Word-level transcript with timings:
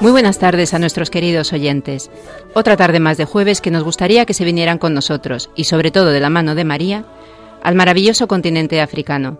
Muy 0.00 0.12
buenas 0.12 0.38
tardes 0.38 0.72
a 0.72 0.78
nuestros 0.78 1.10
queridos 1.10 1.52
oyentes. 1.52 2.10
Otra 2.54 2.74
tarde 2.78 3.00
más 3.00 3.18
de 3.18 3.26
jueves 3.26 3.60
que 3.60 3.70
nos 3.70 3.84
gustaría 3.84 4.24
que 4.24 4.32
se 4.32 4.46
vinieran 4.46 4.78
con 4.78 4.94
nosotros, 4.94 5.50
y 5.54 5.64
sobre 5.64 5.90
todo 5.90 6.06
de 6.06 6.20
la 6.20 6.30
mano 6.30 6.54
de 6.54 6.64
María, 6.64 7.04
al 7.62 7.74
maravilloso 7.74 8.26
continente 8.26 8.80
africano. 8.80 9.38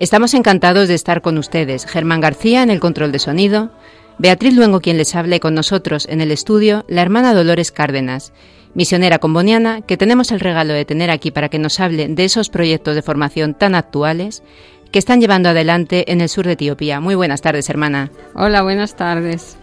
Estamos 0.00 0.32
encantados 0.32 0.88
de 0.88 0.94
estar 0.94 1.20
con 1.20 1.36
ustedes, 1.36 1.84
Germán 1.84 2.22
García 2.22 2.62
en 2.62 2.70
el 2.70 2.80
control 2.80 3.12
de 3.12 3.18
sonido, 3.18 3.72
Beatriz 4.16 4.54
Luengo 4.54 4.80
quien 4.80 4.96
les 4.96 5.14
hable 5.14 5.38
con 5.38 5.54
nosotros 5.54 6.06
en 6.08 6.22
el 6.22 6.30
estudio, 6.30 6.86
la 6.88 7.02
hermana 7.02 7.34
Dolores 7.34 7.70
Cárdenas, 7.70 8.32
misionera 8.72 9.18
comboniana 9.18 9.82
que 9.82 9.98
tenemos 9.98 10.32
el 10.32 10.40
regalo 10.40 10.72
de 10.72 10.86
tener 10.86 11.10
aquí 11.10 11.30
para 11.30 11.50
que 11.50 11.58
nos 11.58 11.78
hable 11.78 12.08
de 12.08 12.24
esos 12.24 12.48
proyectos 12.48 12.94
de 12.94 13.02
formación 13.02 13.52
tan 13.52 13.74
actuales 13.74 14.42
que 14.90 14.98
están 14.98 15.20
llevando 15.20 15.50
adelante 15.50 16.10
en 16.10 16.22
el 16.22 16.30
sur 16.30 16.46
de 16.46 16.52
Etiopía. 16.52 17.00
Muy 17.00 17.16
buenas 17.16 17.42
tardes, 17.42 17.68
hermana. 17.68 18.10
Hola, 18.34 18.62
buenas 18.62 18.96
tardes. 18.96 19.58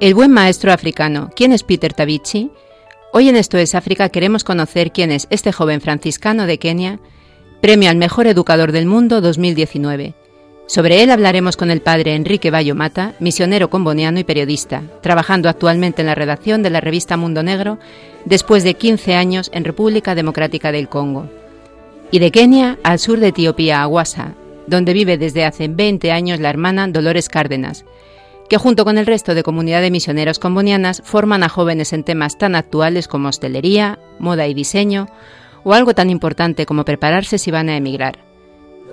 El 0.00 0.14
buen 0.14 0.30
maestro 0.30 0.72
africano, 0.72 1.28
¿quién 1.34 1.52
es 1.52 1.64
Peter 1.64 1.92
Tabichi? 1.92 2.50
Hoy 3.12 3.28
en 3.28 3.36
Esto 3.36 3.58
es 3.58 3.74
África 3.74 4.08
queremos 4.08 4.44
conocer 4.44 4.92
quién 4.92 5.10
es 5.10 5.26
este 5.28 5.52
joven 5.52 5.80
franciscano 5.80 6.46
de 6.46 6.58
Kenia, 6.58 7.00
premio 7.60 7.90
al 7.90 7.96
mejor 7.96 8.28
educador 8.28 8.72
del 8.72 8.86
mundo 8.86 9.20
2019. 9.20 10.14
Sobre 10.68 11.02
él 11.02 11.10
hablaremos 11.10 11.56
con 11.56 11.70
el 11.70 11.80
padre 11.80 12.14
Enrique 12.14 12.50
Bayo 12.50 12.74
Mata, 12.74 13.14
misionero 13.20 13.70
comboniano 13.70 14.20
y 14.20 14.24
periodista, 14.24 14.82
trabajando 15.00 15.48
actualmente 15.48 16.02
en 16.02 16.06
la 16.06 16.14
redacción 16.14 16.62
de 16.62 16.68
la 16.68 16.82
revista 16.82 17.16
Mundo 17.16 17.42
Negro 17.42 17.78
después 18.26 18.64
de 18.64 18.74
15 18.74 19.14
años 19.14 19.50
en 19.54 19.64
República 19.64 20.14
Democrática 20.14 20.70
del 20.70 20.90
Congo. 20.90 21.30
Y 22.10 22.18
de 22.18 22.30
Kenia 22.30 22.78
al 22.82 22.98
sur 22.98 23.18
de 23.18 23.28
Etiopía, 23.28 23.80
Aguasa, 23.80 24.34
donde 24.66 24.92
vive 24.92 25.16
desde 25.16 25.46
hace 25.46 25.68
20 25.68 26.12
años 26.12 26.38
la 26.38 26.50
hermana 26.50 26.86
Dolores 26.86 27.30
Cárdenas, 27.30 27.86
que 28.50 28.58
junto 28.58 28.84
con 28.84 28.98
el 28.98 29.06
resto 29.06 29.34
de 29.34 29.42
comunidad 29.42 29.80
de 29.80 29.90
misioneros 29.90 30.38
combonianas 30.38 31.00
forman 31.02 31.44
a 31.44 31.48
jóvenes 31.48 31.94
en 31.94 32.04
temas 32.04 32.36
tan 32.36 32.54
actuales 32.54 33.08
como 33.08 33.30
hostelería, 33.30 33.98
moda 34.18 34.46
y 34.46 34.52
diseño, 34.52 35.08
o 35.64 35.72
algo 35.72 35.94
tan 35.94 36.10
importante 36.10 36.66
como 36.66 36.84
prepararse 36.84 37.38
si 37.38 37.50
van 37.50 37.70
a 37.70 37.76
emigrar. 37.78 38.27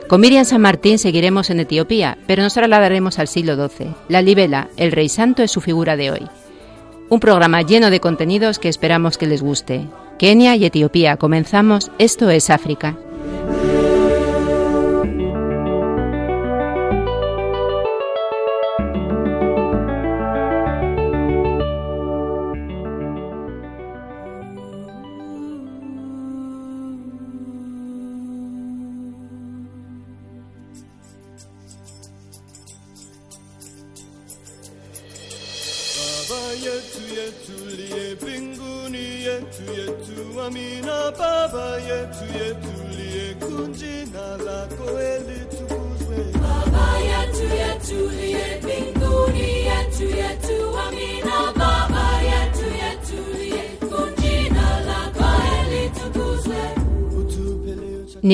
Con 0.07 0.21
Miriam 0.21 0.45
San 0.45 0.61
Martín 0.61 0.99
seguiremos 0.99 1.49
en 1.49 1.59
Etiopía, 1.59 2.19
pero 2.27 2.43
nos 2.43 2.53
trasladaremos 2.53 3.17
al 3.17 3.27
siglo 3.27 3.55
XII. 3.55 3.87
La 4.07 4.21
libela, 4.21 4.69
el 4.77 4.91
rey 4.91 5.09
santo, 5.09 5.41
es 5.41 5.49
su 5.49 5.61
figura 5.61 5.97
de 5.97 6.11
hoy. 6.11 6.27
Un 7.09 7.19
programa 7.19 7.63
lleno 7.63 7.89
de 7.89 7.99
contenidos 7.99 8.59
que 8.59 8.69
esperamos 8.69 9.17
que 9.17 9.25
les 9.25 9.41
guste. 9.41 9.87
Kenia 10.19 10.55
y 10.57 10.65
Etiopía, 10.65 11.17
comenzamos. 11.17 11.91
Esto 11.97 12.29
es 12.29 12.51
África. 12.51 12.95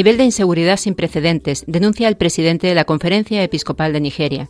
Nivel 0.02 0.18
de 0.18 0.24
inseguridad 0.24 0.78
sin 0.78 0.96
precedentes, 0.96 1.64
denuncia 1.68 2.08
el 2.08 2.18
presidente 2.18 2.66
de 2.66 2.74
la 2.74 2.86
Conferencia 2.86 3.44
Episcopal 3.44 3.94
de 3.94 4.02
Nigeria. 4.02 4.50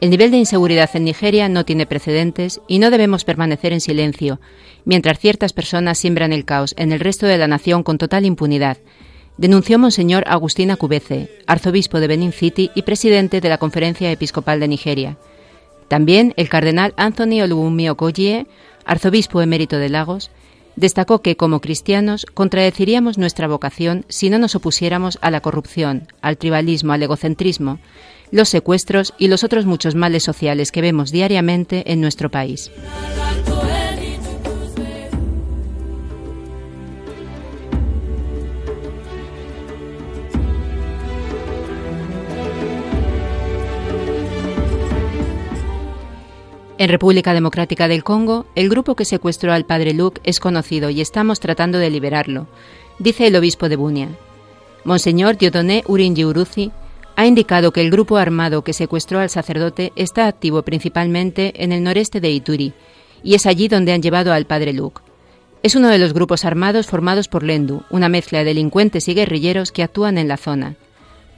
El 0.00 0.10
nivel 0.10 0.32
de 0.32 0.38
inseguridad 0.38 0.90
en 0.94 1.04
Nigeria 1.04 1.48
no 1.48 1.64
tiene 1.64 1.86
precedentes 1.86 2.60
y 2.66 2.80
no 2.80 2.90
debemos 2.90 3.24
permanecer 3.24 3.72
en 3.72 3.80
silencio, 3.80 4.40
mientras 4.84 5.20
ciertas 5.20 5.52
personas 5.52 5.96
siembran 5.96 6.32
el 6.32 6.44
caos 6.44 6.74
en 6.76 6.90
el 6.90 6.98
resto 6.98 7.26
de 7.26 7.38
la 7.38 7.46
nación 7.46 7.84
con 7.84 7.98
total 7.98 8.26
impunidad, 8.26 8.78
denunció 9.36 9.78
Monseñor 9.78 10.24
Agustín 10.26 10.72
Acubece, 10.72 11.28
arzobispo 11.46 12.00
de 12.00 12.08
Benin 12.08 12.32
City 12.32 12.72
y 12.74 12.82
presidente 12.82 13.40
de 13.40 13.48
la 13.48 13.58
Conferencia 13.58 14.10
Episcopal 14.10 14.58
de 14.58 14.66
Nigeria. 14.66 15.18
También 15.86 16.34
el 16.36 16.48
cardenal 16.48 16.94
Anthony 16.96 17.42
Olubunmi 17.44 17.88
Okoye, 17.90 18.48
arzobispo 18.84 19.40
emérito 19.40 19.78
de 19.78 19.88
Lagos, 19.88 20.32
Destacó 20.76 21.20
que, 21.20 21.36
como 21.36 21.60
cristianos, 21.60 22.26
contradeciríamos 22.32 23.18
nuestra 23.18 23.48
vocación 23.48 24.04
si 24.08 24.30
no 24.30 24.38
nos 24.38 24.54
opusiéramos 24.54 25.18
a 25.20 25.30
la 25.30 25.40
corrupción, 25.40 26.08
al 26.22 26.38
tribalismo, 26.38 26.92
al 26.92 27.02
egocentrismo, 27.02 27.78
los 28.30 28.48
secuestros 28.48 29.14
y 29.18 29.28
los 29.28 29.44
otros 29.44 29.66
muchos 29.66 29.94
males 29.94 30.22
sociales 30.22 30.72
que 30.72 30.80
vemos 30.80 31.10
diariamente 31.10 31.92
en 31.92 32.00
nuestro 32.00 32.30
país. 32.30 32.70
En 46.80 46.88
República 46.88 47.34
Democrática 47.34 47.88
del 47.88 48.02
Congo, 48.02 48.46
el 48.54 48.70
grupo 48.70 48.96
que 48.96 49.04
secuestró 49.04 49.52
al 49.52 49.66
padre 49.66 49.92
Luke 49.92 50.22
es 50.24 50.40
conocido 50.40 50.88
y 50.88 51.02
estamos 51.02 51.38
tratando 51.38 51.76
de 51.76 51.90
liberarlo, 51.90 52.46
dice 52.98 53.26
el 53.26 53.36
obispo 53.36 53.68
de 53.68 53.76
Bunia. 53.76 54.08
Monseñor 54.84 55.36
Diodoné 55.36 55.84
Urinji 55.86 56.72
ha 57.16 57.26
indicado 57.26 57.74
que 57.74 57.82
el 57.82 57.90
grupo 57.90 58.16
armado 58.16 58.64
que 58.64 58.72
secuestró 58.72 59.18
al 59.18 59.28
sacerdote 59.28 59.92
está 59.94 60.26
activo 60.26 60.62
principalmente 60.62 61.52
en 61.62 61.72
el 61.72 61.82
noreste 61.82 62.18
de 62.18 62.30
Ituri, 62.30 62.72
y 63.22 63.34
es 63.34 63.44
allí 63.44 63.68
donde 63.68 63.92
han 63.92 64.00
llevado 64.00 64.32
al 64.32 64.46
padre 64.46 64.72
Luke. 64.72 65.02
Es 65.62 65.74
uno 65.74 65.88
de 65.88 65.98
los 65.98 66.14
grupos 66.14 66.46
armados 66.46 66.86
formados 66.86 67.28
por 67.28 67.42
Lendu, 67.42 67.82
una 67.90 68.08
mezcla 68.08 68.38
de 68.38 68.46
delincuentes 68.46 69.06
y 69.06 69.12
guerrilleros 69.12 69.70
que 69.70 69.82
actúan 69.82 70.16
en 70.16 70.28
la 70.28 70.38
zona. 70.38 70.76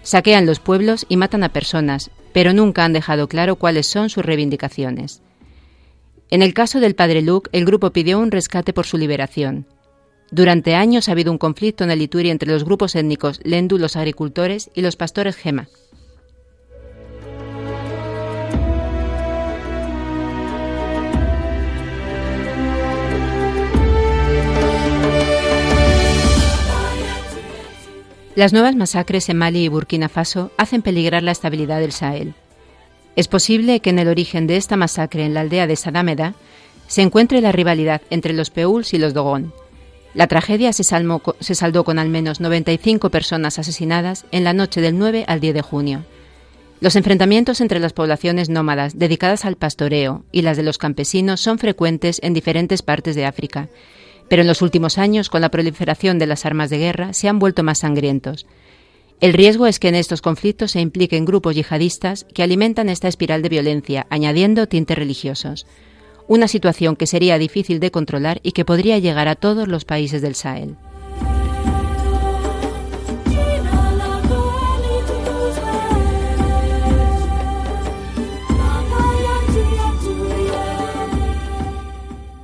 Saquean 0.04 0.46
los 0.46 0.60
pueblos 0.60 1.04
y 1.08 1.16
matan 1.16 1.42
a 1.42 1.48
personas, 1.48 2.12
pero 2.32 2.52
nunca 2.52 2.84
han 2.84 2.92
dejado 2.92 3.26
claro 3.26 3.56
cuáles 3.56 3.88
son 3.88 4.08
sus 4.08 4.24
reivindicaciones. 4.24 5.20
En 6.32 6.40
el 6.40 6.54
caso 6.54 6.80
del 6.80 6.94
padre 6.94 7.20
Luke, 7.20 7.50
el 7.52 7.66
grupo 7.66 7.90
pidió 7.90 8.18
un 8.18 8.30
rescate 8.30 8.72
por 8.72 8.86
su 8.86 8.96
liberación. 8.96 9.66
Durante 10.30 10.74
años 10.74 11.06
ha 11.06 11.12
habido 11.12 11.30
un 11.30 11.36
conflicto 11.36 11.84
en 11.84 11.90
el 11.90 12.00
Ituri 12.00 12.30
entre 12.30 12.50
los 12.50 12.64
grupos 12.64 12.94
étnicos 12.94 13.38
Lendu, 13.44 13.76
los 13.76 13.96
agricultores, 13.96 14.70
y 14.72 14.80
los 14.80 14.96
pastores 14.96 15.36
Gema. 15.36 15.68
Las 28.34 28.54
nuevas 28.54 28.74
masacres 28.74 29.28
en 29.28 29.36
Mali 29.36 29.64
y 29.64 29.68
Burkina 29.68 30.08
Faso 30.08 30.50
hacen 30.56 30.80
peligrar 30.80 31.22
la 31.22 31.32
estabilidad 31.32 31.80
del 31.80 31.92
Sahel. 31.92 32.34
Es 33.14 33.28
posible 33.28 33.80
que 33.80 33.90
en 33.90 33.98
el 33.98 34.08
origen 34.08 34.46
de 34.46 34.56
esta 34.56 34.76
masacre 34.76 35.24
en 35.24 35.34
la 35.34 35.40
aldea 35.40 35.66
de 35.66 35.76
Sadameda 35.76 36.34
se 36.86 37.02
encuentre 37.02 37.40
la 37.40 37.52
rivalidad 37.52 38.02
entre 38.10 38.32
los 38.32 38.50
Peuls 38.50 38.94
y 38.94 38.98
los 38.98 39.14
Dogon. 39.14 39.52
La 40.14 40.26
tragedia 40.26 40.72
se, 40.72 40.84
se 40.84 41.54
saldó 41.54 41.84
con 41.84 41.98
al 41.98 42.08
menos 42.08 42.40
95 42.40 43.10
personas 43.10 43.58
asesinadas 43.58 44.26
en 44.30 44.44
la 44.44 44.52
noche 44.52 44.80
del 44.80 44.98
9 44.98 45.24
al 45.26 45.40
10 45.40 45.54
de 45.54 45.62
junio. 45.62 46.04
Los 46.80 46.96
enfrentamientos 46.96 47.60
entre 47.60 47.78
las 47.78 47.92
poblaciones 47.92 48.48
nómadas 48.48 48.98
dedicadas 48.98 49.44
al 49.44 49.56
pastoreo 49.56 50.24
y 50.32 50.42
las 50.42 50.56
de 50.56 50.64
los 50.64 50.78
campesinos 50.78 51.40
son 51.40 51.58
frecuentes 51.58 52.18
en 52.22 52.34
diferentes 52.34 52.82
partes 52.82 53.14
de 53.14 53.24
África, 53.24 53.68
Pero 54.28 54.42
en 54.42 54.48
los 54.48 54.62
últimos 54.62 54.96
años, 54.96 55.28
con 55.28 55.42
la 55.42 55.50
proliferación 55.50 56.18
de 56.18 56.26
las 56.26 56.46
armas 56.46 56.70
de 56.70 56.78
guerra, 56.78 57.12
se 57.12 57.28
han 57.28 57.38
vuelto 57.38 57.62
más 57.62 57.80
sangrientos. 57.80 58.46
El 59.22 59.34
riesgo 59.34 59.68
es 59.68 59.78
que 59.78 59.86
en 59.86 59.94
estos 59.94 60.20
conflictos 60.20 60.72
se 60.72 60.80
impliquen 60.80 61.24
grupos 61.24 61.54
yihadistas 61.54 62.26
que 62.34 62.42
alimentan 62.42 62.88
esta 62.88 63.06
espiral 63.06 63.40
de 63.40 63.50
violencia, 63.50 64.04
añadiendo 64.10 64.66
tintes 64.66 64.98
religiosos. 64.98 65.64
Una 66.26 66.48
situación 66.48 66.96
que 66.96 67.06
sería 67.06 67.38
difícil 67.38 67.78
de 67.78 67.92
controlar 67.92 68.40
y 68.42 68.50
que 68.50 68.64
podría 68.64 68.98
llegar 68.98 69.28
a 69.28 69.36
todos 69.36 69.68
los 69.68 69.84
países 69.84 70.22
del 70.22 70.34
Sahel. 70.34 70.74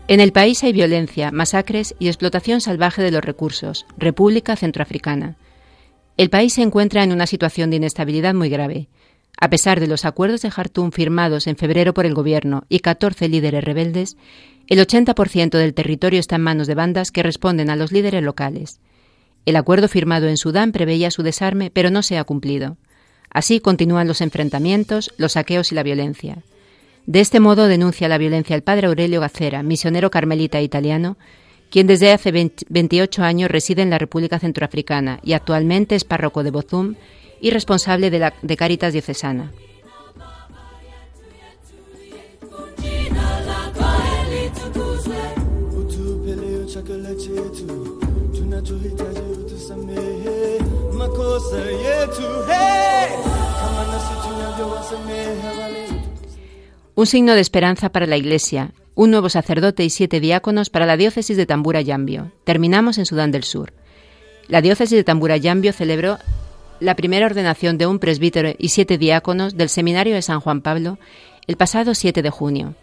En 0.06 0.20
el 0.20 0.30
país 0.30 0.62
hay 0.62 0.72
violencia, 0.72 1.32
masacres 1.32 1.96
y 1.98 2.06
explotación 2.06 2.60
salvaje 2.60 3.02
de 3.02 3.10
los 3.10 3.24
recursos. 3.24 3.84
República 3.96 4.54
Centroafricana. 4.54 5.34
El 6.18 6.30
país 6.30 6.54
se 6.54 6.62
encuentra 6.62 7.04
en 7.04 7.12
una 7.12 7.28
situación 7.28 7.70
de 7.70 7.76
inestabilidad 7.76 8.34
muy 8.34 8.48
grave. 8.50 8.88
A 9.40 9.48
pesar 9.50 9.78
de 9.78 9.86
los 9.86 10.04
acuerdos 10.04 10.42
de 10.42 10.50
Jartum 10.50 10.90
firmados 10.90 11.46
en 11.46 11.56
febrero 11.56 11.94
por 11.94 12.06
el 12.06 12.14
gobierno 12.14 12.64
y 12.68 12.80
14 12.80 13.28
líderes 13.28 13.62
rebeldes, 13.62 14.16
el 14.66 14.80
80% 14.80 15.50
del 15.50 15.74
territorio 15.74 16.18
está 16.18 16.34
en 16.34 16.42
manos 16.42 16.66
de 16.66 16.74
bandas 16.74 17.12
que 17.12 17.22
responden 17.22 17.70
a 17.70 17.76
los 17.76 17.92
líderes 17.92 18.24
locales. 18.24 18.80
El 19.46 19.54
acuerdo 19.54 19.86
firmado 19.86 20.26
en 20.26 20.36
Sudán 20.36 20.72
preveía 20.72 21.12
su 21.12 21.22
desarme, 21.22 21.70
pero 21.70 21.88
no 21.88 22.02
se 22.02 22.18
ha 22.18 22.24
cumplido. 22.24 22.78
Así 23.30 23.60
continúan 23.60 24.08
los 24.08 24.20
enfrentamientos, 24.20 25.14
los 25.18 25.32
saqueos 25.32 25.70
y 25.70 25.76
la 25.76 25.84
violencia. 25.84 26.42
De 27.06 27.20
este 27.20 27.38
modo 27.38 27.68
denuncia 27.68 28.08
la 28.08 28.18
violencia 28.18 28.56
el 28.56 28.64
padre 28.64 28.88
Aurelio 28.88 29.20
Gacera, 29.20 29.62
misionero 29.62 30.10
carmelita 30.10 30.60
italiano, 30.60 31.16
quien 31.70 31.86
desde 31.86 32.12
hace 32.12 32.32
28 32.32 33.22
años 33.22 33.50
reside 33.50 33.82
en 33.82 33.90
la 33.90 33.98
República 33.98 34.38
Centroafricana 34.38 35.20
y 35.22 35.32
actualmente 35.34 35.94
es 35.94 36.04
párroco 36.04 36.42
de 36.42 36.50
Bozum 36.50 36.94
y 37.40 37.50
responsable 37.50 38.10
de, 38.10 38.18
la, 38.18 38.34
de 38.42 38.56
Caritas 38.56 38.92
Diocesana. 38.92 39.52
Un 56.98 57.06
signo 57.06 57.36
de 57.36 57.40
esperanza 57.40 57.90
para 57.90 58.08
la 58.08 58.16
Iglesia, 58.16 58.72
un 58.96 59.12
nuevo 59.12 59.28
sacerdote 59.28 59.84
y 59.84 59.88
siete 59.88 60.18
diáconos 60.18 60.68
para 60.68 60.84
la 60.84 60.96
diócesis 60.96 61.36
de 61.36 61.46
Tambura 61.46 61.80
Yambio. 61.80 62.32
Terminamos 62.42 62.98
en 62.98 63.06
Sudán 63.06 63.30
del 63.30 63.44
Sur. 63.44 63.72
La 64.48 64.62
diócesis 64.62 64.98
de 64.98 65.04
Tambura 65.04 65.36
Yambio 65.36 65.72
celebró 65.72 66.18
la 66.80 66.96
primera 66.96 67.26
ordenación 67.26 67.78
de 67.78 67.86
un 67.86 68.00
presbítero 68.00 68.52
y 68.58 68.70
siete 68.70 68.98
diáconos 68.98 69.56
del 69.56 69.68
Seminario 69.68 70.16
de 70.16 70.22
San 70.22 70.40
Juan 70.40 70.60
Pablo 70.60 70.98
el 71.46 71.56
pasado 71.56 71.94
7 71.94 72.20
de 72.20 72.30
junio. 72.30 72.74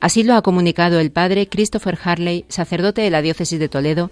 Así 0.00 0.22
lo 0.22 0.34
ha 0.34 0.40
comunicado 0.40 0.98
el 0.98 1.10
padre 1.10 1.46
Christopher 1.46 1.98
Harley, 2.02 2.46
sacerdote 2.48 3.02
de 3.02 3.10
la 3.10 3.20
diócesis 3.20 3.60
de 3.60 3.68
Toledo, 3.68 4.10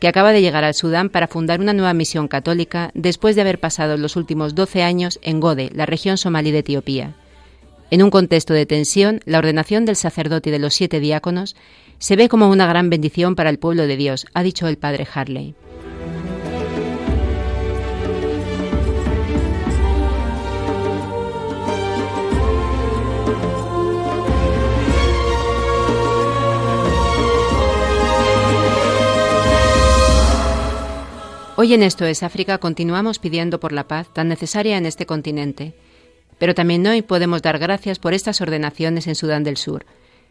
que 0.00 0.08
acaba 0.08 0.32
de 0.32 0.42
llegar 0.42 0.64
al 0.64 0.74
Sudán 0.74 1.08
para 1.08 1.28
fundar 1.28 1.60
una 1.60 1.72
nueva 1.72 1.94
misión 1.94 2.28
católica 2.28 2.90
después 2.92 3.36
de 3.36 3.40
haber 3.40 3.58
pasado 3.58 3.96
los 3.96 4.16
últimos 4.16 4.54
12 4.54 4.82
años 4.82 5.18
en 5.22 5.40
Gode, 5.40 5.70
la 5.74 5.86
región 5.86 6.18
somalí 6.18 6.50
de 6.50 6.58
Etiopía. 6.58 7.14
En 7.90 8.02
un 8.02 8.10
contexto 8.10 8.52
de 8.52 8.66
tensión, 8.66 9.20
la 9.24 9.38
ordenación 9.38 9.86
del 9.86 9.96
sacerdote 9.96 10.50
y 10.50 10.52
de 10.52 10.58
los 10.58 10.74
siete 10.74 11.00
diáconos 11.00 11.56
se 11.98 12.16
ve 12.16 12.28
como 12.28 12.50
una 12.50 12.66
gran 12.66 12.90
bendición 12.90 13.34
para 13.34 13.48
el 13.48 13.58
pueblo 13.58 13.86
de 13.86 13.96
Dios, 13.96 14.26
ha 14.34 14.42
dicho 14.42 14.68
el 14.68 14.76
padre 14.76 15.06
Harley. 15.12 15.54
Hoy 31.56 31.74
en 31.74 31.82
Esto 31.82 32.04
es 32.04 32.22
África 32.22 32.58
continuamos 32.58 33.18
pidiendo 33.18 33.58
por 33.58 33.72
la 33.72 33.88
paz 33.88 34.12
tan 34.12 34.28
necesaria 34.28 34.76
en 34.76 34.84
este 34.84 35.06
continente 35.06 35.74
pero 36.38 36.54
también 36.54 36.86
hoy 36.86 37.02
podemos 37.02 37.42
dar 37.42 37.58
gracias 37.58 37.98
por 37.98 38.14
estas 38.14 38.40
ordenaciones 38.40 39.06
en 39.06 39.14
Sudán 39.14 39.44
del 39.44 39.56
Sur. 39.56 39.84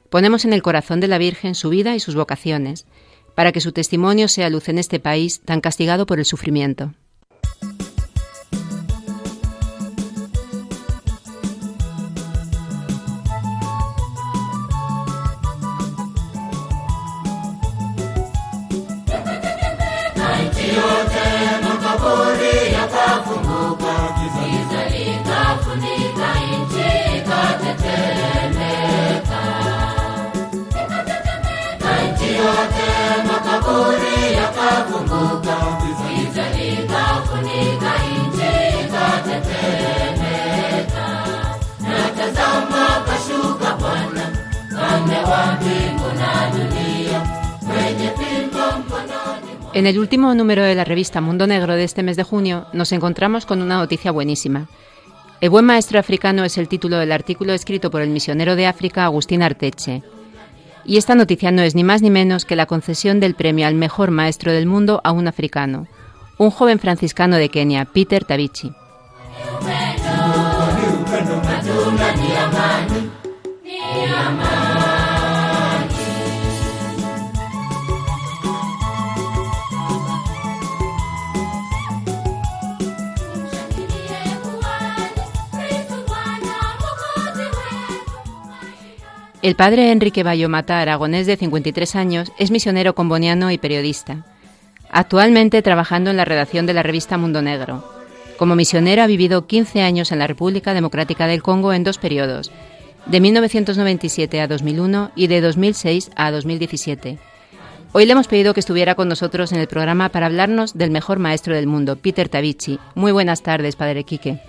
Ponemos 0.10 0.46
en 0.46 0.54
el 0.54 0.62
corazón 0.62 1.00
de 1.00 1.08
la 1.08 1.18
Virgen 1.18 1.56
su 1.56 1.70
vida 1.70 1.96
y 1.96 2.00
sus 2.00 2.16
vocaciones, 2.16 2.86
para 3.36 3.52
que 3.52 3.62
su 3.62 3.72
testimonio 3.72 4.28
sea 4.28 4.50
luz 4.50 4.70
en 4.70 4.80
este 4.80 5.00
país 5.00 5.42
tan 5.42 5.62
castigado 5.62 6.06
por 6.06 6.20
el 6.20 6.26
sufrimiento. 6.26 6.94
En 49.74 49.86
el 49.86 50.00
último 50.00 50.34
número 50.34 50.64
de 50.64 50.74
la 50.74 50.86
revista 50.86 51.22
Mundo 51.22 51.46
Negro 51.46 51.76
de 51.76 51.84
este 51.84 52.04
mes 52.04 52.18
de 52.18 52.24
junio 52.24 52.68
nos 52.74 52.92
encontramos 52.94 53.46
con 53.46 53.62
una 53.62 53.78
noticia 53.78 54.12
buenísima. 54.12 54.68
El 55.40 55.50
buen 55.50 55.66
maestro 55.66 56.00
africano 56.00 56.44
es 56.46 56.58
el 56.58 56.68
título 56.68 56.98
del 56.98 57.12
artículo 57.12 57.54
escrito 57.54 57.92
por 57.92 58.02
el 58.02 58.10
misionero 58.10 58.56
de 58.56 58.66
África 58.66 59.04
Agustín 59.04 59.44
Arteche. 59.44 60.04
Y 60.88 60.96
esta 60.96 61.16
noticia 61.16 61.52
no 61.52 61.64
es 61.64 61.76
ni 61.76 61.84
más 61.84 62.02
ni 62.02 62.10
menos 62.10 62.46
que 62.46 62.56
la 62.56 62.66
concesión 62.66 63.20
del 63.20 63.36
premio 63.36 63.68
al 63.68 63.76
mejor 63.76 64.10
maestro 64.10 64.54
del 64.54 64.68
mundo 64.68 65.02
a 65.04 65.12
un 65.12 65.28
africano, 65.28 65.86
un 66.38 66.50
joven 66.50 66.80
franciscano 66.80 67.36
de 67.36 67.50
Kenia, 67.50 67.84
Peter 67.84 68.24
Tabichi. 68.24 68.72
El 89.44 89.56
padre 89.56 89.92
Enrique 89.92 90.24
Bayomata, 90.24 90.82
aragonés 90.82 91.28
de 91.28 91.38
53 91.38 91.96
años, 91.96 92.32
es 92.40 92.50
misionero 92.50 92.96
comboniano 92.96 93.52
y 93.52 93.60
periodista. 93.60 94.26
Actualmente 94.90 95.62
trabajando 95.62 96.10
en 96.10 96.18
la 96.18 96.26
redacción 96.26 96.66
de 96.66 96.74
la 96.74 96.82
revista 96.82 97.20
Mundo 97.20 97.44
Negro. 97.44 97.84
Como 98.38 98.56
misionero 98.56 99.04
ha 99.04 99.08
vivido 99.08 99.46
15 99.46 99.84
años 99.84 100.12
en 100.12 100.20
la 100.20 100.26
República 100.26 100.74
Democrática 100.74 101.28
del 101.28 101.44
Congo 101.44 101.72
en 101.74 101.84
dos 101.84 102.00
periodos, 102.00 102.52
de 103.06 103.20
1997 103.20 104.42
a 104.42 104.48
2001 104.48 105.12
y 105.16 105.28
de 105.28 105.42
2006 105.42 106.12
a 106.16 106.32
2017. 106.32 107.20
Hoy 107.94 108.06
le 108.08 108.14
hemos 108.14 108.28
pedido 108.28 108.56
que 108.56 108.60
estuviera 108.60 108.96
con 108.96 109.08
nosotros 109.08 109.52
en 109.52 109.60
el 109.60 109.68
programa 109.68 110.10
para 110.10 110.26
hablarnos 110.26 110.76
del 110.76 110.90
mejor 110.90 111.20
maestro 111.20 111.54
del 111.54 111.68
mundo, 111.68 111.96
Peter 111.96 112.28
Tavici. 112.28 112.80
Muy 112.96 113.12
buenas 113.12 113.44
tardes, 113.44 113.76
Padre 113.76 114.04
Quique. 114.04 114.40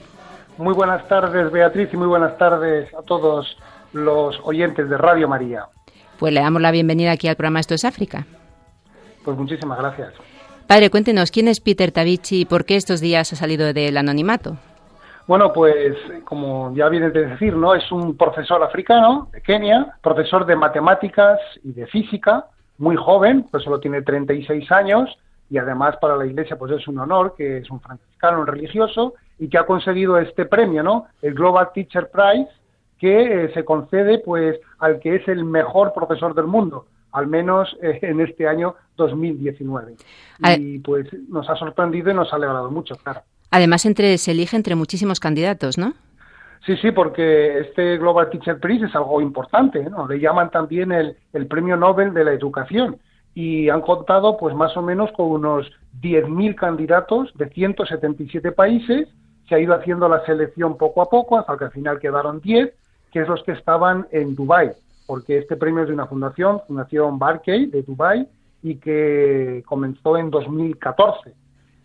Muy 0.56 0.74
buenas 0.74 1.06
tardes, 1.08 1.52
Beatriz, 1.52 1.90
y 1.92 1.96
muy 1.96 2.08
buenas 2.08 2.36
tardes 2.38 2.92
a 2.94 3.02
todos 3.02 3.56
los 3.92 4.38
oyentes 4.44 4.88
de 4.88 4.96
Radio 4.96 5.28
María. 5.28 5.66
Pues 6.18 6.32
le 6.32 6.40
damos 6.40 6.60
la 6.60 6.70
bienvenida 6.70 7.12
aquí 7.12 7.28
al 7.28 7.36
programa 7.36 7.60
Esto 7.60 7.74
es 7.74 7.84
África. 7.84 8.26
Pues 9.24 9.36
muchísimas 9.36 9.78
gracias. 9.78 10.14
Padre, 10.66 10.90
cuéntenos, 10.90 11.30
¿quién 11.30 11.48
es 11.48 11.60
Peter 11.60 11.92
Tavici 11.92 12.40
y 12.40 12.44
por 12.44 12.64
qué 12.64 12.76
estos 12.76 13.00
días 13.00 13.32
ha 13.32 13.36
salido 13.36 13.72
del 13.72 13.96
anonimato? 13.96 14.56
Bueno, 15.26 15.52
pues 15.52 15.96
como 16.24 16.74
ya 16.74 16.88
viene 16.88 17.10
de 17.10 17.26
decir, 17.26 17.54
¿no? 17.54 17.74
Es 17.74 17.90
un 17.92 18.16
profesor 18.16 18.62
africano 18.62 19.28
de 19.32 19.42
Kenia, 19.42 19.94
profesor 20.02 20.46
de 20.46 20.56
matemáticas 20.56 21.38
y 21.62 21.72
de 21.72 21.86
física, 21.86 22.46
muy 22.78 22.96
joven, 22.96 23.46
pues 23.50 23.64
solo 23.64 23.78
tiene 23.80 24.02
36 24.02 24.70
años 24.72 25.18
y 25.50 25.58
además 25.58 25.96
para 26.00 26.16
la 26.16 26.26
Iglesia 26.26 26.56
pues 26.58 26.72
es 26.72 26.86
un 26.88 26.98
honor 26.98 27.34
que 27.36 27.58
es 27.58 27.70
un 27.70 27.80
franciscano, 27.80 28.40
un 28.40 28.46
religioso 28.46 29.14
y 29.38 29.48
que 29.48 29.58
ha 29.58 29.66
conseguido 29.66 30.18
este 30.18 30.46
premio, 30.46 30.82
¿no? 30.82 31.06
El 31.22 31.34
Global 31.34 31.70
Teacher 31.74 32.10
Prize 32.10 32.48
que 32.98 33.44
eh, 33.44 33.50
se 33.54 33.64
concede 33.64 34.18
pues 34.18 34.58
al 34.78 35.00
que 35.00 35.16
es 35.16 35.28
el 35.28 35.44
mejor 35.44 35.92
profesor 35.92 36.34
del 36.34 36.46
mundo. 36.46 36.86
al 37.12 37.26
menos 37.26 37.74
eh, 37.82 37.98
en 38.02 38.20
este 38.20 38.46
año 38.46 38.74
2019. 38.96 39.96
Y 40.58 40.78
pues 40.80 41.08
nos 41.28 41.48
ha 41.48 41.56
sorprendido 41.56 42.10
y 42.10 42.14
nos 42.14 42.32
ha 42.32 42.36
alegrado 42.36 42.70
mucho, 42.70 42.96
claro. 42.96 43.22
Además, 43.50 43.86
entre, 43.86 44.18
se 44.18 44.32
elige 44.32 44.56
entre 44.56 44.74
muchísimos 44.74 45.20
candidatos, 45.20 45.78
¿no? 45.78 45.94
Sí, 46.66 46.76
sí, 46.76 46.90
porque 46.90 47.60
este 47.60 47.96
Global 47.96 48.28
Teacher 48.30 48.60
Prize 48.60 48.86
es 48.86 48.94
algo 48.94 49.22
importante, 49.22 49.88
¿no? 49.88 50.06
Le 50.06 50.20
llaman 50.20 50.50
también 50.50 50.92
el, 50.92 51.16
el 51.32 51.46
Premio 51.46 51.76
Nobel 51.76 52.12
de 52.12 52.24
la 52.24 52.32
Educación 52.32 52.98
y 53.38 53.68
han 53.68 53.82
contado 53.82 54.36
pues 54.36 54.52
más 54.52 54.76
o 54.76 54.82
menos 54.82 55.12
con 55.12 55.26
unos 55.26 55.70
10.000 56.00 56.56
candidatos 56.56 57.32
de 57.36 57.48
177 57.48 58.50
países. 58.50 59.08
Se 59.48 59.54
ha 59.54 59.60
ido 59.60 59.74
haciendo 59.74 60.08
la 60.08 60.24
selección 60.26 60.76
poco 60.76 61.02
a 61.02 61.08
poco 61.08 61.38
hasta 61.38 61.56
que 61.56 61.66
al 61.66 61.70
final 61.70 62.00
quedaron 62.00 62.40
10, 62.40 62.72
que 63.12 63.20
es 63.20 63.28
los 63.28 63.42
que 63.42 63.52
estaban 63.52 64.06
en 64.10 64.34
Dubai, 64.34 64.72
porque 65.06 65.38
este 65.38 65.56
premio 65.56 65.82
es 65.82 65.88
de 65.88 65.94
una 65.94 66.06
fundación, 66.06 66.60
Fundación 66.66 67.18
Barkey 67.18 67.66
de 67.66 67.82
Dubai 67.82 68.28
y 68.62 68.76
que 68.76 69.62
comenzó 69.66 70.16
en 70.16 70.30
2014. 70.30 71.34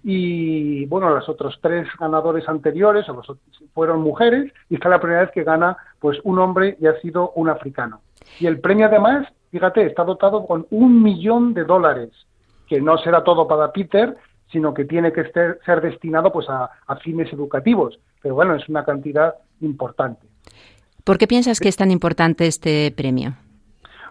Y 0.03 0.85
bueno, 0.87 1.09
los 1.09 1.29
otros 1.29 1.57
tres 1.61 1.87
ganadores 1.97 2.47
anteriores 2.49 3.05
fueron 3.73 4.01
mujeres 4.01 4.51
y 4.69 4.75
esta 4.75 4.89
es 4.89 4.91
la 4.91 4.99
primera 4.99 5.21
vez 5.21 5.31
que 5.31 5.45
gana 5.45 5.77
pues 5.99 6.19
un 6.25 6.39
hombre 6.39 6.75
y 6.79 6.87
ha 6.87 6.99
sido 6.99 7.31
un 7.35 7.49
africano. 7.49 8.01
Y 8.39 8.47
el 8.47 8.59
premio 8.59 8.87
además, 8.87 9.27
fíjate, 9.51 9.85
está 9.85 10.03
dotado 10.03 10.45
con 10.45 10.67
un 10.71 11.01
millón 11.01 11.53
de 11.53 11.63
dólares, 11.63 12.09
que 12.67 12.81
no 12.81 12.97
será 12.97 13.23
todo 13.23 13.47
para 13.47 13.71
Peter, 13.71 14.15
sino 14.51 14.73
que 14.73 14.83
tiene 14.83 15.13
que 15.13 15.31
ser, 15.31 15.81
destinado 15.81 16.33
pues 16.33 16.49
a, 16.49 16.69
a 16.85 16.95
fines 16.97 17.31
educativos. 17.31 17.97
Pero 18.21 18.35
bueno, 18.35 18.55
es 18.55 18.67
una 18.67 18.83
cantidad 18.83 19.35
importante. 19.61 20.32
¿Por 21.03 21.17
qué 21.17 21.27
piensas 21.27 21.59
que 21.59 21.67
es 21.69 21.75
tan 21.75 21.91
importante 21.91 22.47
este 22.47 22.93
premio? 22.95 23.33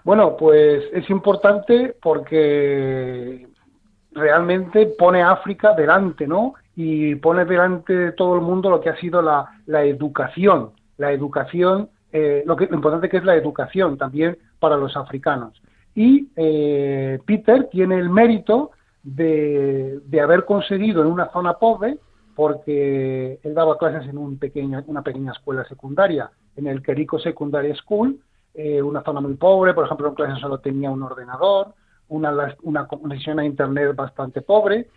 Bueno, 0.05 0.37
pues 0.37 0.85
es 0.93 1.09
importante 1.09 1.97
porque 2.03 3.47
realmente 4.13 4.87
pone 4.99 5.23
a 5.23 5.33
África 5.33 5.75
delante, 5.75 6.27
¿no? 6.27 6.55
Y 6.77 7.15
pone 7.15 7.45
delante 7.45 7.95
de 7.95 8.13
todo 8.13 8.35
el 8.35 8.43
mundo 8.43 8.69
lo 8.69 8.81
que 8.81 8.91
ha 8.91 8.97
sido 8.97 9.23
la, 9.23 9.49
educación, 9.85 10.73
la 10.99 11.13
educación, 11.13 11.89
eh, 12.13 12.43
lo, 12.45 12.57
que, 12.57 12.67
lo 12.67 12.77
importante 12.77 13.09
que 13.09 13.19
es 13.19 13.25
la 13.25 13.37
educación 13.37 13.97
también 13.97 14.37
para 14.59 14.77
los 14.77 14.97
africanos. 14.97 15.63
Y 15.95 16.29
eh, 16.37 17.19
Peter 17.25 17.69
tiene 17.71 17.99
el 17.99 18.11
mérito 18.11 18.73
de, 19.03 20.01
de, 20.05 20.21
haber 20.21 20.45
conseguido 20.45 21.03
en 21.03 21.09
una 21.09 21.31
zona 21.31 21.55
pobre, 21.55 21.99
porque 22.35 23.39
él 23.43 23.55
daba 23.55 23.79
clases 23.79 24.09
en 24.09 24.19
un 24.19 24.39
pequeño, 24.39 24.83
una 24.87 25.03
pequeña 25.03 25.33
escuela 25.33 25.65
secundaria, 25.65 26.31
en 26.57 26.67
el 26.67 26.83
Querico 26.83 27.19
Secondary 27.19 27.75
School, 27.77 28.19
eh, 28.55 28.83
una 28.83 29.03
zona 29.03 29.21
muy 29.21 29.35
pobre, 29.35 29.73
por 29.75 29.87
ejemplo, 29.87 30.09
en 30.09 30.15
clase 30.15 30.41
solo 30.41 30.59
tenía 30.59 30.91
un 30.91 31.03
ordenador, 31.03 31.75
una, 32.09 32.55
una 32.63 32.87
conexión 32.87 33.39
a 33.39 33.45
Internet 33.45 33.97
bastante 33.97 34.43
pobre, 34.43 34.89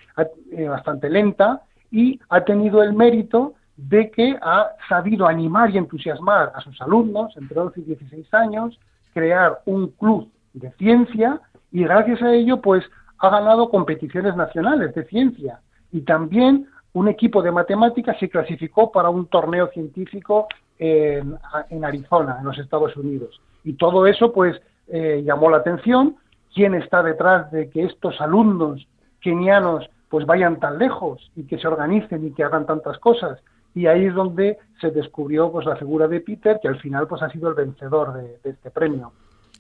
eh, 0.52 0.68
bastante 0.68 1.10
lenta, 1.10 1.62
y 1.90 2.20
ha 2.30 2.44
tenido 2.44 2.84
el 2.84 2.94
mérito 2.94 3.54
de 3.78 4.10
que 4.12 4.38
ha 4.42 4.72
sabido 4.88 5.28
animar 5.28 5.70
y 5.70 5.78
entusiasmar 5.78 6.52
a 6.54 6.62
sus 6.62 6.80
alumnos 6.82 7.36
entre 7.38 7.56
12 7.56 7.82
y 7.82 7.84
16 7.84 8.34
años, 8.34 8.80
crear 9.14 9.62
un 9.66 9.88
club 9.92 10.30
de 10.54 10.72
ciencia 10.72 11.42
y 11.72 11.84
gracias 11.84 12.22
a 12.22 12.34
ello 12.34 12.62
pues 12.62 12.84
ha 13.18 13.30
ganado 13.30 13.70
competiciones 13.70 14.36
nacionales 14.36 14.94
de 14.96 15.06
ciencia. 15.06 15.60
Y 15.92 16.02
también 16.02 16.68
un 16.94 17.08
equipo 17.08 17.42
de 17.42 17.52
matemáticas 17.52 18.18
se 18.20 18.30
clasificó 18.30 18.92
para 18.92 19.10
un 19.10 19.28
torneo 19.28 19.68
científico 19.68 20.48
en, 20.80 21.86
Arizona, 21.86 22.38
en 22.40 22.46
los 22.46 22.58
Estados 22.58 22.96
Unidos. 22.98 23.40
Y 23.64 23.74
todo 23.74 24.08
eso, 24.08 24.32
pues, 24.32 24.62
eh, 24.88 25.22
llamó 25.26 25.50
la 25.50 25.58
atención. 25.58 26.16
¿Quién 26.54 26.74
está 26.74 27.04
detrás 27.04 27.52
de 27.52 27.70
que 27.70 27.84
estos 27.84 28.20
alumnos 28.22 28.88
kenianos 29.20 29.90
pues 30.10 30.26
vayan 30.26 30.60
tan 30.60 30.78
lejos 30.78 31.32
y 31.36 31.44
que 31.44 31.58
se 31.58 31.68
organicen 31.68 32.26
y 32.26 32.32
que 32.32 32.44
hagan 32.44 32.66
tantas 32.66 32.98
cosas? 33.00 33.40
Y 33.74 33.88
ahí 33.88 34.06
es 34.06 34.14
donde 34.14 34.58
se 34.80 34.92
descubrió 34.92 35.52
pues 35.52 35.66
la 35.66 35.76
figura 35.76 36.08
de 36.08 36.22
Peter, 36.22 36.60
que 36.62 36.70
al 36.70 36.80
final 36.80 37.08
pues 37.08 37.22
ha 37.22 37.30
sido 37.30 37.50
el 37.50 37.56
vencedor 37.56 38.14
de, 38.14 38.40
este 38.50 38.72
premio. 38.72 39.12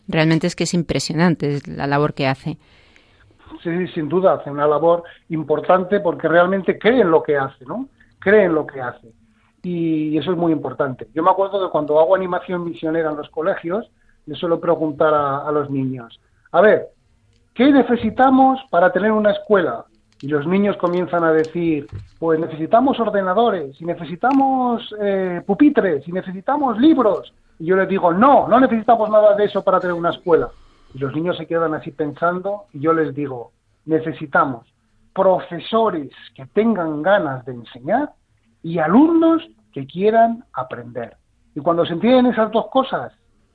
Realmente 0.08 0.48
es 0.48 0.56
que 0.56 0.64
es 0.64 0.74
impresionante 0.74 1.60
la 1.68 1.88
labor 1.88 2.14
que 2.14 2.28
hace. 2.28 2.58
Sí, 3.62 3.88
sin 3.88 4.08
duda, 4.08 4.36
hace 4.36 4.50
una 4.50 4.68
labor 4.68 5.04
importante 5.30 6.00
porque 6.00 6.28
realmente 6.28 6.80
cree 6.80 7.02
en 7.02 7.12
lo 7.12 7.24
que 7.24 7.36
hace, 7.36 7.66
¿no? 7.66 7.90
Cree 8.20 8.46
en 8.46 8.54
lo 8.54 8.66
que 8.66 8.80
hace 8.80 9.12
y 9.66 10.16
eso 10.16 10.32
es 10.32 10.38
muy 10.38 10.52
importante. 10.52 11.08
Yo 11.16 11.24
me 11.24 11.32
acuerdo 11.32 11.60
que 11.60 11.72
cuando 11.72 12.00
hago 12.00 12.16
animación 12.16 12.64
misionera 12.64 13.10
en 13.10 13.18
los 13.18 13.30
colegios, 13.30 13.90
le 14.28 14.36
suelo 14.36 14.60
preguntar 14.60 15.12
a, 15.12 15.52
los 15.52 15.72
niños, 15.72 16.20
a 16.52 16.62
ver, 16.62 16.90
¿qué 17.56 17.72
necesitamos 17.72 18.60
para 18.70 18.92
tener 18.92 19.12
una 19.12 19.32
escuela? 19.32 19.86
Y 20.22 20.28
los 20.28 20.46
niños 20.46 20.78
comienzan 20.78 21.24
a 21.24 21.32
decir, 21.32 21.88
pues 22.20 22.40
necesitamos 22.40 23.00
ordenadores, 23.00 23.82
y 23.82 23.86
necesitamos 23.86 24.96
eh, 25.02 25.42
pupitres, 25.46 26.08
y 26.08 26.12
necesitamos 26.12 26.78
libros. 26.80 27.34
Y 27.58 27.66
yo 27.66 27.76
les 27.76 27.90
digo, 27.90 28.14
no, 28.14 28.48
no 28.48 28.60
necesitamos 28.60 29.10
nada 29.10 29.36
de 29.36 29.46
eso 29.46 29.64
para 29.64 29.80
tener 29.80 29.96
una 29.96 30.12
escuela. 30.12 30.50
Y 30.94 31.00
los 31.00 31.14
niños 31.16 31.38
se 31.38 31.48
quedan 31.48 31.74
así 31.74 31.90
pensando, 31.90 32.66
y 32.72 32.82
yo 32.82 32.94
les 32.94 33.16
digo, 33.16 33.52
necesitamos 33.86 34.68
profesores 35.16 36.12
que 36.36 36.46
tengan 36.46 37.02
ganas 37.02 37.44
de 37.46 37.54
enseñar 37.54 38.12
y 38.66 38.80
alumnos 38.80 39.44
que 39.72 39.86
quieran 39.86 40.44
aprender. 40.52 41.18
Y 41.54 41.60
cuando 41.60 41.86
se 41.86 41.94
entienden 41.94 42.34
esas 42.34 42.52
dos 42.52 42.66
cosas, 42.72 43.14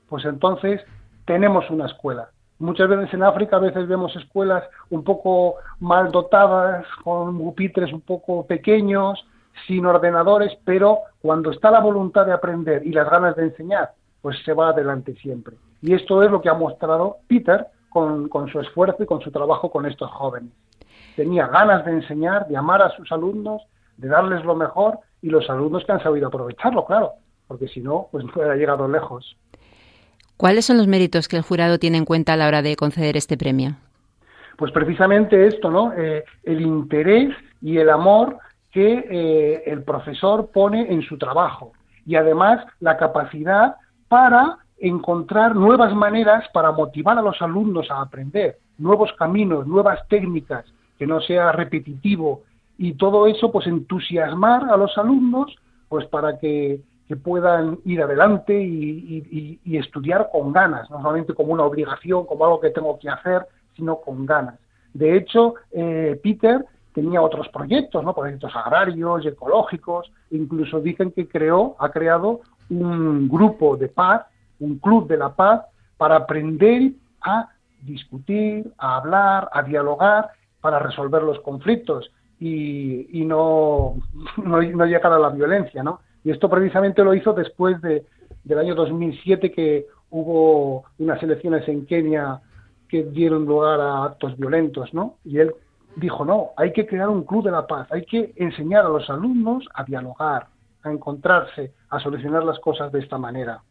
pues 0.09 0.25
entonces 0.25 0.81
tenemos 1.25 1.69
una 1.69 1.87
escuela. 1.87 2.29
Muchas 2.61 2.89
veces 2.89 3.13
en 3.13 3.25
África 3.25 3.57
a 3.57 3.59
veces 3.59 3.89
vemos 3.89 4.15
escuelas 4.15 4.63
un 4.89 5.03
poco 5.03 5.57
mal 5.81 6.13
dotadas, 6.13 6.87
con 7.03 7.37
pupitres 7.37 7.93
un 7.93 8.03
poco 8.03 8.47
pequeños, 8.47 9.19
sin 9.67 9.85
ordenadores, 9.85 10.57
pero 10.65 11.01
cuando 11.21 11.51
está 11.51 11.73
la 11.73 11.81
voluntad 11.81 12.25
de 12.25 12.33
aprender 12.33 12.87
y 12.87 12.93
las 12.93 13.11
ganas 13.11 13.35
de 13.35 13.47
enseñar, 13.47 13.91
pues 14.23 14.37
se 14.45 14.53
va 14.53 14.69
adelante 14.69 15.17
siempre. 15.17 15.57
Y 15.83 15.93
esto 15.93 16.23
es 16.23 16.31
lo 16.31 16.41
que 16.41 16.51
ha 16.51 16.55
mostrado 16.55 17.17
Peter 17.27 17.67
con, 17.89 18.29
con 18.29 18.47
su 18.47 18.61
esfuerzo 18.61 19.03
y 19.03 19.07
con 19.07 19.21
su 19.23 19.33
trabajo 19.33 19.73
con 19.73 19.87
estos 19.87 20.09
jóvenes. 20.09 20.53
Tenía 21.17 21.49
ganas 21.49 21.85
de 21.85 21.91
enseñar, 21.91 22.47
de 22.47 22.57
amar 22.57 22.81
a 22.81 22.91
sus 22.91 23.11
alumnos 23.11 23.61
de 24.01 24.09
darles 24.09 24.45
lo 24.45 24.57
mejor 24.57 24.99
y 25.21 25.29
los 25.29 25.49
alumnos 25.51 25.85
que 25.85 25.93
han 25.93 26.03
sabido 26.03 26.29
aprovecharlo, 26.29 26.85
claro, 26.87 27.13
porque 27.47 27.69
si 27.69 27.81
no, 27.81 28.09
pues 28.11 28.25
no 28.27 28.33
hubiera 28.35 28.57
llegado 28.57 28.89
lejos. 28.89 29.37
¿Cuáles 30.37 30.65
son 30.65 30.79
los 30.79 30.87
méritos 30.87 31.29
que 31.29 31.37
el 31.37 31.43
jurado 31.43 31.79
tiene 31.79 31.99
en 31.99 32.07
cuenta 32.07 32.33
a 32.33 32.37
la 32.37 32.49
hora 32.49 32.63
de 32.63 32.75
conceder 32.75 33.17
este 33.19 33.37
premio? 33.37 33.77
Pues 34.57 34.73
precisamente 34.73 35.47
esto, 35.47 35.71
¿no? 35.71 35.93
Eh, 35.93 36.25
el 36.45 36.63
interés 36.63 37.35
y 37.61 37.77
el 37.77 37.91
amor 37.91 38.39
que 38.73 39.05
eh, 39.11 39.63
el 39.67 39.83
profesor 39.83 40.51
pone 40.51 40.93
en 40.93 41.03
su 41.03 41.19
trabajo 41.19 41.73
y 42.07 42.17
además 42.17 42.65
la 42.79 42.97
capacidad 42.97 43.77
para 44.09 44.59
encontrar 44.79 45.55
nuevas 45.55 45.95
maneras 45.95 46.45
para 46.55 46.73
motivar 46.73 47.19
a 47.19 47.23
los 47.23 47.41
alumnos 47.43 47.91
a 47.91 48.01
aprender, 48.01 48.57
nuevos 48.79 49.13
caminos, 49.19 49.67
nuevas 49.67 50.01
técnicas, 50.09 50.65
que 50.99 51.07
no 51.07 51.21
sea 51.21 51.53
repetitivo 51.53 52.43
y 52.81 52.95
todo 52.95 53.27
eso 53.27 53.53
pues 53.53 53.67
entusiasmar 53.67 54.65
a 54.71 54.77
los 54.79 54.97
alumnos 54.97 55.55
pues 55.91 56.07
para 56.07 56.39
que, 56.39 56.81
puedan 57.25 57.81
ir 57.85 58.01
adelante 58.01 58.55
y, 58.55 59.59
estudiar 59.65 60.31
con 60.33 60.53
ganas, 60.53 60.89
no 60.91 61.03
solamente 61.03 61.35
como 61.35 61.53
una 61.53 61.65
obligación, 61.65 62.25
como 62.25 62.45
algo 62.45 62.61
que 62.61 62.71
tengo 62.71 62.97
que 63.01 63.11
hacer, 63.11 63.47
sino 63.77 63.97
con 63.97 64.25
ganas. 64.25 64.55
De 64.95 65.17
hecho, 65.17 65.57
eh, 65.73 66.19
Peter 66.23 66.65
tenía 66.95 67.21
otros 67.21 67.49
proyectos, 67.49 68.05
¿no? 68.05 68.15
proyectos 68.15 68.55
agrarios 68.55 69.25
y 69.25 69.29
ecológicos, 69.29 70.11
incluso 70.31 70.81
dicen 70.81 71.11
que 71.11 71.27
creó, 71.27 71.75
ha 71.81 71.91
creado 71.91 72.43
un 72.71 73.29
grupo 73.29 73.77
de 73.77 73.89
paz, 73.89 74.23
un 74.61 74.79
club 74.79 75.09
de 75.09 75.17
la 75.17 75.35
paz, 75.35 75.63
para 75.97 76.15
aprender 76.15 76.93
a 77.23 77.49
discutir, 77.83 78.73
a 78.79 78.99
hablar, 78.99 79.51
a 79.53 79.65
dialogar, 79.65 80.31
para 80.61 80.79
resolver 80.79 81.25
los 81.25 81.41
conflictos 81.41 82.09
y, 82.41 83.23
no, 83.27 83.97
no, 84.43 84.61
llegar 84.61 85.13
a 85.13 85.19
la 85.19 85.29
violencia, 85.29 85.83
¿no? 85.83 86.01
Y 86.25 86.31
esto 86.31 86.49
precisamente 86.49 87.05
lo 87.05 87.15
hizo 87.15 87.33
después 87.33 87.81
de, 87.83 88.07
del 88.45 88.59
año 88.59 88.75
2007 88.75 89.53
que 89.53 89.87
hubo 90.11 90.85
unas 90.99 91.23
elecciones 91.23 91.69
en 91.69 91.87
Kenia 91.87 92.41
que 92.89 93.05
dieron 93.05 93.45
lugar 93.45 93.81
a 93.81 94.05
actos 94.05 94.37
violentos, 94.37 94.93
¿no? 94.93 95.17
Y 95.25 95.39
él 95.39 95.53
dijo, 95.97 96.25
no, 96.25 96.51
hay 96.57 96.73
que 96.73 96.87
crear 96.87 97.09
un 97.09 97.25
club 97.25 97.45
de 97.45 97.51
la 97.51 97.67
paz, 97.67 97.87
hay 97.93 98.05
que 98.05 98.33
enseñar 98.37 98.87
a 98.87 98.89
los 98.89 99.09
alumnos 99.11 99.65
a 99.75 99.85
dialogar, 99.85 100.49
a 100.83 100.91
encontrarse, 100.91 101.73
a 101.91 102.01
solucionar 102.01 102.45
las 102.45 102.59
cosas 102.59 102.91
de 102.91 103.01
esta 103.01 103.19
manera. 103.19 103.63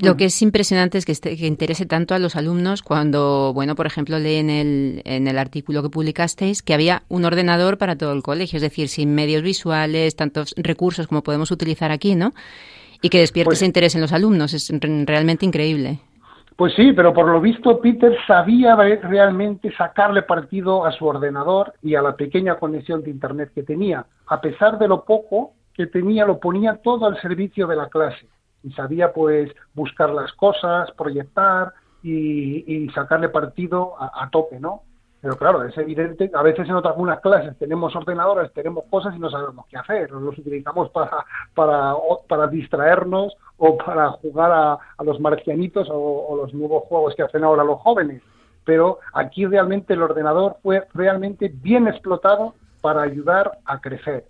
Lo 0.00 0.16
que 0.16 0.26
es 0.26 0.42
impresionante 0.42 0.98
es 0.98 1.04
que, 1.04 1.12
este, 1.12 1.36
que, 1.36 1.46
interese 1.46 1.84
tanto 1.84 2.14
a 2.14 2.20
los 2.20 2.36
alumnos 2.36 2.82
cuando, 2.82 3.52
bueno, 3.52 3.74
por 3.74 3.86
ejemplo, 3.86 4.18
leen 4.20 4.48
el, 4.48 5.02
en 5.04 5.26
el 5.26 5.36
artículo 5.36 5.82
que 5.82 5.88
publicasteis 5.88 6.62
que 6.62 6.74
había 6.74 7.02
un 7.08 7.24
ordenador 7.24 7.76
para 7.76 7.96
todo 7.96 8.12
el 8.12 8.22
colegio, 8.22 8.56
es 8.56 8.62
decir, 8.62 8.88
sin 8.88 9.14
medios 9.14 9.42
visuales, 9.42 10.14
tantos 10.14 10.54
recursos 10.56 11.08
como 11.08 11.22
podemos 11.22 11.50
utilizar 11.50 11.90
aquí, 11.90 12.14
¿no? 12.14 12.32
Y 13.02 13.08
que 13.08 13.18
despierte 13.18 13.46
pues 13.46 13.58
ese 13.58 13.66
interés 13.66 13.94
en 13.96 14.00
los 14.00 14.12
alumnos, 14.12 14.54
es 14.54 14.72
realmente 15.06 15.44
increíble. 15.44 15.98
Pues 16.56 16.72
sí, 16.74 16.92
pero 16.92 17.12
por 17.12 17.26
lo 17.26 17.40
visto 17.40 17.80
Peter 17.80 18.16
sabía 18.28 18.76
realmente 18.76 19.72
sacarle 19.76 20.22
partido 20.22 20.86
a 20.86 20.92
su 20.92 21.04
ordenador 21.04 21.74
y 21.82 21.96
a 21.96 22.02
la 22.02 22.14
pequeña 22.14 22.56
conexión 22.56 23.02
de 23.02 23.10
Internet 23.10 23.50
que 23.52 23.64
tenía. 23.64 24.06
A 24.28 24.40
pesar 24.40 24.78
de 24.78 24.86
lo 24.86 25.04
poco 25.04 25.54
que 25.74 25.86
tenía, 25.88 26.24
lo 26.24 26.38
ponía 26.38 26.76
todo 26.76 27.06
al 27.06 27.20
servicio 27.20 27.66
de 27.66 27.74
la 27.74 27.88
clase. 27.88 28.28
Y 28.64 28.72
sabía 28.72 29.12
pues 29.12 29.52
buscar 29.74 30.10
las 30.10 30.32
cosas, 30.32 30.90
proyectar 30.92 31.72
y, 32.02 32.88
sacarle 32.94 33.28
partido 33.28 33.94
a 34.00 34.28
tope, 34.30 34.58
¿no? 34.58 34.82
Pero 35.24 35.38
claro, 35.38 35.64
es 35.64 35.74
evidente, 35.78 36.30
a 36.34 36.42
veces 36.42 36.68
en 36.68 36.74
otras 36.74 36.92
algunas 36.92 37.18
clases 37.20 37.56
tenemos 37.56 37.96
ordenadores, 37.96 38.52
tenemos 38.52 38.84
cosas 38.90 39.16
y 39.16 39.18
no 39.18 39.30
sabemos 39.30 39.64
qué 39.70 39.78
hacer, 39.78 40.10
los 40.10 40.36
utilizamos 40.36 40.90
para, 40.90 41.24
para, 41.54 41.94
para 42.28 42.46
distraernos 42.46 43.34
o 43.56 43.78
para 43.78 44.10
jugar 44.10 44.52
a, 44.52 45.02
los 45.02 45.18
marcianitos 45.20 45.88
o, 45.90 46.36
los 46.36 46.52
nuevos 46.52 46.84
juegos 46.90 47.14
que 47.14 47.22
hacen 47.22 47.42
ahora 47.42 47.64
los 47.64 47.80
jóvenes. 47.80 48.20
Pero 48.66 48.98
aquí 49.14 49.46
realmente 49.46 49.94
el 49.94 50.02
ordenador 50.02 50.58
fue 50.62 50.86
realmente 50.92 51.50
bien 51.50 51.88
explotado 51.88 52.52
para 52.82 53.00
ayudar 53.00 53.60
a 53.64 53.80
crecer. 53.80 54.26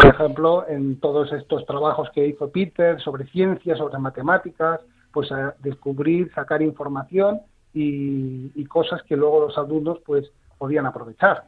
Por 0.00 0.14
ejemplo, 0.14 0.66
en 0.66 0.98
todos 0.98 1.30
estos 1.32 1.66
trabajos 1.66 2.08
que 2.14 2.26
hizo 2.26 2.50
Peter 2.50 2.98
sobre 3.02 3.26
ciencias, 3.26 3.76
sobre 3.76 3.98
matemáticas, 3.98 4.80
pues 5.12 5.30
a 5.30 5.54
descubrir, 5.58 6.32
sacar 6.34 6.62
información 6.62 7.42
y, 7.74 8.64
cosas 8.64 9.02
que 9.02 9.16
luego 9.16 9.40
los 9.40 9.58
alumnos 9.58 9.98
pues 10.06 10.30
podían 10.56 10.86
aprovechar. 10.86 11.44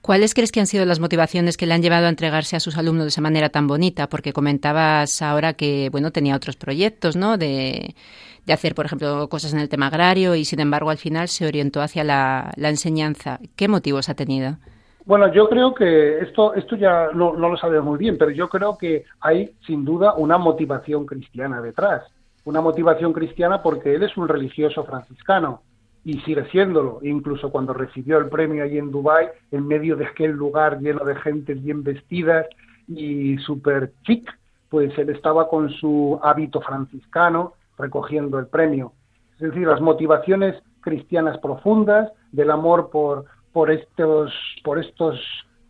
¿Cuáles 0.00 0.32
crees 0.34 0.52
que 0.52 0.60
han 0.60 0.66
sido 0.66 0.86
las 0.86 1.00
motivaciones 1.00 1.56
que 1.56 1.66
le 1.66 1.74
han 1.74 1.82
llevado 1.82 2.06
a 2.06 2.08
entregarse 2.08 2.56
a 2.56 2.60
sus 2.60 2.78
alumnos 2.78 3.04
de 3.04 3.08
esa 3.08 3.20
manera 3.20 3.50
tan 3.50 3.66
bonita? 3.66 4.08
Porque 4.08 4.32
comentabas 4.32 5.20
ahora 5.20 5.54
que 5.54 5.90
bueno 5.90 6.10
tenía 6.10 6.36
otros 6.36 6.56
proyectos, 6.56 7.16
¿no? 7.16 7.36
De, 7.36 7.94
hacer, 8.48 8.74
por 8.74 8.86
ejemplo, 8.86 9.28
cosas 9.28 9.52
en 9.52 9.58
el 9.58 9.68
tema 9.68 9.88
agrario 9.88 10.36
y 10.36 10.44
sin 10.44 10.60
embargo 10.60 10.90
al 10.90 10.98
final 10.98 11.28
se 11.28 11.46
orientó 11.46 11.82
hacia 11.82 12.04
la, 12.04 12.54
enseñanza. 12.56 13.40
¿Qué 13.56 13.68
motivos 13.68 14.08
ha 14.08 14.14
tenido? 14.14 14.56
Bueno, 15.06 15.30
yo 15.32 15.48
creo 15.50 15.74
que 15.74 16.20
esto, 16.20 16.54
esto 16.54 16.76
ya 16.76 17.10
no, 17.12 17.34
no 17.34 17.50
lo 17.50 17.56
sabemos 17.58 17.84
muy 17.84 17.98
bien, 17.98 18.16
pero 18.16 18.30
yo 18.30 18.48
creo 18.48 18.78
que 18.78 19.04
hay 19.20 19.54
sin 19.66 19.84
duda 19.84 20.14
una 20.14 20.38
motivación 20.38 21.04
cristiana 21.04 21.60
detrás. 21.60 22.04
Una 22.44 22.62
motivación 22.62 23.12
cristiana 23.12 23.62
porque 23.62 23.94
él 23.94 24.02
es 24.02 24.16
un 24.16 24.28
religioso 24.28 24.84
franciscano. 24.84 25.62
Y 26.06 26.20
sigue 26.20 26.44
siéndolo, 26.50 27.00
incluso 27.02 27.50
cuando 27.50 27.72
recibió 27.72 28.18
el 28.18 28.28
premio 28.28 28.64
allí 28.64 28.78
en 28.78 28.90
Dubái, 28.90 29.28
en 29.50 29.66
medio 29.66 29.96
de 29.96 30.06
aquel 30.06 30.32
lugar 30.32 30.80
lleno 30.80 31.04
de 31.04 31.16
gente 31.16 31.54
bien 31.54 31.82
vestidas 31.82 32.46
y 32.86 33.38
súper 33.38 33.92
chic, 34.04 34.30
pues 34.68 34.96
él 34.98 35.10
estaba 35.10 35.48
con 35.48 35.70
su 35.70 36.18
hábito 36.22 36.60
franciscano 36.60 37.54
recogiendo 37.78 38.38
el 38.38 38.46
premio. 38.46 38.92
Es 39.34 39.50
decir, 39.50 39.66
las 39.66 39.80
motivaciones 39.80 40.62
cristianas 40.80 41.38
profundas 41.38 42.12
del 42.32 42.50
amor 42.50 42.90
por, 42.90 43.24
por, 43.54 43.70
estos, 43.70 44.34
por 44.64 44.80
estos 44.80 45.18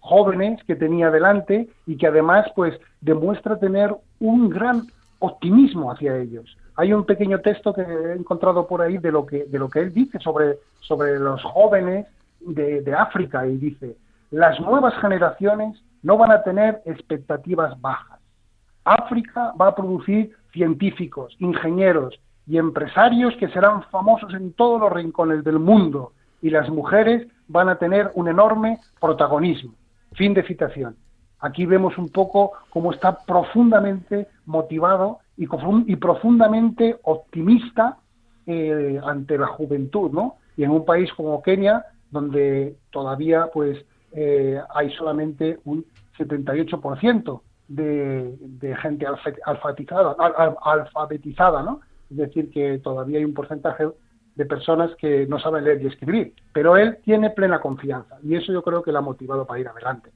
jóvenes 0.01 0.59
que 0.65 0.75
tenía 0.75 1.11
delante 1.11 1.69
y 1.87 1.97
que 1.99 2.07
además 2.07 2.47
pues 2.57 2.75
demuestra 3.03 3.59
tener 3.59 3.95
un 4.21 4.49
gran 4.49 4.87
optimismo 5.19 5.93
hacia 5.93 6.17
ellos. 6.17 6.57
Hay 6.77 6.95
un 6.95 7.05
pequeño 7.05 7.41
texto 7.41 7.75
que 7.75 7.83
he 7.83 8.15
encontrado 8.15 8.67
por 8.67 8.81
ahí 8.81 8.97
de 8.97 9.13
lo 9.13 9.27
que, 9.27 9.45
de 9.45 9.59
lo 9.59 9.69
que 9.69 9.81
él 9.81 9.93
dice 9.93 10.19
sobre, 10.19 10.57
sobre 10.81 11.19
los 11.19 11.43
jóvenes 11.43 12.07
de, 12.41 12.81
de 12.81 12.95
África 12.95 13.47
y 13.47 13.59
dice, 13.59 13.97
las 14.31 14.59
nuevas 14.61 14.95
generaciones 15.01 15.79
no 16.03 16.17
van 16.17 16.33
a 16.33 16.43
tener 16.43 16.81
expectativas 16.87 17.79
bajas. 17.83 18.19
África 18.85 19.53
va 19.61 19.69
a 19.69 19.75
producir 19.75 20.35
científicos, 20.53 21.37
ingenieros 21.39 22.19
y 22.47 22.57
empresarios 22.57 23.35
que 23.37 23.49
serán 23.49 23.83
famosos 23.91 24.33
en 24.33 24.55
todos 24.55 24.81
los 24.81 24.93
rincones 24.93 25.45
del 25.45 25.59
mundo 25.59 26.13
y 26.41 26.49
las 26.49 26.69
mujeres 26.71 27.27
van 27.49 27.69
a 27.69 27.77
tener 27.77 28.11
un 28.15 28.29
enorme 28.29 28.79
protagonismo. 29.01 29.75
Fin 30.13 30.35
de 30.35 30.43
citación. 30.45 30.97
Aquí 31.41 31.67
vemos 31.67 31.99
un 31.99 32.09
poco 32.09 32.53
cómo 32.71 32.93
está 32.93 33.19
profundamente 33.25 34.29
motivado 34.47 35.19
y, 35.37 35.47
profundamente 35.97 36.97
optimista 37.03 37.99
eh, 38.47 39.01
ante 39.05 39.37
la 39.37 39.49
juventud, 39.49 40.11
¿no? 40.11 40.37
Y 40.57 40.63
en 40.65 40.71
un 40.71 40.85
país 40.85 41.13
como 41.13 41.43
Kenia, 41.43 41.85
donde 42.11 42.77
todavía 42.91 43.49
pues 43.53 43.85
eh, 44.13 44.61
hay 44.75 44.91
solamente 44.93 45.59
un 45.65 45.85
78% 46.17 47.41
de, 47.69 48.37
de 48.41 48.77
gente 48.77 49.07
alfabetizada, 49.45 50.15
alfabetizada, 50.63 51.63
¿no? 51.63 51.81
Es 52.11 52.17
decir, 52.17 52.51
que 52.51 52.79
todavía 52.79 53.19
hay 53.19 53.25
un 53.25 53.35
porcentaje 53.35 53.89
de 54.37 54.47
personas 54.47 54.91
que 54.97 55.27
no 55.27 55.39
saben 55.39 55.65
leer 55.65 55.83
y 55.83 55.87
escribir, 55.87 56.35
pero 56.53 56.77
él 56.77 56.99
tiene 57.05 57.31
plena 57.31 57.61
confianza 57.61 58.17
y 58.23 58.35
eso 58.35 58.53
yo 58.53 58.63
creo 58.63 58.83
que 58.83 58.91
le 58.91 58.99
ha 58.99 59.03
motivado 59.03 59.47
para 59.47 59.61
ir 59.61 59.69
adelante. 59.69 60.11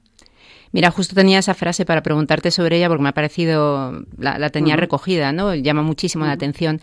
Mira, 0.71 0.91
justo 0.91 1.15
tenía 1.15 1.39
esa 1.39 1.53
frase 1.53 1.85
para 1.85 2.01
preguntarte 2.01 2.51
sobre 2.51 2.77
ella 2.77 2.87
porque 2.87 3.03
me 3.03 3.09
ha 3.09 3.13
parecido, 3.13 4.03
la, 4.17 4.49
tenía 4.49 4.75
recogida, 4.75 5.31
¿no? 5.31 5.55
Llama 5.55 5.81
muchísimo 5.81 6.25
la 6.25 6.33
atención. 6.33 6.79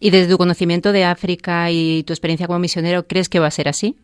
Y 0.00 0.10
desde 0.10 0.32
tu 0.32 0.38
conocimiento 0.38 0.92
de 0.92 1.04
África 1.04 1.70
y 1.70 2.02
tu 2.02 2.12
experiencia 2.12 2.46
como 2.46 2.58
misionero, 2.58 3.04
¿crees 3.04 3.28
que 3.28 3.38
va 3.38 3.46
a 3.46 3.52
ser 3.52 3.68
así? 3.68 3.96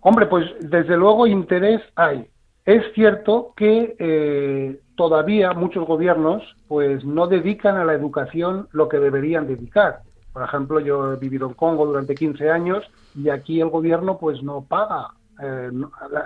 Hombre, 0.00 0.26
pues 0.26 0.46
desde 0.60 0.96
luego 0.96 1.26
interés 1.26 1.80
hay. 1.94 2.26
Es 2.64 2.82
cierto 2.94 3.52
que 3.56 3.94
eh, 3.98 4.80
todavía 4.96 5.52
muchos 5.52 5.86
gobiernos 5.86 6.42
pues 6.66 7.04
no 7.04 7.28
dedican 7.28 7.76
a 7.76 7.84
la 7.84 7.94
educación 7.94 8.68
lo 8.72 8.88
que 8.88 8.98
deberían 8.98 9.46
dedicar. 9.46 10.00
Por 10.38 10.46
ejemplo, 10.46 10.78
yo 10.78 11.14
he 11.14 11.16
vivido 11.16 11.48
en 11.48 11.54
Congo 11.54 11.84
durante 11.84 12.14
15 12.14 12.48
años 12.48 12.84
y 13.16 13.28
aquí 13.28 13.60
el 13.60 13.70
gobierno 13.70 14.18
pues 14.18 14.40
no 14.40 14.62
paga 14.62 15.08
eh, 15.42 15.72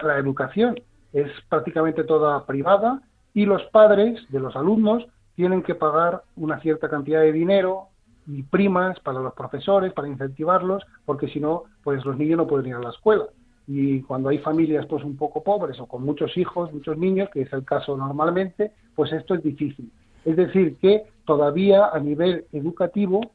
la, 0.03 0.19
educación 0.19 0.79
es 1.15 1.31
prácticamente 1.49 2.05
toda 2.05 2.45
privada 2.45 3.01
y 3.33 3.47
los 3.47 3.63
padres 3.71 4.21
de 4.29 4.39
los 4.39 4.55
alumnos 4.55 5.07
tienen 5.35 5.63
que 5.63 5.75
pagar 5.75 6.25
una 6.37 6.61
cierta 6.61 6.91
cantidad 6.91 7.23
de 7.23 7.33
dinero 7.33 7.89
y 8.27 8.43
primas 8.43 9.01
para 9.01 9.21
los 9.21 9.33
profesores, 9.33 9.95
para 9.95 10.09
incentivarlos, 10.09 10.85
porque 11.07 11.29
si 11.29 11.41
no, 11.41 11.63
pues 11.83 12.05
los 12.05 12.19
niños 12.19 12.37
no 12.37 12.47
pueden 12.47 12.67
ir 12.67 12.75
a 12.75 12.81
la 12.81 12.91
escuela. 12.91 13.25
Y 13.67 14.03
cuando 14.03 14.29
hay 14.29 14.41
familias 14.41 14.85
pues 14.85 15.05
un 15.05 15.17
poco 15.17 15.43
pobres 15.43 15.81
o 15.81 15.87
con 15.87 16.05
muchos 16.05 16.37
hijos, 16.37 16.71
muchos 16.71 16.99
niños, 16.99 17.31
que 17.33 17.41
es 17.41 17.53
el 17.55 17.65
caso 17.65 17.97
normalmente, 17.97 18.73
pues 18.95 19.11
esto 19.11 19.37
es 19.37 19.43
difícil. 19.43 19.91
Es 20.27 20.37
decir, 20.37 20.77
que 20.77 21.05
todavía 21.25 21.87
a 21.87 21.99
nivel 21.99 22.45
educativo 22.53 23.33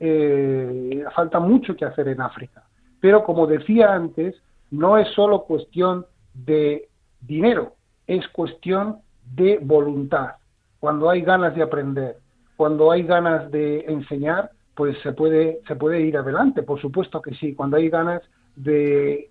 eh, 0.00 1.04
falta 1.14 1.40
mucho 1.40 1.76
que 1.76 1.84
hacer 1.84 2.08
en 2.08 2.20
África. 2.20 2.64
Pero 3.00 3.24
como 3.24 3.46
decía 3.46 3.94
antes, 3.94 4.34
no 4.70 4.98
es 4.98 5.08
solo 5.08 5.42
cuestión 5.42 6.06
de 6.32 6.88
dinero, 7.20 7.74
es 8.06 8.26
cuestión 8.28 8.98
de 9.34 9.58
voluntad. 9.62 10.32
Cuando 10.80 11.08
hay 11.08 11.22
ganas 11.22 11.54
de 11.54 11.62
aprender, 11.62 12.16
cuando 12.56 12.90
hay 12.90 13.02
ganas 13.02 13.50
de 13.50 13.80
enseñar, 13.88 14.50
pues 14.74 14.98
se 15.02 15.12
puede, 15.12 15.60
se 15.66 15.76
puede 15.76 16.00
ir 16.00 16.16
adelante, 16.16 16.62
por 16.62 16.80
supuesto 16.80 17.22
que 17.22 17.34
sí. 17.34 17.54
Cuando 17.54 17.76
hay 17.76 17.88
ganas 17.88 18.22
de, 18.56 19.30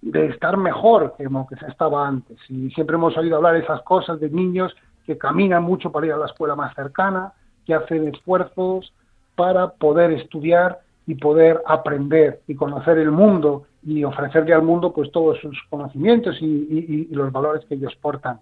de 0.00 0.26
estar 0.26 0.56
mejor 0.56 1.14
que 1.16 1.24
lo 1.24 1.46
que 1.48 1.56
se 1.56 1.66
estaba 1.66 2.06
antes. 2.06 2.38
Y 2.48 2.70
siempre 2.70 2.96
hemos 2.96 3.16
oído 3.16 3.36
hablar 3.36 3.56
esas 3.56 3.82
cosas 3.82 4.20
de 4.20 4.30
niños 4.30 4.74
que 5.04 5.18
caminan 5.18 5.62
mucho 5.62 5.90
para 5.90 6.06
ir 6.06 6.12
a 6.12 6.16
la 6.16 6.26
escuela 6.26 6.54
más 6.54 6.74
cercana, 6.74 7.32
que 7.66 7.74
hacen 7.74 8.08
esfuerzos 8.08 8.92
para 9.40 9.70
poder 9.70 10.12
estudiar 10.12 10.80
y 11.06 11.14
poder 11.14 11.62
aprender 11.66 12.42
y 12.46 12.54
conocer 12.54 12.98
el 12.98 13.10
mundo 13.10 13.64
y 13.82 14.04
ofrecerle 14.04 14.52
al 14.52 14.60
mundo 14.60 14.92
pues 14.92 15.10
todos 15.12 15.38
sus 15.40 15.58
conocimientos 15.70 16.36
y, 16.42 17.08
los 17.10 17.32
valores 17.32 17.64
que 17.66 17.76
ellos 17.76 17.94
portan. 18.02 18.40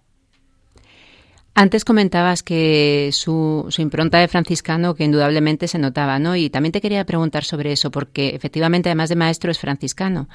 Antes 1.54 1.84
comentabas 1.84 2.42
que 2.42 3.10
su, 3.12 3.66
su, 3.68 3.80
impronta 3.80 4.18
de 4.18 4.26
franciscano 4.26 4.96
que 4.96 5.04
indudablemente 5.04 5.68
se 5.68 5.78
notaba, 5.78 6.18
¿no? 6.18 6.34
Y 6.34 6.50
también 6.50 6.72
te 6.72 6.80
quería 6.80 7.04
preguntar 7.04 7.44
sobre 7.44 7.70
eso, 7.70 7.92
porque 7.92 8.30
efectivamente, 8.30 8.88
además 8.88 9.08
de 9.08 9.14
maestro, 9.14 9.52
es 9.52 9.60
franciscano. 9.60 10.26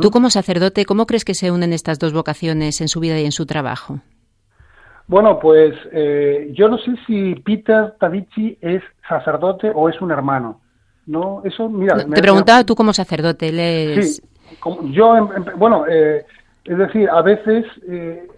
Tú 0.00 0.10
como 0.10 0.28
sacerdote, 0.28 0.84
¿cómo 0.86 1.06
crees 1.06 1.24
que 1.24 1.34
se 1.34 1.52
unen 1.52 1.72
estas 1.72 2.00
dos 2.00 2.12
vocaciones 2.12 2.80
en 2.80 2.88
su 2.88 2.98
vida 2.98 3.20
y 3.20 3.24
en 3.24 3.32
su 3.32 3.46
trabajo? 3.46 4.00
Bueno, 5.08 5.38
pues 5.40 5.74
eh, 5.90 6.50
yo 6.52 6.68
no 6.68 6.76
sé 6.76 6.94
si 7.06 7.34
Peter 7.36 7.94
Tavici 7.98 8.58
es 8.60 8.82
sacerdote 9.08 9.72
o 9.74 9.88
es 9.88 10.00
un 10.00 10.10
hermano. 10.10 10.60
No, 11.06 11.40
eso, 11.44 11.68
mira. 11.68 11.96
te 11.96 12.20
preguntaba 12.20 12.64
tú 12.64 12.74
como 12.74 12.92
sacerdote, 12.92 13.48
él 13.48 14.02
Sí, 14.02 14.22
yo, 14.90 15.28
bueno, 15.56 15.86
eh, 15.88 16.24
es 16.64 16.78
decir, 16.78 17.08
a 17.08 17.22
veces 17.22 17.64
eh, 17.88 18.28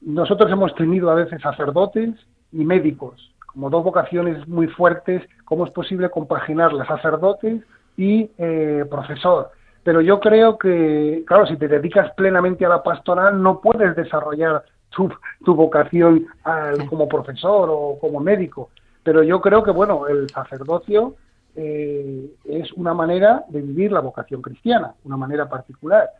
nosotros 0.00 0.50
hemos 0.50 0.74
tenido 0.76 1.10
a 1.10 1.14
veces 1.14 1.42
sacerdotes 1.42 2.10
y 2.52 2.64
médicos, 2.64 3.32
como 3.46 3.68
dos 3.68 3.82
vocaciones 3.82 4.46
muy 4.46 4.68
fuertes, 4.68 5.22
¿cómo 5.44 5.66
es 5.66 5.72
posible 5.72 6.08
compaginarlas, 6.08 6.86
sacerdotes 6.86 7.62
y 7.96 8.30
eh, 8.38 8.84
profesor? 8.88 9.50
Pero 9.82 10.00
yo 10.00 10.20
creo 10.20 10.56
que, 10.56 11.24
claro, 11.26 11.46
si 11.46 11.56
te 11.56 11.68
dedicas 11.68 12.12
plenamente 12.14 12.64
a 12.64 12.68
la 12.68 12.82
pastoral, 12.82 13.42
no 13.42 13.60
puedes 13.60 13.94
desarrollar 13.96 14.64
tu, 14.90 15.10
vocación 15.44 16.26
como 16.88 17.08
profesor 17.08 17.68
o 17.70 17.98
como 18.00 18.20
médico 18.20 18.70
Pero 19.04 19.22
yo 19.22 19.40
creo 19.40 19.62
que, 19.62 19.70
bueno, 19.70 20.08
el 20.08 20.28
sacerdocio 20.30 21.14
eh, 21.54 22.30
es 22.44 22.72
una 22.72 22.94
manera 22.94 23.44
de 23.48 23.60
vivir 23.60 23.92
la 23.92 24.00
vocación 24.00 24.42
cristiana, 24.42 24.94
una 25.04 25.16
manera 25.16 25.48
particular. 25.48 26.10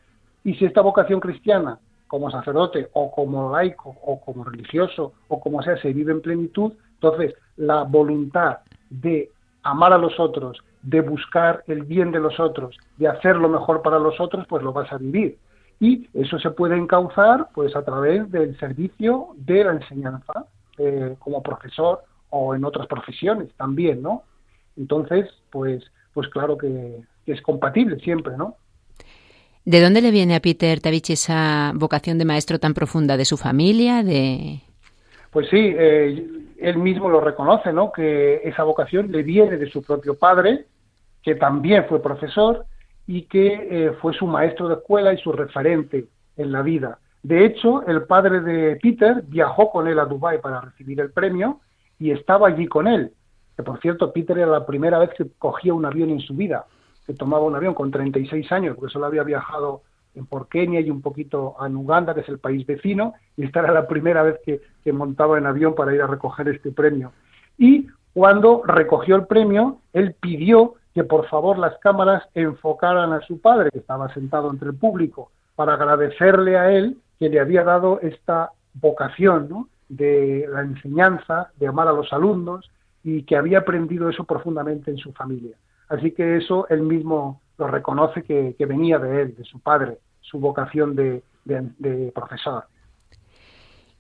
Y 0.45 0.55
si 0.55 0.67
esta 0.67 0.83
vocación 0.83 1.19
cristiana, 1.19 1.79
como 2.07 2.31
sacerdote 2.31 2.91
o 2.93 3.11
como 3.11 3.51
laico 3.51 3.97
o 4.05 4.21
como 4.21 4.45
religioso 4.45 5.15
o 5.29 5.41
como 5.41 5.63
sea, 5.63 5.77
se 5.79 5.93
vive 5.93 6.13
en 6.13 6.21
plenitud, 6.21 6.75
entonces 6.95 7.35
la 7.57 7.83
voluntad 7.83 8.59
de 8.91 9.31
amar 9.63 9.95
a 9.95 9.99
los 9.99 10.21
otros, 10.21 10.63
de 10.83 11.01
buscar 11.01 11.65
el 11.67 11.85
bien 11.85 12.13
de 12.13 12.21
los 12.21 12.39
otros, 12.39 12.77
de 12.99 13.09
hacer 13.09 13.37
lo 13.37 13.49
mejor 13.49 13.81
para 13.81 13.99
los 13.99 14.21
otros, 14.21 14.47
pues 14.47 14.63
lo 14.63 14.75
vas 14.75 14.93
a 14.93 14.99
vivir. 14.99 15.39
Y 15.81 16.09
eso 16.13 16.39
se 16.39 16.51
puede 16.51 16.77
encauzar 16.77 17.49
pues 17.55 17.75
a 17.75 17.83
través 17.83 18.31
del 18.31 18.57
servicio 18.59 19.29
de 19.37 19.65
la 19.65 19.73
enseñanza, 19.73 20.47
eh, 20.77 21.17
como 21.19 21.43
profesor 21.43 22.03
o 22.35 22.55
en 22.55 22.65
otras 22.65 22.89
profesiones 22.89 23.49
también, 23.57 24.03
¿no? 24.03 24.25
Entonces, 24.77 25.27
pues, 25.51 25.85
pues 26.13 26.29
claro 26.29 26.59
que, 26.59 27.01
es 27.27 27.41
compatible 27.41 27.99
siempre, 28.01 28.37
¿no? 28.37 28.57
¿De 29.65 29.81
dónde 29.81 30.03
le 30.03 30.11
viene 30.11 30.35
a 30.35 30.41
Peter 30.41 30.79
Tavich 30.81 31.09
esa 31.09 31.73
vocación 31.75 32.19
de 32.19 32.27
maestro 32.27 32.59
tan 32.59 32.75
profunda? 32.75 33.17
¿De 33.17 33.25
su 33.25 33.39
familia? 33.39 34.03
¿De...? 34.03 34.61
Pues 35.31 35.49
sí, 35.49 35.75
eh, 35.75 36.29
él 36.59 36.77
mismo 36.77 37.09
lo 37.09 37.21
reconoce, 37.21 37.73
¿no? 37.73 37.93
Que 37.93 38.43
esa 38.45 38.63
vocación 38.65 39.11
le 39.11 39.23
viene 39.23 39.57
de 39.57 39.71
su 39.71 39.83
propio 39.83 40.19
padre, 40.19 40.67
que 41.23 41.35
también 41.37 41.87
fue 41.89 42.03
profesor 42.03 42.67
y 43.07 43.23
que 43.23 43.47
eh, 43.71 43.93
fue 44.03 44.13
su 44.13 44.27
maestro 44.27 44.69
de 44.69 44.75
escuela 44.75 45.15
y 45.15 45.19
su 45.19 45.33
referente 45.33 46.09
en 46.37 46.53
la 46.53 46.61
vida. 46.61 46.99
De 47.23 47.47
hecho, 47.47 47.87
el 47.87 48.03
padre 48.03 48.41
de 48.41 48.77
Peter 48.77 49.23
viajó 49.27 49.71
con 49.71 49.89
él 49.89 49.99
a 49.99 50.05
Dubái 50.05 50.43
para 50.43 50.61
recibir 50.61 51.01
el 51.01 51.11
premio 51.11 51.61
y 51.99 52.11
estaba 52.11 52.49
allí 52.49 52.67
con 52.67 52.87
él 52.87 53.13
que 53.57 53.63
por 53.63 53.81
cierto 53.81 54.13
Peter 54.13 54.37
era 54.39 54.51
la 54.51 54.67
primera 54.67 54.99
vez 54.99 55.11
que 55.17 55.27
cogía 55.39 55.75
un 55.75 55.85
avión 55.85 56.11
en 56.11 56.21
su 56.21 56.35
vida, 56.35 56.67
que 57.07 57.15
tomaba 57.15 57.45
un 57.45 57.55
avión 57.55 57.75
con 57.75 57.91
36 57.91 58.51
años, 58.53 58.77
porque 58.77 58.93
solo 58.93 59.07
había 59.07 59.23
viajado 59.23 59.83
por 60.29 60.49
Kenia 60.49 60.81
y 60.81 60.91
un 60.91 61.03
poquito 61.03 61.57
en 61.65 61.77
Uganda, 61.77 62.15
que 62.15 62.21
es 62.21 62.29
el 62.29 62.39
país 62.39 62.67
vecino, 62.67 63.15
y 63.37 63.45
esta 63.45 63.61
era 63.61 63.73
la 63.73 63.87
primera 63.87 64.23
vez 64.23 64.37
que, 64.45 64.61
que 64.83 64.93
montaba 64.93 65.39
en 65.39 65.47
avión 65.47 65.75
para 65.75 65.95
ir 65.95 66.03
a 66.03 66.07
recoger 66.07 66.49
este 66.49 66.71
premio. 66.71 67.13
Y 67.59 67.89
cuando 68.13 68.63
recogió 68.65 69.17
el 69.17 69.27
premio, 69.27 69.79
él 69.93 70.15
pidió 70.21 70.75
que 70.95 71.03
por 71.03 71.27
favor 71.27 71.59
las 71.59 71.77
cámaras 71.79 72.23
enfocaran 72.35 73.13
a 73.13 73.21
su 73.23 73.41
padre, 73.41 73.71
que 73.73 73.81
estaba 73.81 74.13
sentado 74.15 74.51
entre 74.51 74.69
el 74.69 74.77
público, 74.77 75.33
para 75.57 75.75
agradecerle 75.75 76.57
a 76.57 76.71
él 76.71 76.97
que 77.19 77.29
le 77.29 77.41
había 77.41 77.65
dado 77.65 78.01
esta 78.01 78.51
vocación 78.75 79.49
¿no? 79.49 79.69
De 79.89 80.47
la 80.51 80.63
enseñanza, 80.63 81.51
de 81.57 81.67
amar 81.67 81.89
a 81.89 81.93
los 81.93 82.13
alumnos, 82.13 82.71
y 83.03 83.23
que 83.25 83.37
había 83.37 83.59
aprendido 83.59 84.09
eso 84.09 84.25
profundamente 84.25 84.91
en 84.91 84.97
su 84.97 85.13
familia. 85.13 85.57
Así 85.89 86.13
que 86.13 86.39
eso 86.39 86.67
él 86.71 86.83
mismo 86.83 87.41
lo 87.59 87.69
reconoce 87.69 88.23
que, 88.23 88.57
venía 88.67 88.99
de 88.99 89.23
él, 89.23 89.35
de 89.37 89.45
su 89.45 89.61
padre, 89.61 89.99
su 90.21 90.41
vocación 90.41 90.97
de, 90.97 91.23
profesor. 92.15 92.65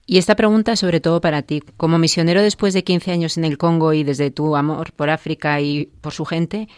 Y 0.06 0.18
esta 0.18 0.34
pregunta 0.34 0.76
sobre 0.76 1.00
todo 1.00 1.20
para 1.20 1.42
ti, 1.42 1.62
como 1.76 1.98
misionero 1.98 2.42
después 2.42 2.74
de 2.74 2.84
15 2.84 3.12
años 3.12 3.38
en 3.38 3.44
el 3.44 3.58
Congo 3.58 3.92
y 3.92 4.04
desde 4.04 4.30
tu 4.30 4.56
amor 4.56 4.92
por 4.92 5.10
África 5.10 5.60
y 5.60 5.86
por 6.00 6.12
su 6.12 6.24
gente, 6.24 6.68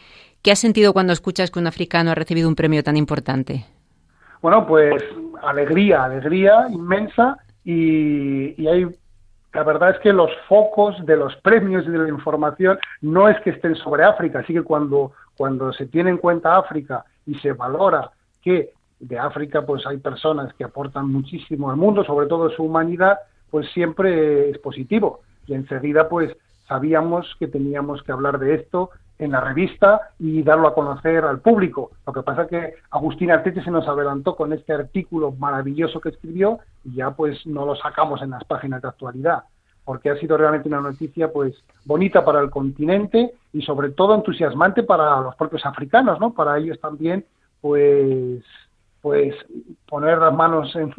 ¿qué 0.43 0.53
has 0.53 0.59
sentido 0.59 0.93
cuando 0.93 1.13
escuchas 1.13 1.51
que 1.51 1.59
un 1.59 1.67
africano 1.67 2.11
ha 2.11 2.15
recibido 2.15 2.49
un 2.49 2.55
premio 2.55 2.83
tan 2.83 2.97
importante? 2.97 3.65
Bueno, 4.43 4.67
pues 4.67 5.03
alegría, 5.43 6.05
alegría 6.05 6.69
inmensa 6.71 7.39
y, 7.67 8.63
y 8.63 8.67
hay 8.67 8.87
la 9.57 9.65
verdad 9.65 9.91
es 9.91 9.99
que 10.01 10.13
los 10.13 10.31
focos 10.49 10.95
de 11.07 11.17
los 11.17 11.35
premios 11.37 11.87
y 11.87 11.91
de 11.91 11.97
la 11.97 12.11
información 12.11 12.79
no 13.01 13.27
es 13.27 13.41
que 13.41 13.51
estén 13.51 13.75
sobre 13.75 14.05
África, 14.05 14.41
así 14.41 14.53
que 14.53 14.61
cuando, 14.61 15.13
cuando 15.35 15.73
se 15.73 15.87
tiene 15.87 16.11
en 16.11 16.19
cuenta 16.19 16.59
África 16.59 17.07
y 17.25 17.37
se 17.37 17.53
valora 17.53 18.11
que 18.43 18.75
de 19.01 19.19
África 19.19 19.65
pues 19.65 19.87
hay 19.87 19.97
personas 19.97 20.53
que 20.55 20.65
aportan 20.65 21.11
muchísimo 21.11 21.71
al 21.71 21.79
mundo, 21.79 22.05
sobre 22.05 22.27
todo 22.27 22.51
su 22.51 22.65
humanidad, 22.65 23.19
pues 23.51 23.67
siempre 23.73 24.51
es 24.51 24.59
positivo. 24.59 25.21
Y 25.47 25.55
enseguida 25.55 26.07
pues 26.07 26.37
sabíamos 26.69 27.35
que 27.39 27.49
teníamos 27.49 28.03
que 28.03 28.13
hablar 28.13 28.39
de 28.39 28.57
esto 28.57 28.91
en 29.19 29.33
la 29.33 29.41
revista 29.41 30.11
y 30.19 30.43
darlo 30.43 30.69
a 30.69 30.75
conocer 30.75 31.25
al 31.25 31.41
público. 31.41 31.91
Lo 32.07 32.13
que 32.13 32.23
pasa 32.23 32.43
es 32.43 32.49
que 32.49 32.75
Agustín 32.91 33.31
Artete 33.31 33.63
se 33.63 33.71
nos 33.71 33.89
adelantó 33.89 34.37
con 34.37 34.53
este 34.53 34.73
artículo 34.73 35.33
maravilloso 35.33 36.01
que 36.01 36.11
escribió 36.11 36.61
y 36.85 36.97
ya 36.97 37.11
pues 37.13 37.47
no 37.47 37.65
lo 37.65 37.77
sacamos 37.77 38.23
en 38.23 38.31
las 38.31 38.45
páginas 38.45 38.83
de 38.83 38.89
actualidad, 38.89 39.45
porque 39.85 40.11
ha 40.11 40.17
sido 40.17 40.37
realmente 40.37 40.69
una 40.69 40.81
noticia 40.81 41.33
pues 41.33 41.55
bonita 41.85 42.25
para 42.25 42.41
el 42.41 42.51
continente 42.51 43.33
y 43.53 43.63
sobre 43.63 43.91
todo 43.91 44.15
entusiasmante 44.15 44.83
para 44.83 45.21
los 45.21 45.35
propios 45.37 45.65
africanos, 45.65 46.21
¿no? 46.21 46.35
Para 46.35 46.59
ellos 46.59 46.79
también 46.81 47.25
pues 47.61 48.45
pues 49.01 49.35
poner 49.89 50.19
las 50.19 50.35
manos 50.35 50.75
en, 50.75 50.93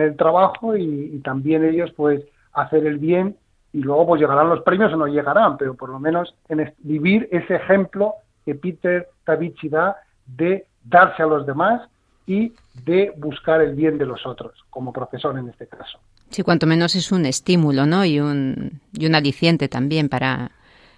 el 0.00 0.16
trabajo 0.16 0.76
y, 0.76 1.12
y 1.14 1.18
también 1.20 1.64
ellos 1.64 1.90
pues 1.96 2.22
hacer 2.52 2.86
el 2.86 2.98
bien 2.98 3.36
y 3.76 3.80
luego 3.80 4.06
pues 4.06 4.22
llegarán 4.22 4.48
los 4.48 4.62
premios 4.62 4.90
o 4.94 4.96
no 4.96 5.06
llegarán, 5.06 5.58
pero 5.58 5.74
por 5.74 5.90
lo 5.90 6.00
menos 6.00 6.34
en 6.48 6.72
vivir 6.78 7.28
ese 7.30 7.56
ejemplo 7.56 8.14
que 8.46 8.54
Peter 8.54 9.06
Tavici 9.22 9.68
da 9.68 9.96
de 10.24 10.64
darse 10.82 11.22
a 11.22 11.26
los 11.26 11.46
demás 11.46 11.82
y 12.26 12.54
de 12.86 13.12
buscar 13.18 13.60
el 13.60 13.74
bien 13.74 13.98
de 13.98 14.06
los 14.06 14.24
otros, 14.24 14.64
como 14.70 14.94
profesor 14.94 15.38
en 15.38 15.50
este 15.50 15.66
caso. 15.66 15.98
Sí, 16.30 16.42
cuanto 16.42 16.66
menos 16.66 16.94
es 16.94 17.12
un 17.12 17.26
estímulo, 17.26 17.84
¿no? 17.84 18.06
Y 18.06 18.18
un, 18.18 18.80
y 18.94 19.04
un 19.04 19.14
aliciente 19.14 19.68
también 19.68 20.08
para, 20.08 20.52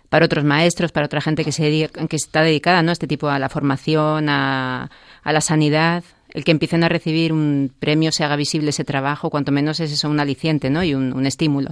para 0.08 0.26
otros 0.26 0.44
maestros, 0.44 0.92
para 0.92 1.06
otra 1.06 1.20
gente 1.20 1.44
que, 1.44 1.50
se 1.50 1.90
que 2.08 2.16
está 2.16 2.42
dedicada 2.42 2.80
¿no? 2.82 2.90
a 2.90 2.92
este 2.92 3.08
tipo, 3.08 3.28
a 3.28 3.40
la 3.40 3.48
formación, 3.48 4.28
a, 4.28 4.88
a 5.24 5.32
la 5.32 5.40
sanidad. 5.40 6.04
El 6.30 6.44
que 6.44 6.52
empiecen 6.52 6.84
a 6.84 6.88
recibir 6.88 7.32
un 7.32 7.72
premio, 7.80 8.12
se 8.12 8.22
haga 8.22 8.36
visible 8.36 8.70
ese 8.70 8.84
trabajo, 8.84 9.30
cuanto 9.30 9.50
menos 9.50 9.80
es 9.80 9.90
eso 9.90 10.08
un 10.08 10.20
aliciente, 10.20 10.70
¿no? 10.70 10.84
Y 10.84 10.94
un 10.94 11.26
estímulo 11.26 11.70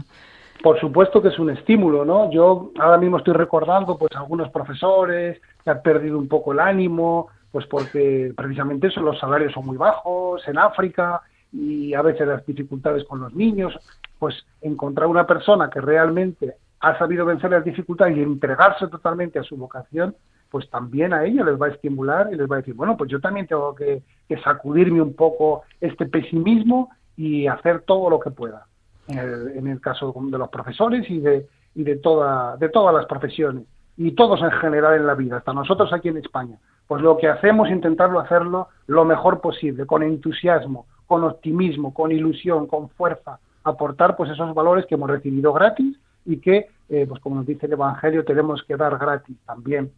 por 0.66 0.80
supuesto 0.80 1.22
que 1.22 1.28
es 1.28 1.38
un 1.38 1.50
estímulo, 1.50 2.04
¿no? 2.04 2.28
Yo 2.32 2.72
ahora 2.80 2.98
mismo 2.98 3.18
estoy 3.18 3.34
recordando 3.34 3.96
pues 3.96 4.10
algunos 4.16 4.50
profesores 4.50 5.40
que 5.62 5.70
han 5.70 5.80
perdido 5.80 6.18
un 6.18 6.26
poco 6.26 6.52
el 6.52 6.58
ánimo, 6.58 7.28
pues 7.52 7.66
porque 7.66 8.32
precisamente 8.36 8.88
eso, 8.88 9.00
los 9.00 9.16
salarios 9.20 9.52
son 9.52 9.64
muy 9.64 9.76
bajos 9.76 10.42
en 10.48 10.58
África 10.58 11.22
y 11.52 11.94
a 11.94 12.02
veces 12.02 12.26
las 12.26 12.44
dificultades 12.44 13.04
con 13.04 13.20
los 13.20 13.32
niños, 13.32 13.78
pues 14.18 14.44
encontrar 14.60 15.06
una 15.06 15.24
persona 15.24 15.70
que 15.70 15.80
realmente 15.80 16.56
ha 16.80 16.98
sabido 16.98 17.24
vencer 17.24 17.52
las 17.52 17.64
dificultades 17.64 18.16
y 18.16 18.22
entregarse 18.22 18.88
totalmente 18.88 19.38
a 19.38 19.44
su 19.44 19.56
vocación, 19.56 20.16
pues 20.50 20.68
también 20.68 21.12
a 21.12 21.24
ellos 21.26 21.46
les 21.46 21.62
va 21.62 21.66
a 21.66 21.70
estimular 21.70 22.28
y 22.32 22.36
les 22.36 22.50
va 22.50 22.56
a 22.56 22.58
decir, 22.58 22.74
bueno, 22.74 22.96
pues 22.96 23.08
yo 23.08 23.20
también 23.20 23.46
tengo 23.46 23.72
que 23.72 24.02
sacudirme 24.42 25.00
un 25.00 25.14
poco 25.14 25.62
este 25.80 26.06
pesimismo 26.06 26.90
y 27.16 27.46
hacer 27.46 27.82
todo 27.82 28.10
lo 28.10 28.18
que 28.18 28.32
pueda 28.32 28.66
en 29.08 29.66
el, 29.66 29.80
caso 29.80 30.14
de 30.16 30.38
los 30.38 30.48
profesores 30.48 31.08
y 31.10 31.20
de, 31.20 31.46
y 31.74 31.84
de, 31.84 31.96
toda, 31.96 32.56
de 32.56 32.68
todas 32.68 32.94
las 32.94 33.06
profesiones 33.06 33.64
y 33.96 34.12
todos 34.12 34.40
en 34.42 34.50
general 34.52 34.94
en 34.94 35.06
la 35.06 35.14
vida, 35.14 35.38
hasta 35.38 35.52
nosotros 35.52 35.92
aquí 35.92 36.08
en 36.08 36.18
España. 36.18 36.58
Pues 36.86 37.02
lo 37.02 37.16
que 37.16 37.28
hacemos, 37.28 37.68
intentarlo 37.68 38.20
hacerlo 38.20 38.68
lo 38.86 39.04
mejor 39.04 39.40
posible, 39.40 39.86
con 39.86 40.02
entusiasmo, 40.02 40.86
con 41.06 41.24
optimismo, 41.24 41.94
con 41.94 42.12
ilusión, 42.12 42.66
con 42.66 42.88
fuerza, 42.90 43.38
aportar 43.64 44.16
pues 44.16 44.30
esos 44.30 44.54
valores 44.54 44.86
que 44.86 44.94
hemos 44.94 45.10
recibido 45.10 45.52
gratis 45.52 45.96
y 46.24 46.38
que, 46.38 46.68
eh, 46.88 47.06
pues 47.08 47.20
como 47.20 47.36
nos 47.36 47.46
dice 47.46 47.66
el 47.66 47.72
Evangelio, 47.72 48.24
tenemos 48.24 48.62
que 48.64 48.76
dar 48.76 48.98
gratis 48.98 49.36
también 49.46 49.90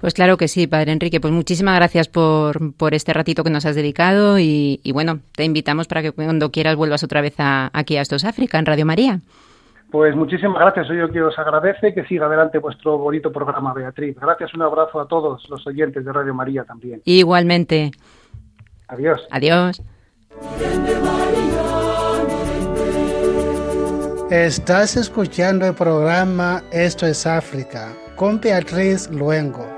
pues 0.00 0.14
claro 0.14 0.36
que 0.36 0.48
sí, 0.48 0.66
Padre 0.66 0.92
Enrique. 0.92 1.20
Pues 1.20 1.32
muchísimas 1.32 1.76
gracias 1.76 2.08
por, 2.08 2.74
por 2.74 2.94
este 2.94 3.12
ratito 3.12 3.44
que 3.44 3.50
nos 3.50 3.66
has 3.66 3.74
dedicado 3.74 4.38
y, 4.38 4.80
bueno, 4.92 5.20
te 5.34 5.44
invitamos 5.44 5.88
para 5.88 6.02
que 6.02 6.12
cuando 6.12 6.50
quieras 6.50 6.76
vuelvas 6.76 7.02
otra 7.02 7.20
vez 7.20 7.34
aquí 7.38 7.96
a 7.96 8.02
Estos 8.02 8.24
África 8.24 8.58
en 8.58 8.66
Radio 8.66 8.86
María. 8.86 9.20
Pues 9.90 10.14
muchísimas 10.14 10.60
gracias, 10.60 10.86
soy 10.86 10.98
yo 10.98 11.10
que 11.10 11.22
os 11.22 11.38
agradece 11.38 11.94
que 11.94 12.04
siga 12.04 12.26
adelante 12.26 12.58
vuestro 12.58 12.98
bonito 12.98 13.32
programa, 13.32 13.72
Beatriz. 13.72 14.16
Gracias, 14.20 14.52
un 14.52 14.62
abrazo 14.62 15.00
a 15.00 15.08
todos 15.08 15.48
los 15.48 15.66
oyentes 15.66 16.04
de 16.04 16.12
Radio 16.12 16.34
María 16.34 16.64
también. 16.64 17.00
Igualmente. 17.06 17.92
Adiós. 18.86 19.26
Adiós. 19.30 19.82
Estás 24.30 24.96
escuchando 24.98 25.66
el 25.66 25.74
programa 25.74 26.62
Esto 26.70 27.06
es 27.06 27.26
África 27.26 27.94
con 28.14 28.38
Beatriz 28.40 29.10
Luengo. 29.10 29.77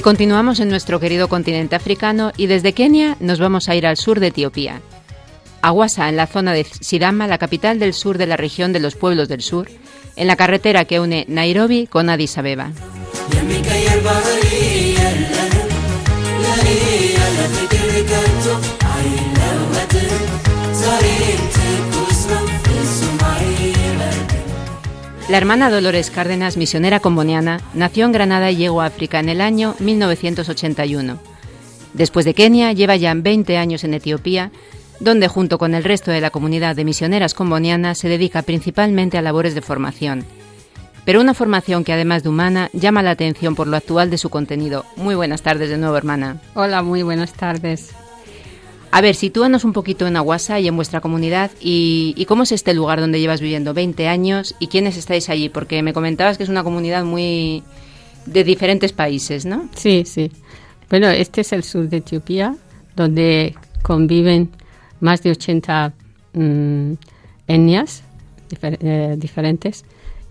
Y 0.00 0.02
continuamos 0.02 0.60
en 0.60 0.70
nuestro 0.70 0.98
querido 0.98 1.28
continente 1.28 1.76
africano 1.76 2.32
y 2.38 2.46
desde 2.46 2.72
Kenia 2.72 3.18
nos 3.20 3.38
vamos 3.38 3.68
a 3.68 3.74
ir 3.74 3.86
al 3.86 3.98
sur 3.98 4.18
de 4.18 4.28
Etiopía. 4.28 4.80
Awasa, 5.60 6.08
en 6.08 6.16
la 6.16 6.26
zona 6.26 6.54
de 6.54 6.64
Sidama, 6.64 7.26
la 7.26 7.36
capital 7.36 7.78
del 7.78 7.92
sur 7.92 8.16
de 8.16 8.24
la 8.24 8.38
región 8.38 8.72
de 8.72 8.80
los 8.80 8.94
pueblos 8.94 9.28
del 9.28 9.42
sur, 9.42 9.68
en 10.16 10.26
la 10.26 10.36
carretera 10.36 10.86
que 10.86 11.00
une 11.00 11.26
Nairobi 11.28 11.86
con 11.86 12.08
Addis 12.08 12.38
Abeba. 12.38 12.72
La 25.30 25.38
hermana 25.38 25.70
Dolores 25.70 26.10
Cárdenas, 26.10 26.56
misionera 26.56 26.98
comboniana, 26.98 27.60
nació 27.72 28.04
en 28.04 28.10
Granada 28.10 28.50
y 28.50 28.56
llegó 28.56 28.80
a 28.80 28.86
África 28.86 29.20
en 29.20 29.28
el 29.28 29.40
año 29.40 29.76
1981. 29.78 31.20
Después 31.94 32.24
de 32.24 32.34
Kenia, 32.34 32.72
lleva 32.72 32.96
ya 32.96 33.14
20 33.14 33.56
años 33.56 33.84
en 33.84 33.94
Etiopía, 33.94 34.50
donde 34.98 35.28
junto 35.28 35.56
con 35.56 35.76
el 35.76 35.84
resto 35.84 36.10
de 36.10 36.20
la 36.20 36.30
comunidad 36.30 36.74
de 36.74 36.84
misioneras 36.84 37.34
combonianas 37.34 37.98
se 37.98 38.08
dedica 38.08 38.42
principalmente 38.42 39.18
a 39.18 39.22
labores 39.22 39.54
de 39.54 39.62
formación. 39.62 40.24
Pero 41.04 41.20
una 41.20 41.32
formación 41.32 41.84
que 41.84 41.92
además 41.92 42.24
de 42.24 42.28
humana 42.28 42.68
llama 42.72 43.04
la 43.04 43.12
atención 43.12 43.54
por 43.54 43.68
lo 43.68 43.76
actual 43.76 44.10
de 44.10 44.18
su 44.18 44.30
contenido. 44.30 44.84
Muy 44.96 45.14
buenas 45.14 45.42
tardes 45.42 45.70
de 45.70 45.78
nuevo, 45.78 45.96
hermana. 45.96 46.42
Hola, 46.56 46.82
muy 46.82 47.04
buenas 47.04 47.34
tardes. 47.34 47.90
A 48.92 49.00
ver, 49.00 49.14
sitúanos 49.14 49.64
un 49.64 49.72
poquito 49.72 50.06
en 50.08 50.16
Aguasa 50.16 50.58
y 50.58 50.66
en 50.66 50.74
vuestra 50.74 51.00
comunidad 51.00 51.52
y, 51.60 52.24
cómo 52.26 52.42
es 52.42 52.52
este 52.52 52.74
lugar 52.74 53.00
donde 53.00 53.20
llevas 53.20 53.40
viviendo 53.40 53.72
20 53.72 54.08
años 54.08 54.56
y 54.58 54.66
quiénes 54.66 54.96
estáis 54.96 55.28
allí, 55.28 55.48
porque 55.48 55.82
me 55.82 55.92
comentabas 55.92 56.36
que 56.36 56.42
es 56.42 56.48
una 56.48 56.64
comunidad 56.64 57.04
muy 57.04 57.62
de 58.26 58.42
diferentes 58.42 58.92
países, 58.92 59.46
¿no? 59.46 59.68
Sí, 59.76 60.02
sí. 60.06 60.32
Bueno, 60.88 61.08
este 61.08 61.42
es 61.42 61.52
el 61.52 61.62
sur 61.62 61.88
de 61.88 61.98
Etiopía, 61.98 62.56
donde 62.96 63.54
conviven 63.82 64.50
más 64.98 65.22
de 65.22 65.30
80 65.30 65.92
mm, 66.34 66.92
etnias 67.46 68.02
eh, 68.62 69.14
diferentes 69.16 69.84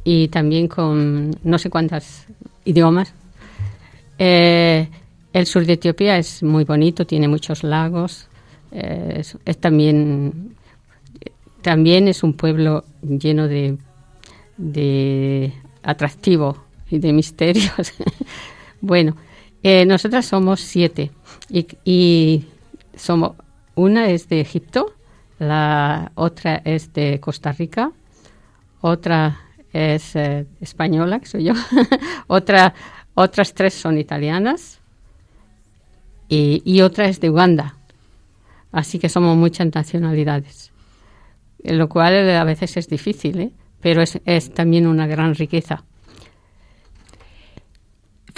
y 0.04 0.28
también 0.28 0.68
con 0.68 1.32
no 1.44 1.58
sé 1.58 1.70
cuántos 1.70 2.26
idiomas. 2.66 3.14
Eh, 4.18 4.90
el 5.32 5.46
sur 5.46 5.66
de 5.66 5.74
Etiopía 5.74 6.18
es 6.18 6.44
muy 6.44 6.66
bonito, 6.66 7.06
tiene 7.06 7.30
muchos 7.30 7.64
lagos. 7.64 8.29
Eh, 8.72 9.24
es, 9.46 9.58
también, 9.58 10.56
también 11.62 12.08
es 12.08 12.24
un 12.24 12.34
pueblo 12.34 12.86
lleno 13.02 13.48
de, 13.48 13.78
de 14.58 15.54
atractivo 15.84 16.58
y 16.90 17.00
de 17.00 17.14
misterios. 17.14 17.94
bueno, 18.82 19.16
eh, 19.64 19.86
nosotras 19.86 20.26
somos 20.26 20.60
siete 20.60 21.12
y, 21.50 21.68
y 21.84 22.46
somos 22.96 23.34
una 23.76 24.10
es 24.10 24.28
de 24.28 24.42
Egipto, 24.42 24.94
la 25.40 26.12
otra 26.16 26.62
es 26.66 26.94
de 26.94 27.20
Costa 27.20 27.52
Rica, 27.54 27.92
otra 28.82 29.40
es 29.72 30.16
eh, 30.16 30.46
española, 30.60 31.20
que 31.20 31.26
soy 31.26 31.46
yo, 31.46 31.54
otra, 32.28 32.74
otras 33.14 33.54
tres 33.54 33.74
son 33.74 33.98
italianas 33.98 34.80
y, 36.28 36.62
y 36.66 36.82
otra 36.82 37.08
es 37.08 37.20
de 37.20 37.30
Uganda. 37.30 37.79
Así 38.72 39.00
que 39.00 39.10
somos 39.10 39.36
muchas 39.36 39.74
nacionalidades, 39.74 40.72
eh, 41.64 41.74
lo 41.74 41.90
cual 41.90 42.14
eh, 42.14 42.38
a 42.38 42.44
veces 42.44 42.78
es 42.78 42.88
difícil, 42.88 43.40
¿eh? 43.40 43.52
pero 43.82 44.02
es, 44.02 44.20
es 44.26 44.54
también 44.54 44.88
una 44.88 45.08
gran 45.08 45.36
riqueza. 45.36 45.84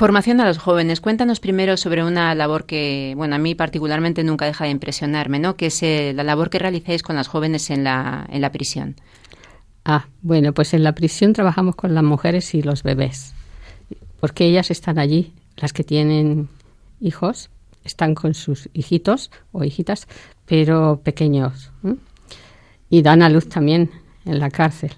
Formación 0.02 0.40
a 0.42 0.48
los 0.48 0.58
jóvenes. 0.58 1.00
Cuéntanos 1.00 1.40
primero 1.40 1.78
sobre 1.78 2.04
una 2.04 2.34
labor 2.34 2.66
que, 2.66 3.14
bueno, 3.16 3.36
a 3.36 3.38
mí 3.38 3.54
particularmente 3.54 4.24
nunca 4.24 4.46
deja 4.46 4.64
de 4.64 4.72
impresionarme, 4.72 5.38
¿no? 5.38 5.56
Que 5.58 5.68
es 5.68 5.84
eh, 5.84 6.14
la 6.16 6.24
labor 6.24 6.50
que 6.50 6.58
realizáis 6.58 7.04
con 7.04 7.16
las 7.16 7.28
jóvenes 7.28 7.70
en 7.70 7.84
la, 7.84 8.26
en 8.32 8.42
la 8.42 8.52
prisión. 8.52 8.96
Ah, 9.86 10.08
bueno, 10.24 10.54
pues 10.54 10.74
en 10.74 10.84
la 10.84 10.96
prisión 10.96 11.34
trabajamos 11.34 11.76
con 11.76 11.94
las 11.94 12.04
mujeres 12.04 12.56
y 12.56 12.64
los 12.64 12.82
bebés, 12.82 13.34
porque 14.20 14.46
ellas 14.46 14.72
están 14.72 14.98
allí, 14.98 15.34
las 15.58 15.74
que 15.74 15.84
tienen 15.84 16.50
hijos, 17.00 17.50
están 17.84 18.16
con 18.16 18.34
sus 18.34 18.70
hijitos 18.74 19.32
o 19.52 19.64
hijitas, 19.64 20.08
pero 20.46 21.02
pequeños, 21.04 21.72
y 22.90 23.02
dan 23.02 23.22
a 23.22 23.30
luz 23.30 23.48
también 23.48 23.90
en 24.26 24.40
la 24.40 24.50
cárcel. 24.50 24.92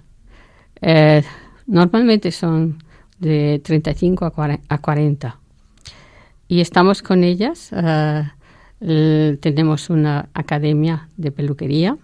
Eh, 0.80 1.22
normalmente 1.66 2.30
son 2.32 2.78
de 3.18 3.60
35 3.64 4.26
a 4.26 4.30
40 4.30 4.74
a 4.74 4.78
40. 4.78 5.38
Y 6.48 6.60
estamos 6.60 7.02
con 7.02 7.24
ellas, 7.24 7.70
eh, 7.72 9.38
tenemos 9.40 9.88
una 9.88 10.28
academia 10.34 11.08
de 11.16 11.30
peluquería, 11.30 11.96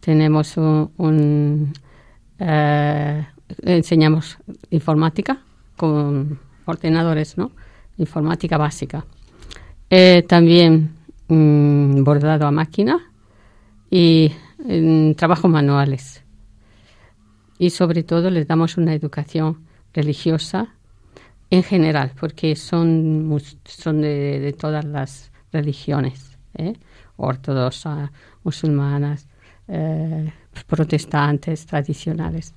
tenemos 0.00 0.56
un, 0.56 0.92
un, 0.96 1.72
eh, 2.38 3.26
enseñamos 3.62 4.38
informática 4.70 5.42
con 5.76 6.38
ordenadores, 6.66 7.36
¿no? 7.36 7.50
Informática 7.96 8.58
básica. 8.58 9.04
Eh, 9.90 10.22
también 10.28 10.90
mm, 11.28 12.04
bordado 12.04 12.46
a 12.46 12.50
máquina 12.50 12.98
y 13.90 14.32
trabajos 15.16 15.50
manuales. 15.50 16.22
Y 17.58 17.70
sobre 17.70 18.02
todo 18.02 18.30
les 18.30 18.46
damos 18.46 18.76
una 18.76 18.94
educación 18.94 19.64
religiosa 19.94 20.74
en 21.50 21.62
general, 21.62 22.12
porque 22.20 22.54
son, 22.54 23.40
son 23.64 24.02
de, 24.02 24.54
todas 24.58 24.84
las 24.84 25.32
religiones, 25.52 26.38
¿eh? 26.54 26.74
ortodoxas, 27.16 28.10
musulmanas, 28.44 29.26
eh, 29.66 30.30
protestantes, 30.66 31.64
tradicionales. 31.66 32.54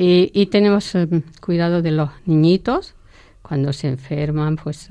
Y, 0.00 0.46
tenemos 0.46 0.96
cuidado 1.40 1.82
de 1.82 1.90
los 1.90 2.10
niñitos. 2.24 2.94
Cuando 3.42 3.72
se 3.72 3.88
enferman, 3.88 4.54
pues 4.54 4.88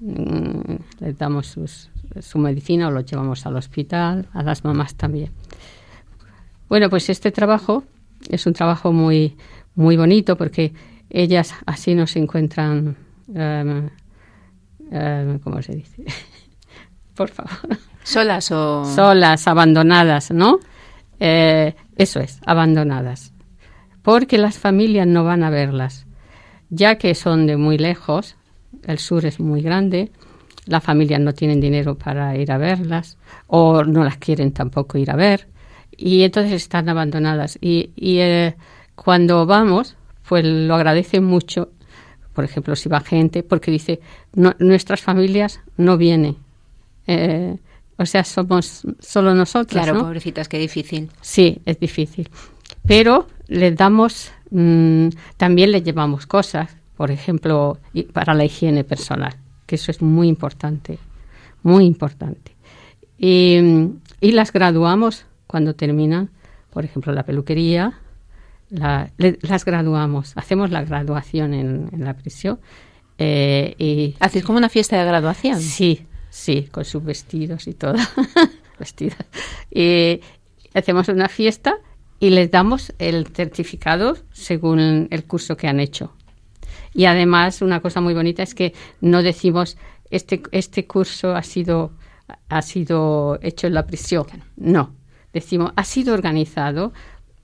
les 0.00 1.18
damos 1.18 1.46
sus- 1.46 1.90
su 2.20 2.38
medicina 2.38 2.88
o 2.88 2.90
los 2.90 3.04
llevamos 3.04 3.44
al 3.46 3.56
hospital, 3.56 4.28
a 4.32 4.42
las 4.42 4.64
mamás 4.64 4.94
también. 4.94 5.30
Bueno, 6.68 6.88
pues 6.88 7.08
este 7.10 7.30
trabajo 7.30 7.84
es 8.28 8.46
un 8.46 8.52
trabajo 8.52 8.92
muy, 8.92 9.36
muy 9.74 9.96
bonito 9.96 10.36
porque 10.36 10.72
ellas 11.10 11.54
así 11.66 11.94
no 11.94 12.06
se 12.06 12.18
encuentran, 12.20 12.96
em, 13.34 13.90
em, 14.90 15.38
¿cómo 15.40 15.60
se 15.62 15.74
dice? 15.76 16.04
Por 17.14 17.28
favor 17.28 17.78
¿Solas 18.02 18.50
o...? 18.50 18.84
solas, 18.84 19.46
abandonadas, 19.46 20.30
¿no? 20.30 20.58
Eh, 21.18 21.74
eso 21.96 22.20
es, 22.20 22.40
abandonadas. 22.46 23.32
Porque 24.02 24.38
las 24.38 24.58
familias 24.58 25.06
no 25.06 25.22
van 25.24 25.42
a 25.42 25.50
verlas, 25.50 26.06
ya 26.70 26.96
que 26.96 27.14
son 27.14 27.46
de 27.46 27.58
muy 27.58 27.76
lejos, 27.76 28.36
el 28.84 28.98
sur 28.98 29.24
es 29.26 29.40
muy 29.40 29.62
grande, 29.62 30.10
las 30.66 30.82
familias 30.84 31.20
no 31.20 31.32
tienen 31.34 31.60
dinero 31.60 31.96
para 31.96 32.36
ir 32.36 32.52
a 32.52 32.58
verlas 32.58 33.16
o 33.46 33.82
no 33.84 34.04
las 34.04 34.18
quieren 34.18 34.52
tampoco 34.52 34.98
ir 34.98 35.10
a 35.10 35.16
ver 35.16 35.48
y 35.96 36.22
entonces 36.22 36.52
están 36.52 36.88
abandonadas. 36.88 37.58
Y, 37.60 37.90
y, 37.96 38.18
eh, 38.18 38.54
cuando 38.94 39.46
vamos, 39.46 39.96
pues 40.28 40.44
lo 40.44 40.74
agradecen 40.74 41.24
mucho, 41.24 41.70
por 42.32 42.44
ejemplo, 42.44 42.76
si 42.76 42.88
va 42.88 43.00
gente, 43.00 43.42
porque 43.42 43.70
dice, 43.70 44.00
"No- 44.34 44.54
nuestras 44.60 45.00
familias 45.00 45.60
no 45.76 45.96
vienen. 45.96 46.36
Eh, 47.06 47.56
o 47.98 48.06
sea, 48.06 48.24
somos 48.24 48.82
solo 49.00 49.34
nosotros. 49.34 49.72
Claro, 49.82 49.94
¿no? 49.94 50.04
pobrecitas, 50.04 50.48
qué 50.48 50.58
difícil. 50.58 51.10
Sí, 51.20 51.60
es 51.66 51.78
difícil. 51.80 52.30
Pero 52.86 53.26
les 53.48 53.76
damos, 53.76 54.30
mm, 54.50 55.08
también 55.36 55.72
les 55.72 55.82
llevamos 55.84 56.26
cosas, 56.26 56.76
por 57.00 57.10
ejemplo, 57.10 57.78
para 58.12 58.34
la 58.34 58.44
higiene 58.44 58.84
personal, 58.84 59.32
que 59.64 59.76
eso 59.76 59.90
es 59.90 60.02
muy 60.02 60.28
importante, 60.28 60.98
muy 61.62 61.86
importante. 61.86 62.52
Y, 63.16 63.58
y 64.20 64.32
las 64.32 64.52
graduamos 64.52 65.24
cuando 65.46 65.74
terminan, 65.74 66.28
por 66.68 66.84
ejemplo, 66.84 67.10
la 67.14 67.22
peluquería, 67.24 67.94
la- 68.68 69.10
le- 69.16 69.38
las 69.40 69.64
graduamos, 69.64 70.34
hacemos 70.36 70.70
la 70.70 70.84
graduación 70.84 71.54
en, 71.54 71.88
en 71.90 72.04
la 72.04 72.12
prisión. 72.12 72.60
eh, 73.16 73.74
y 73.78 74.14
Hacéis 74.20 74.44
como 74.44 74.58
una 74.58 74.68
fiesta 74.68 74.98
de 74.98 75.06
graduación. 75.06 75.58
Sí, 75.58 76.04
sí, 76.28 76.68
con 76.70 76.84
sus 76.84 77.02
vestidos 77.02 77.66
y 77.66 77.72
todo. 77.72 77.94
Vestidos. 78.78 79.16
Y 79.70 80.20
hacemos 80.74 81.08
una 81.08 81.28
fiesta 81.30 81.76
y 82.18 82.28
les 82.28 82.50
damos 82.50 82.92
el 82.98 83.26
certificado 83.28 84.18
según 84.32 85.08
el 85.10 85.24
curso 85.24 85.56
que 85.56 85.66
han 85.66 85.80
hecho. 85.80 86.12
Y 86.92 87.04
además, 87.04 87.62
una 87.62 87.80
cosa 87.80 88.00
muy 88.00 88.14
bonita 88.14 88.42
es 88.42 88.54
que 88.54 88.74
no 89.00 89.22
decimos 89.22 89.76
este, 90.10 90.42
este 90.52 90.86
curso 90.86 91.34
ha 91.34 91.42
sido, 91.42 91.92
ha 92.48 92.62
sido 92.62 93.38
hecho 93.42 93.66
en 93.66 93.74
la 93.74 93.86
prisión. 93.86 94.26
No. 94.56 94.94
Decimos, 95.32 95.72
ha 95.76 95.84
sido 95.84 96.14
organizado 96.14 96.92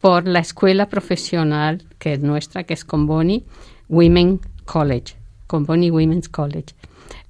por 0.00 0.26
la 0.26 0.40
escuela 0.40 0.88
profesional 0.88 1.84
que 1.98 2.14
es 2.14 2.20
nuestra, 2.20 2.64
que 2.64 2.74
es 2.74 2.84
Comboni 2.84 3.44
Women 3.88 4.40
College. 4.64 5.14
Comboni 5.46 5.90
Women's 5.90 6.28
College. 6.28 6.74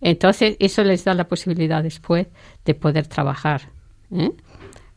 Entonces, 0.01 0.57
eso 0.59 0.83
les 0.85 1.05
da 1.05 1.15
la 1.15 1.29
posibilidad 1.29 1.83
después 1.83 2.27
de 2.65 2.75
poder 2.75 3.07
trabajar. 3.07 3.63
¿eh? 4.11 4.31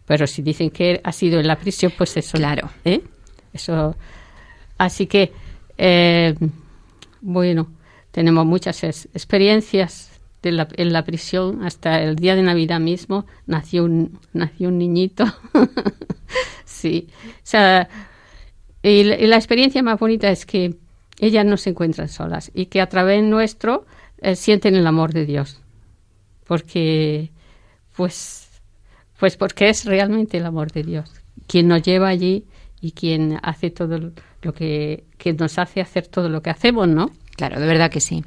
Pero 0.05 0.25
si 0.25 0.41
dicen 0.41 0.69
que 0.71 1.01
ha 1.03 1.11
sido 1.11 1.39
en 1.39 1.47
la 1.47 1.57
prisión, 1.57 1.91
pues 1.97 2.15
eso. 2.17 2.37
Claro. 2.37 2.69
¿eh? 2.85 3.01
Eso. 3.53 3.95
Así 4.77 5.07
que, 5.07 5.33
eh, 5.77 6.35
bueno, 7.21 7.67
tenemos 8.11 8.45
muchas 8.45 8.83
experiencias 8.83 10.19
de 10.41 10.51
la- 10.51 10.67
en 10.73 10.93
la 10.93 11.03
prisión. 11.03 11.63
Hasta 11.63 12.01
el 12.01 12.15
día 12.15 12.35
de 12.35 12.43
Navidad 12.43 12.79
mismo 12.79 13.25
nació 13.45 13.85
un, 13.85 14.19
nació 14.33 14.69
un 14.69 14.77
niñito. 14.77 15.25
sí. 16.65 17.07
O 17.37 17.41
sea, 17.43 17.89
y 18.81 19.03
la, 19.03 19.35
experiencia 19.35 19.83
más 19.83 19.99
bonita 19.99 20.29
es 20.29 20.45
que 20.45 20.75
ellas 21.19 21.45
no 21.45 21.57
se 21.57 21.71
encuentran 21.71 22.07
solas 22.07 22.51
y 22.53 22.67
que 22.67 22.81
a 22.81 22.87
través 22.87 23.21
nuestro 23.23 23.85
eh, 24.21 24.35
sienten 24.35 24.75
el 24.75 24.87
amor 24.87 25.13
de 25.13 25.25
Dios. 25.25 25.61
Porque, 26.45 27.31
pues, 27.95 28.47
pues 29.19 29.37
porque 29.37 29.69
es 29.69 29.85
realmente 29.85 30.37
el 30.37 30.45
amor 30.45 30.71
de 30.71 30.83
Dios 30.83 31.19
quien 31.49 31.67
nos 31.67 31.81
lleva 31.81 32.07
allí 32.07 32.45
y 32.79 32.91
quien 32.91 33.39
hace 33.41 33.71
todo 33.71 34.13
lo 34.41 34.53
que, 34.53 35.03
que 35.17 35.33
nos 35.33 35.57
hace 35.59 35.81
hacer 35.81 36.07
todo 36.07 36.29
lo 36.29 36.41
que 36.41 36.49
hacemos, 36.49 36.87
¿no? 36.87 37.11
Claro, 37.35 37.59
de 37.59 37.67
verdad 37.67 37.89
que 37.91 37.99
sí. 37.99 38.23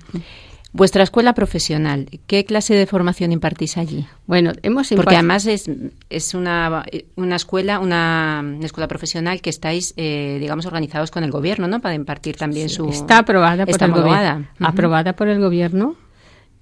Vuestra 0.75 1.03
escuela 1.03 1.35
profesional, 1.35 2.07
¿qué 2.27 2.46
clase 2.46 2.72
de 2.75 2.87
formación 2.87 3.31
impartís 3.31 3.77
allí? 3.77 4.07
Bueno, 4.27 4.53
hemos 4.62 4.88
Porque 4.88 5.03
impart- 5.11 5.18
además 5.18 5.44
es, 5.46 5.70
es 6.09 6.33
una, 6.33 6.83
una 7.16 7.37
escuela, 7.37 7.79
una, 7.79 8.42
escuela 8.62 8.88
profesional 8.88 9.42
que 9.42 9.51
estáis, 9.51 9.92
eh, 9.98 10.38
digamos, 10.40 10.64
organizados 10.64 11.11
con 11.11 11.25
el 11.25 11.31
gobierno, 11.31 11.68
¿no? 11.68 11.81
Para 11.81 11.94
impartir 11.94 12.37
también 12.37 12.70
su... 12.70 12.88
está 12.88 13.18
aprobada 13.18 13.66
por 13.66 13.70
Está 13.70 13.85
el 13.85 13.90
aprobada. 13.90 14.33
gobierno. 14.33 14.48
Ujú. 14.61 14.64
Aprobada 14.66 15.12
por 15.14 15.29
el 15.29 15.40
gobierno 15.40 15.94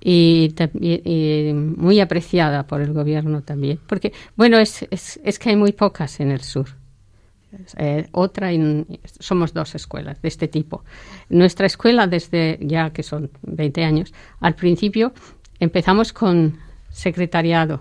y, 0.01 0.49
también- 0.57 1.03
y 1.05 1.53
muy 1.55 2.01
apreciada 2.01 2.67
por 2.67 2.81
el 2.81 2.93
gobierno 2.93 3.43
también. 3.43 3.79
Porque, 3.87 4.13
bueno, 4.35 4.59
es, 4.59 4.87
es, 4.91 5.21
es 5.23 5.39
que 5.39 5.51
hay 5.51 5.57
muy 5.57 5.71
pocas 5.71 6.19
en 6.19 6.33
el 6.33 6.41
sur. 6.41 6.67
Eh, 7.77 8.07
otra, 8.13 8.51
somos 9.19 9.53
dos 9.53 9.75
escuelas 9.75 10.21
de 10.23 10.29
este 10.29 10.49
tipo. 10.49 10.85
Nuestra 11.29 11.67
escuela, 11.67 12.07
desde 12.07 12.59
ya 12.61 12.91
que 12.91 13.03
son 13.03 13.31
20 13.43 13.85
años, 13.85 14.13
al 14.41 14.55
principio 14.55 15.13
empezamos 15.59 16.13
con 16.13 16.59
secretariado, 16.91 17.81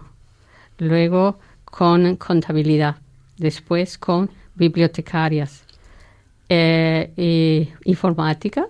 luego 0.77 1.39
con 1.65 2.15
contabilidad, 2.15 2.97
después 3.37 3.97
con 3.97 4.29
bibliotecarias, 4.55 5.65
y 6.49 7.69
informática 7.85 8.67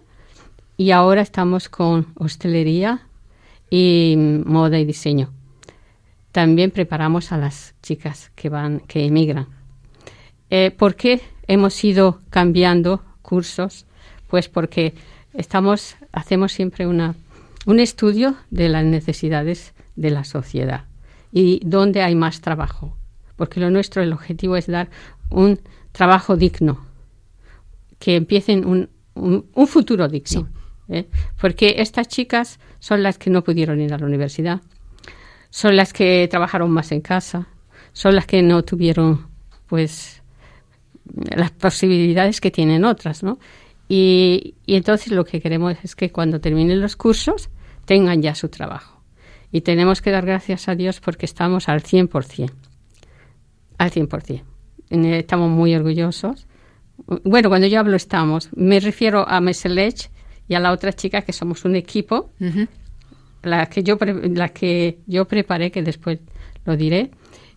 y 0.75 0.91
ahora 0.91 1.21
estamos 1.21 1.69
con 1.69 2.07
hostelería 2.15 3.07
y 3.69 4.15
moda 4.17 4.79
y 4.79 4.85
diseño. 4.85 5.31
También 6.31 6.71
preparamos 6.71 7.31
a 7.31 7.37
las 7.37 7.75
chicas 7.81 8.31
que 8.35 8.49
van, 8.49 8.81
que 8.81 9.05
emigran. 9.05 9.47
Eh, 10.49 10.71
¿Por 10.71 10.95
qué 10.95 11.21
hemos 11.47 11.83
ido 11.83 12.21
cambiando 12.29 13.03
cursos? 13.21 13.85
Pues 14.27 14.49
porque 14.49 14.93
estamos, 15.33 15.95
hacemos 16.11 16.51
siempre 16.51 16.87
una, 16.87 17.15
un 17.65 17.79
estudio 17.79 18.35
de 18.49 18.69
las 18.69 18.85
necesidades 18.85 19.73
de 19.95 20.09
la 20.11 20.23
sociedad 20.23 20.85
y 21.31 21.61
dónde 21.63 22.01
hay 22.01 22.15
más 22.15 22.41
trabajo. 22.41 22.95
Porque 23.35 23.59
lo 23.59 23.69
nuestro, 23.69 24.01
el 24.01 24.13
objetivo 24.13 24.55
es 24.55 24.67
dar 24.67 24.89
un 25.29 25.59
trabajo 25.91 26.35
digno, 26.35 26.85
que 27.99 28.15
empiecen 28.15 28.65
un, 28.65 28.89
un, 29.13 29.45
un 29.53 29.67
futuro 29.67 30.07
digno. 30.07 30.47
¿eh? 30.89 31.07
Porque 31.39 31.75
estas 31.77 32.07
chicas 32.07 32.59
son 32.79 33.03
las 33.03 33.17
que 33.17 33.29
no 33.29 33.43
pudieron 33.43 33.79
ir 33.79 33.93
a 33.93 33.97
la 33.97 34.05
universidad, 34.05 34.61
son 35.49 35.75
las 35.75 35.93
que 35.93 36.27
trabajaron 36.29 36.71
más 36.71 36.91
en 36.91 37.01
casa, 37.01 37.47
son 37.93 38.15
las 38.15 38.25
que 38.25 38.41
no 38.41 38.63
tuvieron, 38.63 39.27
pues, 39.67 40.18
las 41.35 41.51
posibilidades 41.51 42.41
que 42.41 42.51
tienen 42.51 42.85
otras, 42.85 43.23
¿no? 43.23 43.39
Y, 43.87 44.55
y 44.65 44.75
entonces 44.75 45.11
lo 45.11 45.25
que 45.25 45.41
queremos 45.41 45.75
es 45.83 45.95
que 45.95 46.11
cuando 46.11 46.39
terminen 46.39 46.79
los 46.81 46.95
cursos 46.95 47.49
tengan 47.85 48.21
ya 48.21 48.35
su 48.35 48.49
trabajo. 48.49 49.01
Y 49.51 49.61
tenemos 49.61 50.01
que 50.01 50.11
dar 50.11 50.25
gracias 50.25 50.67
a 50.67 50.75
Dios 50.75 50.99
porque 50.99 51.25
estamos 51.25 51.69
al 51.69 51.81
100%. 51.81 52.51
Al 53.79 53.91
100%. 53.91 54.43
Eh, 54.91 55.17
Estamos 55.19 55.49
muy 55.49 55.73
orgullosos. 55.75 56.45
Bueno, 57.23 57.49
cuando 57.49 57.65
yo 57.67 57.79
hablo 57.79 57.95
estamos, 57.95 58.49
me 58.55 58.79
refiero 58.79 59.27
a 59.27 59.39
Meselech 59.41 60.11
y 60.47 60.53
a 60.55 60.59
la 60.59 60.71
otra 60.71 60.93
chica 60.93 61.21
que 61.21 61.31
somos 61.33 61.63
un 61.65 61.75
equipo, 61.75 62.31
la 63.41 63.65
que 63.67 63.83
yo, 63.83 63.97
pre- 63.97 64.29
la 64.29 64.49
que 64.49 64.99
yo 65.07 65.25
preparé, 65.25 65.71
que 65.71 65.81
después 65.81 66.19
lo 66.65 66.75
diré. 66.75 67.09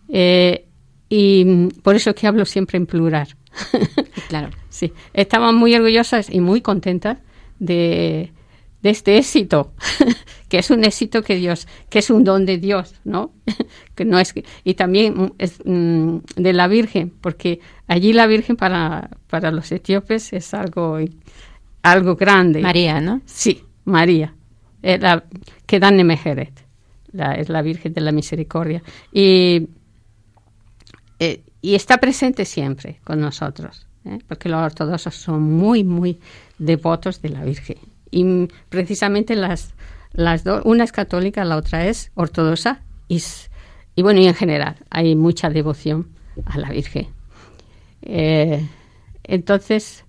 Eh, 0.09 0.65
y 1.09 1.67
por 1.83 1.95
eso 1.95 2.15
que 2.15 2.25
hablo 2.25 2.45
siempre 2.45 2.77
en 2.77 2.85
plural. 2.87 3.27
Claro. 4.29 4.49
Sí, 4.69 4.93
estamos 5.13 5.53
muy 5.53 5.75
orgullosas 5.75 6.29
y 6.29 6.39
muy 6.39 6.61
contentas 6.61 7.17
de, 7.59 8.31
de 8.81 8.89
este 8.89 9.17
éxito, 9.17 9.73
que 10.49 10.57
es 10.59 10.71
un 10.71 10.83
éxito 10.83 11.21
que 11.21 11.35
Dios, 11.35 11.67
que 11.89 11.99
es 11.99 12.09
un 12.09 12.23
don 12.23 12.45
de 12.45 12.57
Dios, 12.57 12.95
¿no? 13.03 13.31
que 13.95 14.05
no 14.05 14.17
es 14.19 14.33
que- 14.33 14.43
y 14.63 14.73
también 14.73 15.33
es 15.37 15.59
mm, 15.65 16.17
de 16.35 16.53
la 16.53 16.67
Virgen, 16.67 17.13
porque 17.21 17.59
allí 17.87 18.13
la 18.13 18.25
Virgen 18.27 18.55
para, 18.55 19.09
para 19.29 19.51
los 19.51 19.71
etíopes 19.71 20.33
es 20.33 20.53
algo, 20.53 20.97
algo 21.83 22.15
grande. 22.15 22.61
María, 22.61 23.01
¿no? 23.01 23.21
Sí, 23.25 23.63
María, 23.85 24.33
es 24.81 24.99
la, 24.99 25.25
que 25.67 25.79
dan 25.79 25.97
Nemejeret, 25.97 26.65
la, 27.11 27.35
es 27.35 27.49
la 27.49 27.61
Virgen 27.61 27.93
de 27.93 28.01
la 28.01 28.11
Misericordia. 28.11 28.81
Y, 29.11 29.67
eh, 31.19 31.43
y 31.63 31.73
está 31.75 31.97
presente 31.97 32.45
siempre 32.45 32.99
con 33.03 33.19
nosotros, 33.21 33.87
¿eh? 34.05 34.19
porque 34.27 34.49
los 34.49 34.59
ortodoxos 34.61 35.15
son 35.15 35.41
muy, 35.41 35.83
muy 35.83 36.19
devotos 36.59 37.21
de 37.23 37.29
la 37.29 37.43
Virgen. 37.43 37.77
Y 38.11 38.47
precisamente 38.69 39.35
las, 39.35 39.73
las 40.11 40.43
dos, 40.43 40.61
una 40.65 40.83
es 40.83 40.91
católica, 40.91 41.43
la 41.45 41.55
otra 41.57 41.87
es 41.87 42.11
ortodoxa, 42.15 42.81
y, 43.07 43.21
bueno, 44.01 44.19
y 44.19 44.27
en 44.27 44.35
general 44.35 44.75
hay 44.89 45.15
mucha 45.15 45.49
devoción 45.49 46.09
a 46.45 46.57
la 46.57 46.69
Virgen. 46.69 47.07
Eh, 48.03 48.67
entonces, 49.23 50.03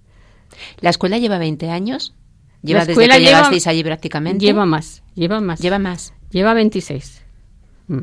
¿La 0.80 0.90
escuela 0.90 1.18
lleva 1.18 1.38
20 1.38 1.68
años? 1.70 2.14
¿Lleva 2.62 2.80
La 2.80 2.84
desde 2.86 2.92
escuela 2.92 3.14
que 3.16 3.20
lleva- 3.22 3.30
llegasteis 3.38 3.66
allí 3.66 3.82
prácticamente? 3.84 4.44
lleva 4.44 4.64
más, 4.66 5.02
lleva 5.14 5.40
más. 5.40 5.60
Lleva 5.60 5.78
más. 5.78 6.14
Lleva 6.30 6.54
26. 6.54 7.22
Mm. 7.88 7.98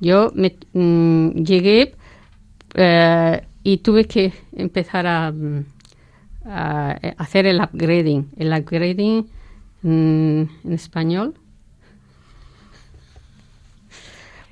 Yo 0.00 0.32
me, 0.34 0.56
mm, 0.72 1.42
llegué 1.44 1.94
eh, 2.74 3.42
y 3.62 3.78
tuve 3.78 4.06
que 4.06 4.32
empezar 4.56 5.06
a, 5.06 5.30
mm, 5.30 5.64
a 6.46 6.90
hacer 7.18 7.46
el 7.46 7.60
upgrading. 7.60 8.30
El 8.36 8.52
upgrading 8.52 9.26
mm, 9.82 10.42
en 10.64 10.72
español. 10.72 11.34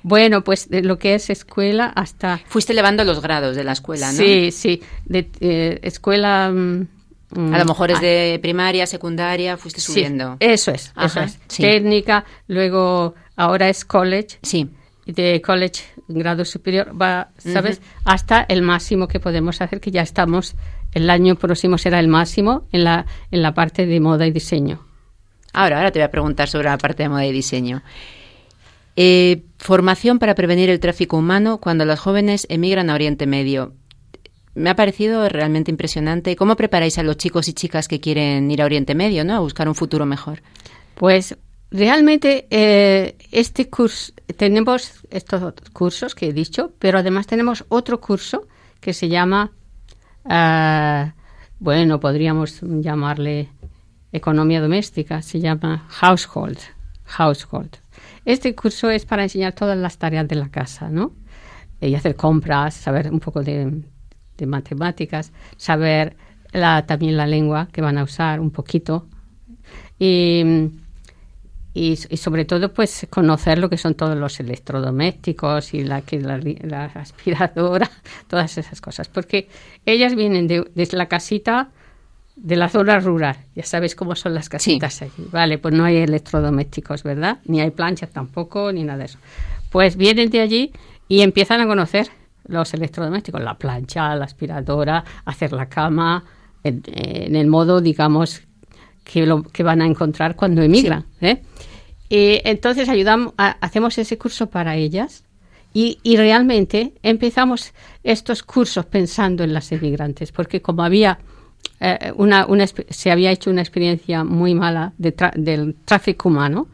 Bueno, 0.03 0.43
pues 0.43 0.69
de 0.69 0.81
lo 0.81 0.97
que 0.97 1.13
es 1.13 1.29
escuela 1.29 1.85
hasta... 1.85 2.39
Fuiste 2.47 2.73
elevando 2.73 3.03
los 3.03 3.21
grados 3.21 3.55
de 3.55 3.63
la 3.63 3.73
escuela, 3.73 4.11
¿no? 4.11 4.17
Sí, 4.17 4.51
sí. 4.51 4.81
De 5.05 5.29
eh, 5.41 5.79
escuela... 5.83 6.49
mm, 6.51 7.53
A 7.53 7.59
lo 7.59 7.65
mejor 7.65 7.91
es 7.91 7.99
ah, 7.99 8.01
de 8.01 8.39
primaria, 8.41 8.87
secundaria, 8.87 9.57
fuiste 9.57 9.79
sí, 9.79 9.91
subiendo. 9.91 10.37
eso 10.39 10.71
es, 10.71 10.91
eso 10.99 11.21
es. 11.21 11.37
sí. 11.47 11.61
Técnica, 11.61 12.25
luego 12.47 13.13
ahora 13.35 13.69
es 13.69 13.85
college. 13.85 14.39
Sí. 14.41 14.69
De 15.13 15.41
college, 15.41 15.83
grado 16.07 16.45
superior, 16.45 16.99
va, 16.99 17.29
¿sabes? 17.37 17.81
Hasta 18.05 18.43
el 18.43 18.61
máximo 18.61 19.07
que 19.07 19.19
podemos 19.19 19.61
hacer, 19.61 19.79
que 19.79 19.91
ya 19.91 20.01
estamos, 20.01 20.55
el 20.93 21.09
año 21.09 21.35
próximo 21.35 21.77
será 21.77 21.99
el 21.99 22.07
máximo 22.07 22.67
en 22.71 22.83
la, 22.83 23.05
en 23.31 23.41
la 23.41 23.53
parte 23.53 23.85
de 23.85 23.99
moda 23.99 24.27
y 24.27 24.31
diseño. 24.31 24.85
Ahora, 25.53 25.77
ahora 25.77 25.91
te 25.91 25.99
voy 25.99 26.05
a 26.05 26.11
preguntar 26.11 26.47
sobre 26.47 26.69
la 26.69 26.77
parte 26.77 27.03
de 27.03 27.09
moda 27.09 27.25
y 27.25 27.31
diseño. 27.31 27.83
Eh, 28.95 29.43
formación 29.57 30.19
para 30.19 30.35
prevenir 30.35 30.69
el 30.69 30.79
tráfico 30.79 31.17
humano 31.17 31.59
cuando 31.59 31.85
los 31.85 31.99
jóvenes 31.99 32.45
emigran 32.49 32.89
a 32.89 32.95
Oriente 32.95 33.25
Medio. 33.25 33.73
me 34.53 34.69
ha 34.69 34.75
parecido 34.75 35.27
realmente 35.29 35.71
impresionante. 35.71 36.35
¿Cómo 36.35 36.55
preparáis 36.55 36.97
a 36.97 37.03
los 37.03 37.17
chicos 37.17 37.47
y 37.47 37.53
chicas 37.53 37.87
que 37.87 38.01
quieren 38.01 38.51
ir 38.51 38.61
a 38.61 38.65
Oriente 38.65 38.95
Medio, 38.95 39.23
¿no? 39.23 39.35
A 39.35 39.39
buscar 39.39 39.67
un 39.67 39.75
futuro 39.75 40.05
mejor. 40.05 40.41
Pues 40.95 41.37
realmente 41.71 42.47
eh, 42.49 43.15
este 43.31 43.69
curso, 43.69 44.13
tenemos 44.37 45.01
estos 45.09 45.53
cursos 45.71 46.13
que 46.13 46.27
he 46.27 46.33
dicho, 46.33 46.73
pero 46.77 46.99
además 46.99 47.25
tenemos 47.27 47.65
otro 47.69 47.99
curso 48.01 48.47
que 48.79 48.93
se 48.93 49.07
llama, 49.07 49.51
ah, 50.25 51.13
bueno, 51.59 51.99
podríamos 51.99 52.59
llamarle 52.61 53.49
economía 54.11 54.61
doméstica, 54.61 55.21
se 55.21 55.39
llama 55.39 55.87
household, 55.87 56.59
household. 57.05 57.77
Este 58.25 58.53
curso 58.53 58.89
es 58.89 59.05
para 59.05 59.23
enseñar 59.23 59.53
todas 59.53 59.77
las 59.77 59.97
tareas 59.97 60.27
de 60.27 60.35
la 60.35 60.49
casa, 60.49 60.89
¿no? 60.89 61.13
Y 61.79 61.95
hacer 61.95 62.15
compras, 62.15 62.75
saber 62.75 63.11
un 63.11 63.19
poco 63.19 63.41
de, 63.41 63.83
matemáticas, 64.45 65.31
saber 65.55 66.17
también 66.87 67.15
la 67.15 67.27
lengua 67.27 67.67
que 67.71 67.81
van 67.81 67.99
a 67.99 68.03
usar 68.03 68.39
un 68.39 68.49
poquito. 68.49 69.07
Y, 69.99 70.43
y, 71.73 71.97
y 72.09 72.17
sobre 72.17 72.45
todo, 72.45 72.73
pues 72.73 73.07
conocer 73.09 73.57
lo 73.57 73.69
que 73.69 73.77
son 73.77 73.95
todos 73.95 74.17
los 74.17 74.39
electrodomésticos 74.39 75.73
y 75.73 75.83
la, 75.83 76.01
que 76.01 76.19
la, 76.19 76.37
la 76.37 76.85
aspiradora, 76.85 77.89
todas 78.27 78.57
esas 78.57 78.81
cosas. 78.81 79.07
Porque 79.07 79.47
ellas 79.85 80.15
vienen 80.15 80.47
de, 80.47 80.69
desde 80.75 80.97
la 80.97 81.07
casita 81.07 81.69
de 82.35 82.55
la 82.57 82.67
zona 82.67 82.99
rural. 82.99 83.37
Ya 83.55 83.63
sabes 83.63 83.95
cómo 83.95 84.15
son 84.15 84.33
las 84.33 84.49
casitas 84.49 85.01
allí. 85.01 85.27
Vale, 85.31 85.59
pues 85.59 85.73
no 85.73 85.85
hay 85.85 85.97
electrodomésticos, 85.97 87.03
¿verdad? 87.03 87.39
Ni 87.45 87.61
hay 87.61 87.71
planchas 87.71 88.09
tampoco, 88.09 88.71
ni 88.73 88.83
nada 88.83 88.99
de 88.99 89.05
eso. 89.05 89.19
Pues 89.69 89.95
vienen 89.95 90.29
de 90.29 90.41
allí 90.41 90.73
y 91.07 91.21
empiezan 91.21 91.61
a 91.61 91.67
conocer 91.67 92.09
los 92.47 92.73
electrodomésticos, 92.73 93.41
la 93.41 93.57
plancha, 93.57 94.13
la 94.15 94.25
aspiradora, 94.25 95.05
hacer 95.23 95.53
la 95.53 95.69
cama, 95.69 96.25
en, 96.63 96.83
en 96.85 97.35
el 97.35 97.47
modo, 97.47 97.79
digamos, 97.79 98.41
que, 99.11 99.25
lo, 99.25 99.43
que 99.43 99.63
van 99.63 99.81
a 99.81 99.85
encontrar 99.85 100.35
cuando 100.35 100.61
emigran. 100.61 101.05
¿eh? 101.21 101.41
Y 102.09 102.39
entonces 102.43 102.87
ayudamos, 102.89 103.33
a- 103.37 103.57
hacemos 103.61 103.97
ese 103.97 104.17
curso 104.17 104.47
para 104.49 104.75
ellas 104.75 105.23
y, 105.73 105.99
y 106.03 106.17
realmente 106.17 106.93
empezamos 107.03 107.73
estos 108.03 108.43
cursos 108.43 108.85
pensando 108.85 109.43
en 109.43 109.53
las 109.53 109.71
emigrantes, 109.71 110.31
porque 110.31 110.61
como 110.61 110.83
había 110.83 111.19
eh, 111.79 112.11
una, 112.15 112.45
una 112.45 112.65
se 112.67 113.11
había 113.11 113.31
hecho 113.31 113.49
una 113.49 113.61
experiencia 113.61 114.23
muy 114.23 114.53
mala 114.55 114.93
de 114.97 115.13
del 115.35 115.75
tráfico 115.85 116.29
humano, 116.29 116.67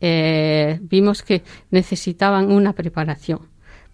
eh, 0.00 0.78
vimos 0.82 1.22
que 1.22 1.42
necesitaban 1.70 2.50
una 2.50 2.72
preparación, 2.72 3.40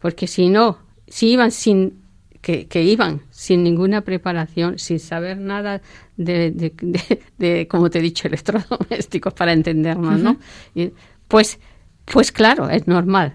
porque 0.00 0.26
si 0.26 0.48
no, 0.48 0.78
si 1.06 1.28
iban 1.30 1.50
sin 1.50 1.99
que, 2.41 2.66
que 2.66 2.82
iban 2.82 3.22
sin 3.30 3.62
ninguna 3.62 4.01
preparación, 4.03 4.78
sin 4.78 4.99
saber 4.99 5.38
nada 5.38 5.82
de, 6.16 6.51
de, 6.51 6.72
de- 6.80 7.22
de, 7.38 7.68
como 7.68 7.91
te 7.91 7.99
he 7.99 8.03
dicho, 8.03 8.28
electrodomésticos 8.28 9.32
para 9.34 9.53
entendernos, 9.53 10.18
¿no? 10.20 10.36
Y, 10.74 10.91
pues, 11.28 11.59
pues 12.05 12.32
claro, 12.32 12.68
es 12.70 12.86
normal. 12.86 13.34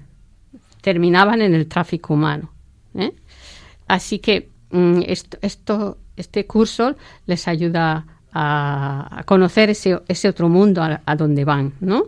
Terminaban 0.81 1.41
en 1.41 1.53
el 1.53 1.67
tráfico 1.67 2.13
humano. 2.13 2.51
¿eh? 2.95 3.13
Así 3.87 4.19
que 4.19 4.49
mm, 4.71 5.01
esto, 5.07 5.37
esto, 5.41 5.97
este 6.17 6.45
curso 6.45 6.95
les 7.25 7.47
ayuda 7.47 8.05
a, 8.33 9.19
a 9.19 9.23
conocer 9.23 9.69
ese, 9.69 9.99
ese 10.07 10.27
otro 10.29 10.49
mundo 10.49 10.83
a, 10.83 11.01
a 11.05 11.15
donde 11.15 11.45
van, 11.45 11.73
¿no? 11.79 12.07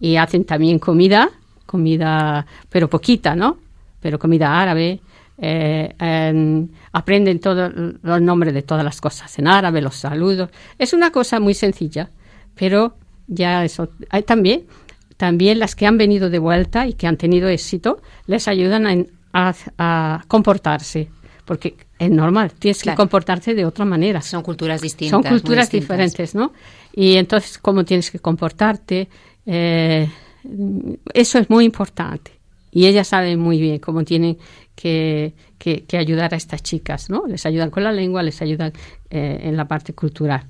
Y 0.00 0.16
hacen 0.16 0.44
también 0.44 0.78
comida, 0.78 1.30
comida, 1.64 2.46
pero 2.68 2.90
poquita, 2.90 3.34
¿no? 3.34 3.58
Pero 4.00 4.18
comida 4.18 4.60
árabe. 4.60 5.00
Eh, 5.38 5.94
aprenden 6.92 7.40
todos 7.40 7.72
los 8.02 8.20
nombres 8.20 8.54
de 8.54 8.62
todas 8.62 8.84
las 8.84 9.00
cosas 9.00 9.38
en 9.38 9.48
árabe, 9.48 9.80
los 9.82 9.96
saludos. 9.96 10.50
Es 10.78 10.92
una 10.92 11.10
cosa 11.10 11.40
muy 11.40 11.54
sencilla, 11.54 12.10
pero 12.54 12.96
ya 13.26 13.64
eso. 13.64 13.88
Hay 14.10 14.22
también, 14.22 14.64
también 15.16 15.58
las 15.58 15.74
que 15.74 15.86
han 15.86 15.98
venido 15.98 16.30
de 16.30 16.38
vuelta 16.38 16.86
y 16.86 16.94
que 16.94 17.06
han 17.06 17.16
tenido 17.16 17.48
éxito, 17.48 18.00
les 18.26 18.46
ayudan 18.48 18.86
a, 18.86 19.48
a- 19.50 19.54
a 19.78 20.24
comportarse. 20.28 21.08
Porque 21.44 21.76
es 21.98 22.10
normal, 22.10 22.52
tienes 22.58 22.80
Claro. 22.80 22.96
que 22.96 23.00
comportarte 23.02 23.54
de 23.54 23.66
otra 23.66 23.84
manera. 23.84 24.22
Son 24.22 24.42
culturas 24.42 24.80
distintas. 24.80 25.10
Son 25.10 25.22
culturas 25.22 25.70
distintas. 25.70 25.88
diferentes, 25.98 26.34
¿no? 26.34 26.52
Y 26.94 27.16
entonces, 27.16 27.58
cómo 27.58 27.84
tienes 27.84 28.10
que 28.10 28.18
comportarte, 28.18 29.08
eh, 29.44 30.08
eso 31.12 31.38
es 31.38 31.50
muy 31.50 31.64
importante. 31.66 32.30
Y 32.70 32.86
ellas 32.86 33.08
saben 33.08 33.38
muy 33.38 33.60
bien 33.60 33.78
cómo 33.78 34.04
tienen 34.04 34.38
que, 34.74 35.34
que- 35.58 35.84
que 35.84 35.96
ayudar 35.98 36.34
a 36.34 36.36
estas 36.36 36.62
chicas, 36.62 37.10
¿no? 37.10 37.26
Les 37.26 37.46
ayudan 37.46 37.70
con 37.70 37.84
la 37.84 37.92
lengua, 37.92 38.22
les 38.22 38.40
ayudan 38.42 38.72
eh, 39.10 39.40
en 39.44 39.56
la 39.56 39.66
parte 39.66 39.92
cultural. 39.94 40.44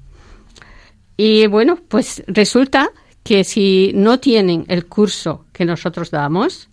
Y 1.17 1.47
bueno, 1.47 1.79
pues 1.89 2.23
resulta 2.27 2.91
que 3.23 3.45
si 3.45 3.93
no 3.95 4.19
tienen 4.21 4.65
el 4.69 4.87
curso 4.87 5.47
que 5.53 5.65
nosotros 5.65 6.11
damos, 6.11 6.69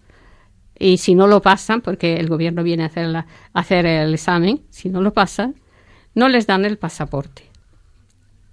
y 0.77 0.97
si 0.97 1.13
no 1.13 1.27
lo 1.27 1.41
pasan, 1.43 1.81
porque 1.81 2.15
el 2.15 2.27
gobierno 2.27 2.63
viene 2.63 2.83
a 2.83 2.87
hacer, 2.87 3.07
la- 3.07 3.27
a 3.53 3.59
hacer 3.59 3.85
el 3.85 4.13
examen, 4.15 4.61
si 4.71 4.89
no 4.89 5.01
lo 5.01 5.13
pasan, 5.13 5.55
no 6.15 6.27
les 6.27 6.47
dan 6.47 6.65
el 6.65 6.77
pasaporte. 6.77 7.43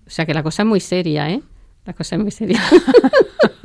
O 0.06 0.10
sea 0.10 0.26
que 0.26 0.34
la 0.34 0.42
cosa 0.42 0.62
es 0.62 0.68
muy 0.68 0.80
seria, 0.80 1.30
¿eh? 1.30 1.40
La 1.86 1.92
cosa 1.94 2.16
es 2.16 2.22
muy 2.22 2.30
seria. 2.30 2.60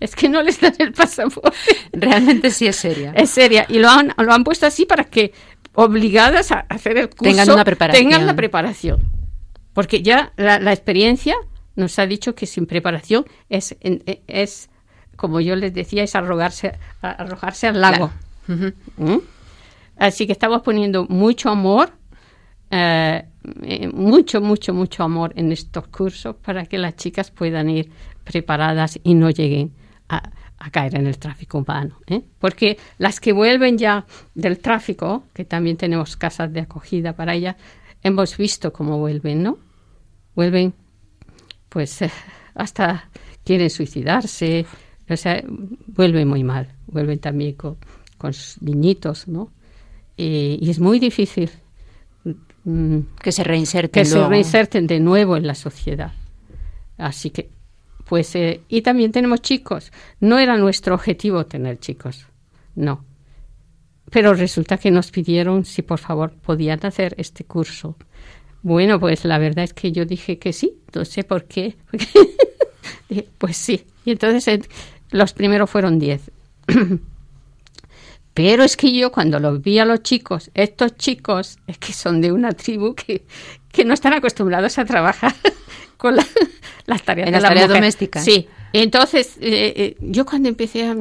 es 0.00 0.14
que 0.14 0.28
no 0.28 0.42
les 0.42 0.60
dan 0.60 0.74
el 0.78 0.92
pasaporte. 0.92 1.56
Realmente 1.92 2.50
sí 2.50 2.66
es 2.66 2.76
seria. 2.76 3.12
Es 3.12 3.30
seria. 3.30 3.66
Y 3.68 3.78
lo 3.78 3.88
han, 3.88 4.12
lo 4.16 4.32
han 4.32 4.44
puesto 4.44 4.66
así 4.66 4.86
para 4.86 5.04
que 5.04 5.32
obligadas 5.74 6.52
a 6.52 6.60
hacer 6.68 6.96
el 6.96 7.08
curso 7.08 7.24
Tengan 7.24 7.50
una 7.50 7.64
preparación. 7.64 8.04
tengan 8.04 8.26
la 8.26 8.34
preparación. 8.34 9.00
Porque 9.72 10.02
ya 10.02 10.32
la, 10.36 10.58
la 10.58 10.72
experiencia 10.72 11.36
nos 11.76 11.98
ha 11.98 12.06
dicho 12.06 12.34
que 12.34 12.46
sin 12.46 12.66
preparación 12.66 13.26
es, 13.48 13.76
es 14.26 14.70
como 15.16 15.40
yo 15.40 15.56
les 15.56 15.72
decía, 15.72 16.02
es 16.02 16.14
arrogarse, 16.14 16.78
arrojarse 17.00 17.68
al 17.68 17.80
lago. 17.80 18.10
¿Mm? 18.46 19.16
Así 19.98 20.26
que 20.26 20.32
estamos 20.32 20.62
poniendo 20.62 21.06
mucho 21.06 21.50
amor, 21.50 21.90
eh, 22.70 23.24
eh, 23.62 23.88
mucho, 23.88 24.40
mucho, 24.40 24.74
mucho 24.74 25.02
amor 25.02 25.32
en 25.36 25.52
estos 25.52 25.88
cursos 25.88 26.36
para 26.36 26.66
que 26.66 26.78
las 26.78 26.96
chicas 26.96 27.30
puedan 27.30 27.70
ir 27.70 27.90
preparadas 28.24 28.98
y 29.02 29.14
no 29.14 29.30
lleguen 29.30 29.72
a, 30.08 30.30
a 30.58 30.70
caer 30.70 30.96
en 30.96 31.06
el 31.06 31.18
tráfico 31.18 31.58
humano. 31.58 31.98
¿eh? 32.06 32.22
Porque 32.38 32.78
las 32.98 33.20
que 33.20 33.32
vuelven 33.32 33.78
ya 33.78 34.06
del 34.34 34.58
tráfico, 34.58 35.24
que 35.32 35.44
también 35.44 35.76
tenemos 35.76 36.16
casas 36.16 36.52
de 36.52 36.60
acogida 36.60 37.14
para 37.14 37.34
ellas, 37.34 37.56
hemos 38.02 38.36
visto 38.36 38.72
cómo 38.72 38.98
vuelven, 38.98 39.42
¿no? 39.42 39.58
Vuelven, 40.34 40.74
pues, 41.68 42.02
eh, 42.02 42.10
hasta 42.54 43.08
quieren 43.44 43.70
suicidarse, 43.70 44.66
o 45.08 45.16
sea, 45.16 45.42
vuelven 45.86 46.28
muy 46.28 46.42
mal, 46.42 46.68
vuelven 46.86 47.18
también 47.18 47.54
con, 47.54 47.76
con 48.18 48.32
sus 48.32 48.60
niñitos, 48.62 49.28
¿no? 49.28 49.52
Y, 50.16 50.58
y 50.60 50.70
es 50.70 50.80
muy 50.80 50.98
difícil 50.98 51.50
mm, 52.64 53.00
Que 53.20 53.32
se 53.32 53.44
reinserten 53.44 54.02
que 54.02 54.06
se 54.06 54.26
reinserten 54.26 54.86
de 54.86 54.98
nuevo 54.98 55.36
en 55.36 55.46
la 55.46 55.54
sociedad. 55.54 56.12
Así 56.96 57.28
que, 57.28 57.50
pues, 58.08 58.34
eh, 58.36 58.60
y 58.68 58.82
también 58.82 59.12
tenemos 59.12 59.42
chicos. 59.42 59.92
No 60.20 60.38
era 60.38 60.56
nuestro 60.56 60.94
objetivo 60.94 61.46
tener 61.46 61.78
chicos, 61.78 62.26
no. 62.74 63.04
Pero 64.10 64.34
resulta 64.34 64.78
que 64.78 64.92
nos 64.92 65.10
pidieron 65.10 65.64
si 65.64 65.82
por 65.82 65.98
favor 65.98 66.32
podían 66.32 66.84
hacer 66.86 67.14
este 67.18 67.44
curso. 67.44 67.96
Bueno, 68.62 69.00
pues 69.00 69.24
la 69.24 69.38
verdad 69.38 69.64
es 69.64 69.74
que 69.74 69.90
yo 69.92 70.04
dije 70.04 70.38
que 70.38 70.52
sí, 70.52 70.78
no 70.94 71.04
sé 71.04 71.24
por 71.24 71.44
qué. 71.44 71.76
Pues 73.38 73.56
sí. 73.56 73.84
Y 74.04 74.12
entonces 74.12 74.68
los 75.10 75.32
primeros 75.32 75.70
fueron 75.70 75.98
diez. 75.98 76.30
Pero 78.34 78.64
es 78.64 78.76
que 78.76 78.92
yo 78.92 79.12
cuando 79.12 79.38
los 79.38 79.62
vi 79.62 79.78
a 79.78 79.84
los 79.84 80.02
chicos, 80.02 80.50
estos 80.54 80.96
chicos 80.96 81.58
es 81.66 81.78
que 81.78 81.92
son 81.92 82.20
de 82.20 82.32
una 82.32 82.52
tribu 82.52 82.94
que, 82.94 83.24
que 83.72 83.84
no 83.84 83.94
están 83.94 84.12
acostumbrados 84.12 84.78
a 84.78 84.84
trabajar 84.84 85.34
con 85.96 86.16
la- 86.16 86.26
las 86.86 87.02
tareas 87.02 87.26
En 87.28 87.32
de 87.32 87.36
las 87.38 87.42
la 87.42 87.48
tareas 87.48 87.68
mujer. 87.68 87.80
domésticas. 87.82 88.24
Sí, 88.24 88.48
entonces 88.72 89.36
eh, 89.40 89.72
eh, 89.76 89.96
yo 90.00 90.24
cuando 90.26 90.48
empecé 90.48 90.86
a, 90.86 90.94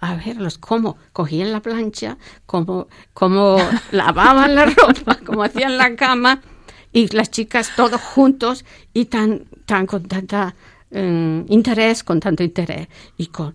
a 0.00 0.14
verlos 0.16 0.58
cómo 0.58 0.96
cogían 1.12 1.52
la 1.52 1.60
plancha, 1.60 2.16
cómo, 2.46 2.88
cómo 3.14 3.56
lavaban 3.92 4.54
la 4.54 4.66
ropa, 4.66 5.18
cómo 5.24 5.42
hacían 5.44 5.76
la 5.78 5.94
cama 5.96 6.40
y 6.92 7.08
las 7.14 7.30
chicas 7.30 7.72
todos 7.76 8.00
juntos 8.00 8.64
y 8.92 9.04
tan, 9.06 9.44
tan 9.66 9.86
con 9.86 10.08
tanta 10.08 10.54
eh, 10.90 11.44
interés, 11.48 12.02
con 12.02 12.18
tanto 12.20 12.42
interés 12.42 12.88
y 13.16 13.26
con 13.26 13.54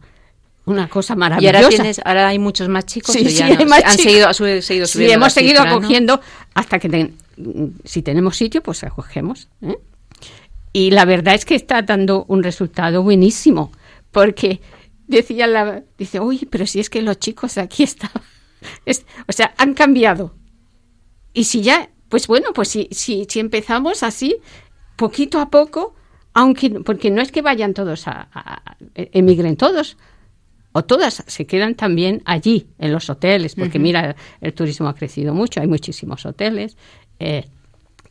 una 0.68 0.88
cosa 0.88 1.14
Y 1.14 1.18
maravillosa. 1.18 1.58
ahora 1.58 1.70
tienes, 1.70 2.02
ahora 2.04 2.28
hay 2.30 2.40
muchos 2.40 2.70
más 2.70 2.86
chicos. 2.86 3.14
Sí, 3.14 3.26
o 3.26 3.30
ya 3.30 3.48
sí, 3.48 3.54
no? 3.54 3.60
hay 3.60 3.66
más 3.66 3.84
han 3.84 3.92
chicos. 3.98 4.04
seguido, 4.04 4.34
su- 4.34 4.62
seguido 4.62 4.88
Sí, 4.88 4.94
subiendo 4.94 5.14
hemos 5.16 5.26
la 5.28 5.30
seguido 5.30 5.56
cifra, 5.58 5.70
¿no? 5.72 5.78
acogiendo 5.78 6.22
hasta 6.56 6.80
que 6.80 6.90
ten- 6.90 7.16
si 7.84 8.02
tenemos 8.02 8.38
sitio, 8.38 8.64
pues 8.64 8.84
acogemos. 8.84 9.50
¿eh? 9.62 9.78
Y 10.76 10.92
la 10.92 11.06
verdad 11.06 11.36
es 11.36 11.46
que 11.46 11.56
está 11.56 11.82
dando 11.84 12.26
un 12.28 12.44
resultado 12.44 13.02
buenísimo, 13.02 13.72
porque 14.12 14.60
decía 15.08 15.48
la, 15.48 15.84
dice, 15.98 16.20
uy, 16.20 16.48
pero 16.52 16.66
si 16.68 16.82
es 16.82 16.90
que 16.90 17.02
los 17.02 17.18
chicos 17.18 17.58
aquí 17.58 17.84
estaban, 17.84 18.22
Es- 18.86 19.06
o 19.26 19.32
sea, 19.32 19.54
han 19.58 19.74
cambiado. 19.74 20.36
Y 21.34 21.46
si 21.46 21.62
ya 21.62 21.90
Pues 22.10 22.28
bueno, 22.28 22.48
pues 22.54 22.68
si, 22.70 22.88
si, 22.92 23.26
si 23.30 23.40
empezamos 23.40 24.04
así, 24.04 24.38
poquito 24.98 25.40
a 25.40 25.50
poco, 25.50 25.96
aunque 26.34 26.70
porque 26.88 27.10
no 27.10 27.22
es 27.22 27.32
que 27.32 27.42
vayan 27.42 27.74
todos 27.74 28.08
a, 28.08 28.28
a- 28.34 28.72
a- 28.72 28.78
emigren 28.94 29.56
todos 29.58 29.98
o 30.74 30.84
todas 30.84 31.24
se 31.28 31.46
quedan 31.46 31.76
también 31.76 32.22
allí 32.26 32.68
en 32.80 32.92
los 32.92 33.10
hoteles 33.10 33.56
porque 33.56 33.80
mira 33.80 34.16
el 34.42 34.54
turismo 34.54 34.88
ha 34.90 34.94
crecido 34.94 35.34
mucho 35.34 35.62
hay 35.62 35.68
muchísimos 35.68 36.26
hoteles 36.26 36.78
eh, 37.20 37.46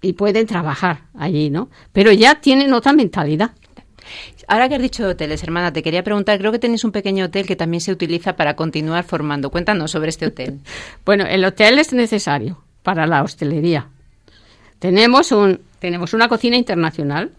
y 0.03 0.15
pueden 0.15 0.47
trabajar 0.47 1.03
allí 1.19 1.51
no 1.51 1.69
pero 1.93 2.13
ya 2.13 2.41
tienen 2.41 2.73
otra 2.73 2.93
mentalidad 2.93 3.53
Ahora 4.49 4.69
que 4.69 4.75
has 4.75 4.83
dicho 4.83 5.07
hoteles, 5.07 5.43
hermana, 5.43 5.73
te 5.73 5.83
quería 5.83 6.03
preguntar, 6.05 6.39
creo 6.39 6.53
que 6.53 6.59
tenéis 6.59 6.85
un 6.85 6.93
pequeño 6.93 7.27
hotel 7.27 7.47
que 7.47 7.57
también 7.57 7.81
se 7.81 7.93
utiliza 7.93 8.37
para 8.37 8.57
continuar 8.57 9.05
formando. 9.05 9.51
Cuéntanos 9.51 9.91
sobre 9.91 10.11
este 10.11 10.27
hotel. 10.27 10.61
Bueno, 11.05 11.25
el 11.27 11.45
hotel 11.45 11.79
es 11.79 11.93
necesario 11.93 12.63
para 12.83 13.07
la 13.07 13.23
hostelería. 13.23 13.89
Tenemos, 14.79 15.33
un, 15.33 15.61
tenemos 15.79 16.15
una 16.15 16.29
cocina 16.29 16.57
internacional 16.57 17.33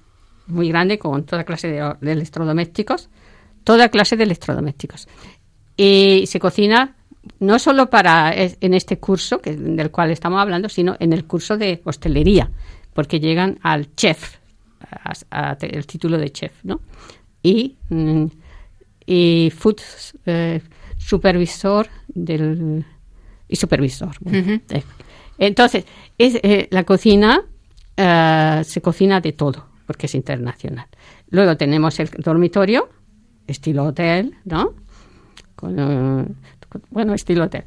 muy 0.47 0.69
grande 0.69 0.99
con 0.99 1.25
toda 1.25 1.43
clase 1.43 1.67
de, 1.67 1.93
de 2.01 2.11
electrodomésticos, 2.11 3.09
toda 3.63 3.89
clase 3.89 4.17
de 4.17 4.23
electrodomésticos. 4.23 5.07
Y 5.77 6.25
se 6.27 6.39
cocina 6.39 6.95
no 7.39 7.59
solo 7.59 7.89
para 7.89 8.33
en 8.35 8.73
este 8.73 8.97
curso 8.99 9.39
que, 9.39 9.55
del 9.55 9.91
cual 9.91 10.11
estamos 10.11 10.39
hablando, 10.39 10.69
sino 10.69 10.95
en 10.99 11.13
el 11.13 11.25
curso 11.25 11.57
de 11.57 11.81
hostelería, 11.83 12.49
porque 12.93 13.19
llegan 13.19 13.59
al 13.61 13.93
chef, 13.95 14.37
a- 14.79 15.13
a- 15.51 15.57
el 15.61 15.85
título 15.87 16.17
de 16.17 16.31
chef, 16.31 16.53
¿no? 16.63 16.81
Y, 17.43 17.75
mm, 17.89 18.25
y 19.05 19.51
food 19.55 19.77
eh, 20.25 20.61
supervisor 20.97 21.87
del 22.07 22.85
y 23.47 23.55
supervisor. 23.55 24.15
bueno, 24.21 24.37
eh. 24.69 24.83
Entonces, 25.37 25.85
es, 26.17 26.35
eh, 26.41 26.67
la 26.71 26.83
cocina 26.83 27.41
eh, 27.97 28.61
se 28.65 28.81
cocina 28.81 29.21
de 29.21 29.33
todo, 29.33 29.67
porque 29.85 30.05
es 30.07 30.15
internacional. 30.15 30.87
Luego 31.29 31.55
tenemos 31.57 31.99
el 31.99 32.09
dormitorio, 32.17 32.89
estilo 33.47 33.83
hotel, 33.85 34.35
¿no? 34.45 34.73
Con- 35.55 36.35
bueno, 36.89 37.13
estilo 37.13 37.45
hotel. 37.45 37.63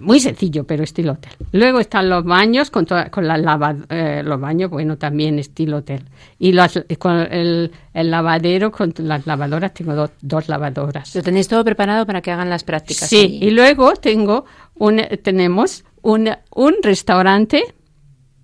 Muy 0.00 0.18
sencillo, 0.18 0.64
pero 0.64 0.82
estilo 0.82 1.12
hotel. 1.12 1.30
Luego 1.52 1.78
están 1.78 2.10
los 2.10 2.24
baños 2.24 2.68
con, 2.72 2.84
toda- 2.84 3.10
con 3.10 3.28
la 3.28 3.36
lava, 3.36 3.76
eh, 3.88 4.22
los 4.24 4.40
baños, 4.40 4.68
bueno, 4.70 4.98
también 4.98 5.38
estilo 5.38 5.76
hotel. 5.78 6.02
Y 6.40 6.50
las- 6.50 6.82
con 6.98 7.12
el, 7.32 7.70
el 7.92 8.10
lavadero 8.10 8.72
con 8.72 8.92
las 8.98 9.24
lavadoras, 9.24 9.72
tengo 9.72 9.94
do- 9.94 10.10
dos 10.20 10.48
lavadoras. 10.48 11.14
Lo 11.14 11.22
tenéis 11.22 11.46
todo 11.46 11.64
preparado 11.64 12.06
para 12.06 12.20
que 12.22 12.32
hagan 12.32 12.50
las 12.50 12.64
prácticas. 12.64 13.08
Sí, 13.08 13.20
allí. 13.20 13.38
y 13.44 13.50
luego 13.52 13.92
tengo 13.94 14.46
un, 14.74 15.00
tenemos 15.22 15.84
un, 16.02 16.28
un 16.56 16.74
restaurante 16.82 17.62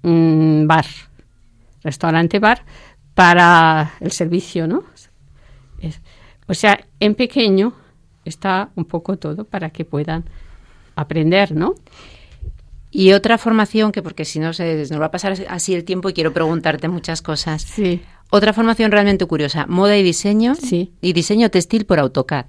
mm, 0.02 0.68
bar. 0.68 0.86
Restaurante 1.82 2.38
bar 2.38 2.62
para 3.14 3.94
el 4.00 4.12
servicio, 4.12 4.68
¿no? 4.68 4.84
Es- 5.80 6.00
o 6.46 6.54
sea, 6.54 6.78
en 7.00 7.14
pequeño 7.16 7.72
está 8.24 8.70
un 8.74 8.84
poco 8.84 9.16
todo 9.16 9.44
para 9.44 9.70
que 9.70 9.84
puedan 9.84 10.24
aprender, 10.96 11.52
¿no? 11.54 11.74
Y 12.90 13.12
otra 13.12 13.38
formación 13.38 13.92
que, 13.92 14.02
porque 14.02 14.24
si 14.24 14.40
no 14.40 14.52
se 14.52 14.76
nos 14.90 15.00
va 15.00 15.06
a 15.06 15.10
pasar 15.10 15.34
así 15.48 15.74
el 15.74 15.84
tiempo 15.84 16.08
y 16.08 16.12
quiero 16.12 16.32
preguntarte 16.32 16.88
muchas 16.88 17.22
cosas. 17.22 17.62
Sí. 17.62 18.00
Otra 18.30 18.52
formación 18.52 18.90
realmente 18.90 19.26
curiosa, 19.26 19.66
moda 19.66 19.96
y 19.96 20.02
diseño. 20.02 20.54
Sí. 20.56 20.92
Y 21.00 21.12
diseño 21.12 21.50
textil 21.50 21.84
por 21.86 22.00
AutoCAD. 22.00 22.46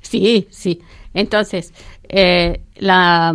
Sí, 0.00 0.46
sí. 0.50 0.80
Entonces, 1.14 1.74
eh, 2.08 2.62
la 2.76 3.34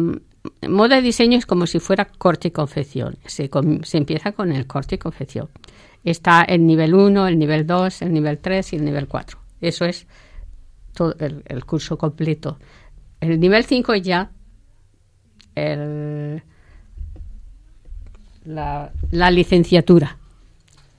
moda 0.68 0.98
y 0.98 1.02
diseño 1.04 1.38
es 1.38 1.46
como 1.46 1.68
si 1.68 1.80
fuera 1.80 2.06
corte 2.06 2.48
y 2.48 2.52
confección. 2.52 3.18
Se, 3.26 3.50
com- 3.50 3.84
se 3.84 3.98
empieza 3.98 4.32
con 4.32 4.52
el 4.52 4.66
corte 4.66 4.96
y 4.96 4.98
confección. 4.98 5.50
Está 6.04 6.42
el 6.44 6.66
nivel 6.66 6.96
1, 6.96 7.28
el 7.28 7.38
nivel 7.38 7.68
2, 7.68 8.02
el 8.02 8.14
nivel 8.14 8.40
3 8.40 8.74
y 8.74 8.76
el 8.78 8.86
nivel 8.86 9.08
4. 9.08 9.38
Eso 9.62 9.86
es 9.86 10.08
el, 11.20 11.66
curso 11.66 11.98
completo. 11.98 12.60
El 13.20 13.40
nivel 13.40 13.64
5 13.64 13.94
es 13.94 14.02
ya 14.02 14.32
la 19.12 19.32
licenciatura. 19.32 20.18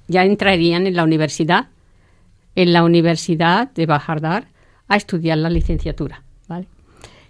Ya 0.09 0.25
entrarían 0.25 0.87
en 0.87 0.97
la 0.97 1.05
universidad 1.05 1.69
en 2.59 2.73
la 2.73 2.83
Universidad 2.83 3.71
de 3.71 3.87
Bajardar 3.87 4.49
a 4.89 4.97
estudiar 4.97 5.39
la 5.39 5.49
licenciatura. 5.49 6.25
¿vale? 6.49 6.67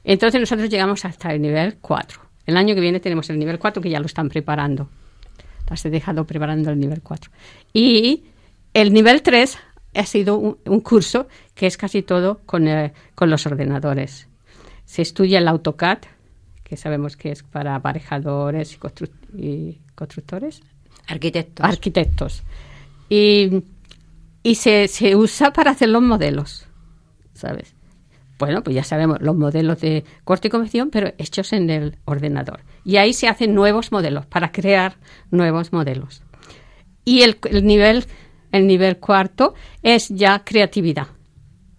Entonces 0.02 0.40
nosotros 0.40 0.70
llegamos 0.70 1.04
hasta 1.04 1.34
el 1.34 1.42
nivel 1.42 1.76
4. 1.82 2.18
El 2.46 2.56
año 2.56 2.74
que 2.74 2.80
viene 2.80 2.98
tenemos 2.98 3.28
el 3.28 3.38
nivel 3.38 3.58
4 3.58 3.82
que 3.82 3.90
ya 3.90 4.00
lo 4.00 4.06
están 4.06 4.30
preparando. 4.30 4.88
Las 5.68 5.84
he 5.84 5.90
dejado 5.90 6.24
preparando 6.24 6.70
el 6.70 6.80
nivel 6.80 7.02
4. 7.02 7.30
Y 7.74 8.24
el 8.72 8.94
nivel 8.94 9.20
3 9.20 9.58
ha 10.00 10.06
sido 10.06 10.36
un, 10.38 10.58
un 10.66 10.80
curso 10.80 11.28
que 11.54 11.66
es 11.66 11.76
casi 11.76 12.02
todo 12.02 12.40
con, 12.46 12.66
eh, 12.68 12.92
con 13.14 13.30
los 13.30 13.46
ordenadores. 13.46 14.28
Se 14.84 15.02
estudia 15.02 15.38
el 15.38 15.48
AutoCAD, 15.48 15.98
que 16.64 16.76
sabemos 16.76 17.16
que 17.16 17.32
es 17.32 17.42
para 17.42 17.74
aparejadores 17.74 18.74
y, 18.74 18.78
constru- 18.78 19.10
y 19.36 19.78
constructores, 19.94 20.62
Arquitectos. 21.06 21.64
arquitectos. 21.64 22.42
Y, 23.08 23.62
y 24.42 24.54
se, 24.56 24.88
se 24.88 25.16
usa 25.16 25.52
para 25.52 25.70
hacer 25.70 25.88
los 25.88 26.02
modelos, 26.02 26.66
¿sabes? 27.34 27.74
Bueno, 28.38 28.62
pues 28.62 28.76
ya 28.76 28.84
sabemos 28.84 29.20
los 29.20 29.34
modelos 29.34 29.80
de 29.80 30.04
corte 30.24 30.48
y 30.48 30.50
confección, 30.50 30.90
pero 30.90 31.12
hechos 31.18 31.52
en 31.52 31.70
el 31.70 31.96
ordenador. 32.04 32.60
Y 32.84 32.96
ahí 32.96 33.12
se 33.12 33.26
hacen 33.26 33.54
nuevos 33.54 33.90
modelos 33.90 34.26
para 34.26 34.52
crear 34.52 34.96
nuevos 35.30 35.72
modelos. 35.72 36.22
Y 37.04 37.22
el, 37.22 37.38
el 37.50 37.66
nivel, 37.66 38.04
el 38.52 38.66
nivel 38.66 38.98
cuarto 38.98 39.54
es 39.82 40.08
ya 40.08 40.42
creatividad, 40.44 41.08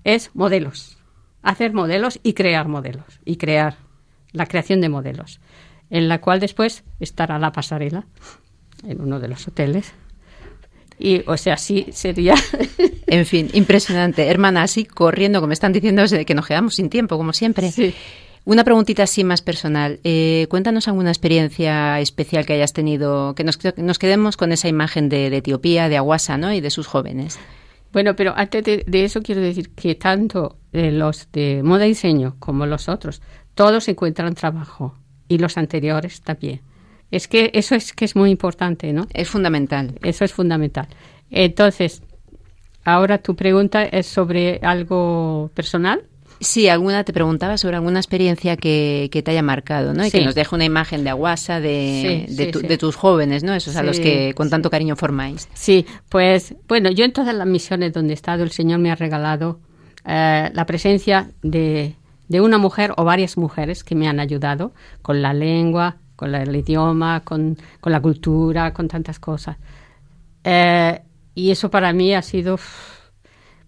es 0.04 0.32
modelos, 0.34 0.98
hacer 1.42 1.74
modelos 1.74 2.20
y 2.24 2.34
crear 2.34 2.68
modelos 2.68 3.20
y 3.26 3.38
crear 3.38 3.78
la 4.32 4.46
creación 4.46 4.82
de 4.82 4.90
modelos, 4.90 5.40
en 5.90 6.08
la 6.08 6.22
cual 6.22 6.40
después 6.40 6.84
estará 7.00 7.40
la 7.40 7.52
pasarela 7.52 8.06
en 8.84 9.02
uno 9.02 9.20
de 9.20 9.28
los 9.28 9.48
hoteles. 9.48 9.94
Y, 11.00 11.24
o 11.28 11.38
sea, 11.38 11.58
sí 11.58 11.88
sería. 11.92 12.36
En 13.12 13.26
fin, 13.26 13.50
impresionante. 13.54 14.28
Hermana, 14.28 14.62
así 14.62 14.86
corriendo, 14.86 15.40
como 15.40 15.48
me 15.48 15.56
están 15.56 15.74
diciendo, 15.74 16.04
que 16.28 16.36
nos 16.36 16.46
quedamos 16.46 16.76
sin 16.76 16.92
tiempo, 16.92 17.18
como 17.18 17.34
siempre. 17.34 17.72
Sí. 17.72 17.96
Una 18.46 18.64
preguntita 18.64 19.04
así 19.04 19.24
más 19.24 19.42
personal. 19.42 20.00
Eh, 20.04 20.48
cuéntanos 20.50 20.88
alguna 20.88 21.10
experiencia 21.10 22.00
especial 22.00 22.46
que 22.46 22.54
hayas 22.54 22.74
tenido, 22.74 23.36
que 23.36 23.44
nos, 23.44 23.58
que 23.58 23.74
nos 23.78 24.00
quedemos 24.00 24.38
con 24.38 24.52
esa 24.52 24.68
imagen 24.68 25.10
de, 25.10 25.30
de 25.30 25.38
Etiopía, 25.38 25.90
de 25.90 25.98
Aguasa, 25.98 26.38
¿no? 26.38 26.52
Y 26.54 26.62
de 26.62 26.70
sus 26.70 26.88
jóvenes. 26.88 27.40
Bueno, 27.92 28.16
pero 28.16 28.34
antes 28.36 28.64
de, 28.64 28.84
de 28.88 29.04
eso 29.04 29.22
quiero 29.22 29.42
decir 29.42 29.70
que 29.72 29.96
tanto 29.96 30.58
eh, 30.74 30.92
los 30.92 31.32
de 31.32 31.62
moda 31.64 31.86
y 31.86 31.90
diseño 31.90 32.36
como 32.40 32.66
los 32.66 32.88
otros, 32.88 33.22
todos 33.56 33.88
encuentran 33.88 34.36
trabajo 34.36 34.96
y 35.28 35.38
los 35.38 35.58
anteriores 35.58 36.22
también. 36.22 36.62
Es 37.12 37.28
que 37.28 37.50
eso 37.54 37.76
es 37.76 37.94
que 37.94 38.06
es 38.06 38.16
muy 38.16 38.30
importante, 38.30 38.94
¿no? 38.94 39.08
Es 39.14 39.30
fundamental. 39.30 39.98
Eso 40.04 40.26
es 40.26 40.34
fundamental. 40.34 40.88
Entonces, 41.32 42.04
ahora 42.84 43.18
tu 43.20 43.36
pregunta 43.36 43.84
es 43.84 44.06
sobre 44.06 44.60
algo 44.62 45.52
personal. 45.56 46.04
Sí, 46.42 46.70
alguna 46.70 47.04
te 47.04 47.12
preguntaba 47.14 47.58
sobre 47.58 47.76
alguna 47.76 48.00
experiencia 48.00 48.56
que, 48.56 49.10
que 49.12 49.22
te 49.22 49.32
haya 49.32 49.42
marcado, 49.42 49.94
¿no? 49.94 50.06
Y 50.06 50.10
Sí. 50.10 50.20
que 50.20 50.26
nos 50.26 50.36
deje 50.36 50.56
una 50.56 50.64
imagen 50.66 51.04
de 51.04 51.10
Aguasa, 51.10 51.60
de, 51.60 52.26
Sí, 52.30 52.36
de, 52.36 52.48
tu- 52.52 52.62
de 52.62 52.78
tus 52.78 52.96
jóvenes, 52.96 53.44
¿no? 53.44 53.54
Esos 53.54 53.76
a 53.76 53.84
los 53.84 54.00
que 54.00 54.34
con 54.36 54.50
tanto 54.50 54.70
cariño 54.70 54.96
formáis. 54.96 55.50
Sí, 55.54 55.86
pues 56.08 56.56
bueno, 56.68 56.90
yo 56.92 57.04
en 57.06 57.12
todas 57.14 57.36
las 57.36 57.46
misiones 57.48 57.92
donde 57.94 58.14
he 58.14 58.16
estado, 58.16 58.44
el 58.44 58.52
Señor 58.52 58.80
me 58.80 58.90
ha 58.90 58.96
regalado 58.96 59.60
eh, 60.06 60.50
la 60.54 60.66
presencia 60.66 61.30
de, 61.44 61.96
de 62.30 62.42
una 62.42 62.58
mujer 62.58 62.94
o 62.96 63.04
varias 63.04 63.38
mujeres 63.38 63.84
que 63.84 63.96
me 63.96 64.08
han 64.08 64.20
ayudado 64.22 64.72
con 65.02 65.22
la 65.22 65.34
lengua, 65.34 65.98
con 66.16 66.34
el 66.36 66.56
idioma, 66.56 67.22
con, 67.26 67.58
con 67.82 67.92
la 67.92 68.00
cultura, 68.02 68.74
con 68.74 68.88
tantas 68.88 69.20
cosas. 69.20 69.58
Eh, 70.44 71.02
y 71.36 71.52
eso 71.52 71.70
para 71.70 71.92
mí 71.94 72.14
ha 72.14 72.22
sido 72.22 72.58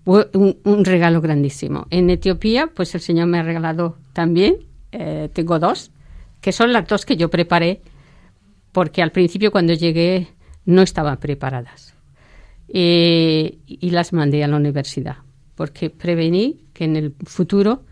un, 0.06 0.58
un 0.64 0.86
regalo 0.86 1.22
grandísimo. 1.22 1.88
En 1.90 2.10
Etiopía, 2.10 2.68
pues 2.68 2.96
el 2.96 3.02
Señor 3.02 3.28
me 3.28 3.40
ha 3.40 3.44
regalado 3.44 3.98
también, 4.14 4.58
eh, 4.92 5.30
tengo 5.34 5.60
dos, 5.60 5.92
que 6.42 6.52
son 6.52 6.74
las 6.74 6.88
dos 6.88 7.06
que 7.06 7.18
yo 7.18 7.30
preparé, 7.30 7.82
porque 8.72 9.02
al 9.02 9.12
principio 9.12 9.52
cuando 9.52 9.74
llegué 9.74 10.28
no 10.66 10.82
estaban 10.82 11.18
preparadas. 11.18 11.94
Eh, 12.74 13.58
y 13.68 13.90
las 13.90 14.14
mandé 14.14 14.44
a 14.44 14.48
la 14.48 14.56
universidad, 14.56 15.18
porque 15.56 15.90
prevení 15.90 16.62
que 16.74 16.86
en 16.86 16.96
el 16.96 17.14
futuro 17.26 17.84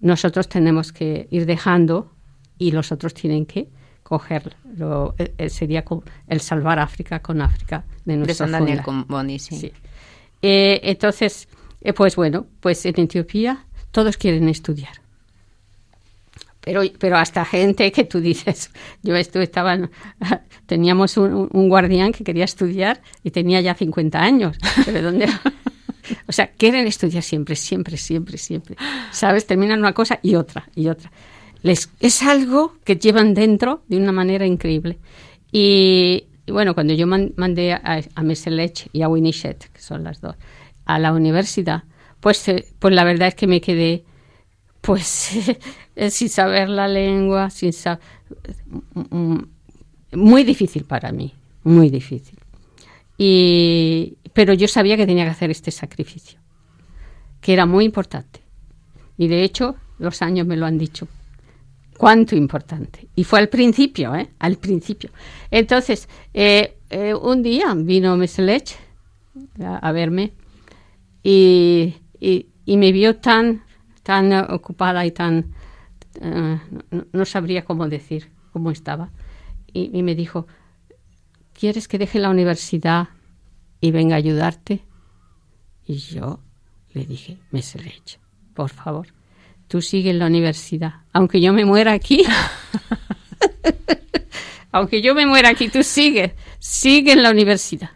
nosotros 0.00 0.48
tenemos 0.48 0.92
que 0.92 1.28
ir 1.30 1.46
dejando 1.46 2.12
y 2.58 2.72
los 2.72 2.90
otros 2.90 3.14
tienen 3.14 3.46
que 3.46 3.68
cogerlo. 4.02 5.14
Eh, 5.18 5.34
eh, 5.38 5.48
sería 5.48 5.84
el 6.26 6.40
salvar 6.40 6.80
África 6.80 7.20
con 7.20 7.40
África 7.40 7.84
de 8.04 8.12
De 8.12 8.18
nuestra 8.18 8.46
San 8.46 8.52
Daniel 8.52 8.82
con 8.82 9.06
Boni, 9.06 9.38
sí. 9.38 9.56
Sí. 9.56 9.72
Eh, 10.42 10.80
entonces, 10.82 11.48
eh, 11.80 11.92
pues 11.92 12.16
bueno, 12.16 12.46
pues 12.60 12.84
en 12.84 12.98
Etiopía 12.98 13.64
todos 13.90 14.16
quieren 14.16 14.48
estudiar. 14.48 15.00
pero, 16.60 16.82
pero 16.98 17.16
hasta 17.16 17.44
gente 17.44 17.90
que 17.92 18.04
tú 18.04 18.20
dices, 18.20 18.70
yo 19.02 19.16
estuve, 19.16 19.44
estaba, 19.44 19.78
teníamos 20.66 21.16
un, 21.16 21.48
un 21.50 21.68
guardián 21.68 22.12
que 22.12 22.24
quería 22.24 22.44
estudiar 22.44 23.00
y 23.22 23.30
tenía 23.30 23.60
ya 23.60 23.74
50 23.74 24.20
años, 24.20 24.56
pero 24.84 25.02
¿dónde? 25.02 25.28
O 26.26 26.32
sea, 26.32 26.48
quieren 26.48 26.86
estudiar 26.86 27.22
siempre, 27.22 27.54
siempre, 27.54 27.96
siempre, 27.96 28.36
siempre. 28.36 28.76
¿Sabes? 29.12 29.46
Terminan 29.46 29.78
una 29.78 29.92
cosa 29.92 30.18
y 30.20 30.34
otra, 30.34 30.68
y 30.74 30.88
otra. 30.88 31.12
Les, 31.62 31.90
es 32.00 32.22
algo 32.22 32.74
que 32.84 32.96
llevan 32.96 33.34
dentro 33.34 33.82
de 33.86 33.98
una 33.98 34.12
manera 34.12 34.44
increíble. 34.44 34.98
Y, 35.52 36.24
y 36.46 36.52
bueno, 36.52 36.74
cuando 36.74 36.92
yo 36.94 37.06
man- 37.06 37.32
mandé 37.36 37.72
a, 37.72 38.00
a 38.14 38.22
Messelech 38.22 38.88
y 38.92 39.02
a 39.02 39.08
Winichet, 39.08 39.70
que 39.72 39.80
son 39.80 40.04
las 40.04 40.20
dos, 40.20 40.36
a 40.84 40.98
la 40.98 41.12
universidad, 41.12 41.84
pues, 42.20 42.46
eh, 42.48 42.66
pues 42.78 42.94
la 42.94 43.04
verdad 43.04 43.28
es 43.28 43.34
que 43.34 43.46
me 43.46 43.60
quedé 43.60 44.04
pues 44.80 45.30
eh, 45.96 46.10
sin 46.10 46.28
saber 46.28 46.68
la 46.68 46.88
lengua, 46.88 47.50
sin 47.50 47.72
saber... 47.72 48.00
Muy 50.12 50.44
difícil 50.44 50.84
para 50.84 51.10
mí, 51.12 51.32
muy 51.64 51.88
difícil. 51.88 52.38
Y, 53.16 54.16
pero 54.34 54.52
yo 54.52 54.68
sabía 54.68 54.96
que 54.96 55.06
tenía 55.06 55.24
que 55.24 55.30
hacer 55.30 55.50
este 55.50 55.70
sacrificio, 55.70 56.38
que 57.40 57.52
era 57.52 57.64
muy 57.66 57.84
importante. 57.84 58.40
Y 59.16 59.28
de 59.28 59.42
hecho, 59.42 59.76
los 59.98 60.20
años 60.20 60.46
me 60.46 60.56
lo 60.56 60.66
han 60.66 60.76
dicho. 60.78 61.08
Cuánto 62.02 62.34
importante. 62.34 63.06
Y 63.14 63.22
fue 63.22 63.38
al 63.38 63.48
principio, 63.48 64.12
¿eh? 64.16 64.28
Al 64.40 64.56
principio. 64.56 65.10
Entonces, 65.52 66.08
eh, 66.34 66.80
eh, 66.90 67.14
un 67.14 67.44
día 67.44 67.72
vino 67.76 68.16
Messelech 68.16 68.76
a, 69.60 69.76
a 69.76 69.92
verme 69.92 70.32
y, 71.22 71.94
y, 72.18 72.48
y 72.64 72.76
me 72.76 72.90
vio 72.90 73.18
tan, 73.18 73.62
tan 74.02 74.32
ocupada 74.50 75.06
y 75.06 75.12
tan... 75.12 75.54
eh, 76.20 76.58
no, 76.90 77.06
no 77.12 77.24
sabría 77.24 77.64
cómo 77.64 77.88
decir 77.88 78.32
cómo 78.52 78.72
estaba. 78.72 79.12
Y, 79.72 79.96
y 79.96 80.02
me 80.02 80.16
dijo, 80.16 80.48
¿quieres 81.52 81.86
que 81.86 81.98
deje 81.98 82.18
la 82.18 82.30
universidad 82.30 83.10
y 83.80 83.92
venga 83.92 84.16
a 84.16 84.18
ayudarte? 84.18 84.84
Y 85.86 85.98
yo 85.98 86.40
le 86.94 87.06
dije, 87.06 87.38
Messelech, 87.52 88.18
por 88.54 88.70
favor, 88.70 89.06
tú 89.72 89.80
sigue 89.80 90.10
en 90.10 90.18
la 90.18 90.26
universidad. 90.26 90.96
Aunque 91.14 91.40
yo 91.40 91.54
me 91.54 91.64
muera 91.64 91.92
aquí, 91.92 92.26
aunque 94.70 95.00
yo 95.00 95.14
me 95.14 95.24
muera 95.24 95.48
aquí, 95.48 95.70
tú 95.70 95.82
sigue, 95.82 96.34
sigue 96.58 97.12
en 97.12 97.22
la 97.22 97.30
universidad. 97.30 97.88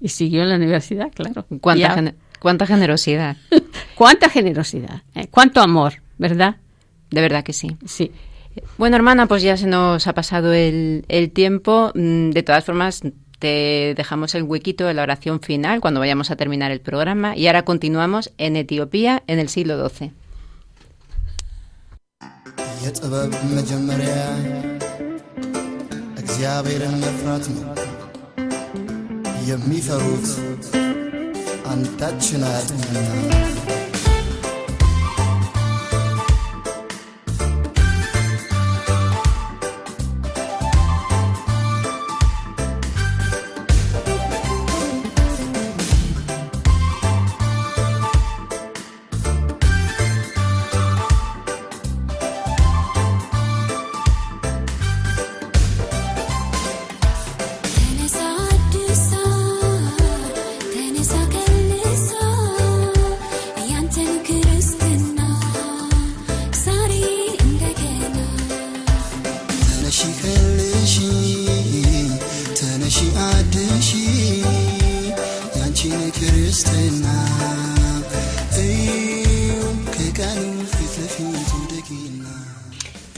Y 0.00 0.08
siguió 0.08 0.42
en 0.42 0.48
la 0.48 0.56
universidad, 0.56 1.12
claro. 1.14 1.46
Cuánta, 1.60 2.14
cuánta 2.40 2.66
generosidad. 2.66 3.36
Cuánta 3.94 4.30
generosidad, 4.30 5.02
¿eh? 5.14 5.28
cuánto 5.30 5.60
amor, 5.60 6.02
¿verdad? 6.18 6.56
De 7.10 7.20
verdad 7.20 7.44
que 7.44 7.52
sí. 7.52 7.76
Sí. 7.84 8.10
Bueno, 8.78 8.96
hermana, 8.96 9.26
pues 9.26 9.42
ya 9.42 9.56
se 9.58 9.66
nos 9.66 10.06
ha 10.08 10.14
pasado 10.14 10.54
el, 10.54 11.04
el 11.08 11.30
tiempo. 11.30 11.92
Mm, 11.94 12.30
De 12.30 12.42
todas 12.42 12.64
formas, 12.64 13.02
te 13.38 13.94
dejamos 13.94 14.34
el 14.34 14.42
huequito 14.42 14.86
de 14.86 14.94
la 14.94 15.02
oración 15.02 15.40
final 15.40 15.80
cuando 15.80 16.00
vayamos 16.00 16.30
a 16.30 16.36
terminar 16.36 16.72
el 16.72 16.80
programa. 16.80 17.36
Y 17.36 17.46
ahora 17.46 17.62
continuamos 17.62 18.32
en 18.38 18.56
Etiopía 18.56 19.22
en 19.26 19.38
el 19.38 19.50
siglo 19.50 19.88
XII. 19.88 20.12
የጥበብ 22.84 23.32
መጀመሪያ 23.54 24.14
እግዚአብሔርን 26.20 26.96
መፍራት 27.02 27.46
ነው። 27.50 27.66
የሚፈሩት 29.48 30.28
አንዳችን 31.66 32.42
አያጡምና። 32.48 32.96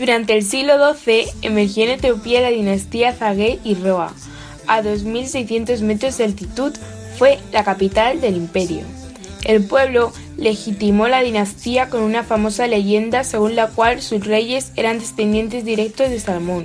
Durante 0.03 0.37
el 0.37 0.43
siglo 0.43 0.75
XII 0.95 1.27
emergió 1.43 1.85
en 1.85 1.91
Etiopía 1.91 2.41
la 2.41 2.49
dinastía 2.49 3.13
Zagé 3.13 3.61
y 3.63 3.77
Roa. 3.77 4.13
A 4.67 4.83
2.600 4.83 5.81
metros 5.83 6.19
de 6.19 6.25
altitud 6.25 6.73
fue 7.17 7.39
la 7.53 7.63
capital 7.63 8.21
del 8.21 8.37
imperio. 8.37 8.81
El 9.45 9.65
pueblo 9.65 10.13
legitimó 10.37 11.07
la 11.07 11.23
dinastía 11.23 11.89
con 11.89 12.03
una 12.03 12.25
famosa 12.25 12.67
leyenda 12.67 13.23
según 13.23 13.55
la 13.55 13.69
cual 13.69 14.03
sus 14.03 14.27
reyes 14.27 14.73
eran 14.75 14.99
descendientes 14.99 15.65
directos 15.65 16.11
de 16.11 16.19
Salmón. 16.19 16.65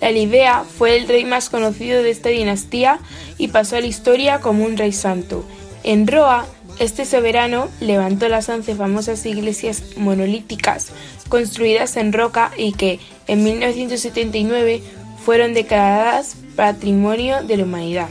La 0.00 0.12
Libea 0.12 0.62
fue 0.62 0.96
el 0.96 1.08
rey 1.08 1.24
más 1.24 1.50
conocido 1.50 2.00
de 2.04 2.10
esta 2.10 2.28
dinastía 2.28 3.00
y 3.38 3.48
pasó 3.48 3.74
a 3.74 3.80
la 3.80 3.88
historia 3.88 4.38
como 4.38 4.64
un 4.64 4.76
rey 4.76 4.92
santo. 4.92 5.44
En 5.82 6.06
Roa, 6.06 6.46
este 6.78 7.04
soberano 7.04 7.68
levantó 7.80 8.28
las 8.28 8.48
once 8.48 8.74
famosas 8.74 9.24
iglesias 9.26 9.82
monolíticas 9.96 10.88
construidas 11.28 11.96
en 11.96 12.12
roca 12.12 12.50
y 12.56 12.72
que 12.72 12.98
en 13.26 13.44
1979 13.44 14.82
fueron 15.24 15.54
declaradas 15.54 16.36
Patrimonio 16.56 17.42
de 17.42 17.56
la 17.56 17.64
Humanidad. 17.64 18.08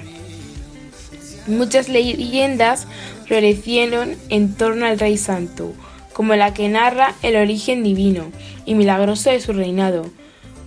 Muchas 1.47 1.89
leyendas 1.89 2.87
florecieron 3.25 4.15
en 4.29 4.53
torno 4.55 4.85
al 4.85 4.99
Rey 4.99 5.17
Santo, 5.17 5.73
como 6.13 6.35
la 6.35 6.53
que 6.53 6.69
narra 6.69 7.15
el 7.21 7.35
origen 7.35 7.83
divino 7.83 8.31
y 8.65 8.75
milagroso 8.75 9.29
de 9.29 9.39
su 9.39 9.53
reinado. 9.53 10.05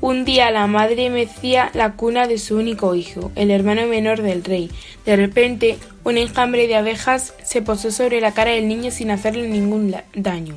Un 0.06 0.26
día 0.26 0.50
la 0.50 0.66
madre 0.66 1.08
mecía 1.08 1.70
la 1.72 1.92
cuna 1.92 2.26
de 2.26 2.36
su 2.36 2.58
único 2.58 2.94
hijo, 2.94 3.32
el 3.36 3.50
hermano 3.50 3.86
menor 3.86 4.20
del 4.20 4.44
rey. 4.44 4.70
De 5.06 5.16
repente, 5.16 5.78
un 6.04 6.18
enjambre 6.18 6.66
de 6.66 6.76
abejas 6.76 7.32
se 7.42 7.62
posó 7.62 7.90
sobre 7.90 8.20
la 8.20 8.34
cara 8.34 8.50
del 8.50 8.68
niño 8.68 8.90
sin 8.90 9.10
hacerle 9.10 9.48
ningún 9.48 9.96
daño. 10.14 10.56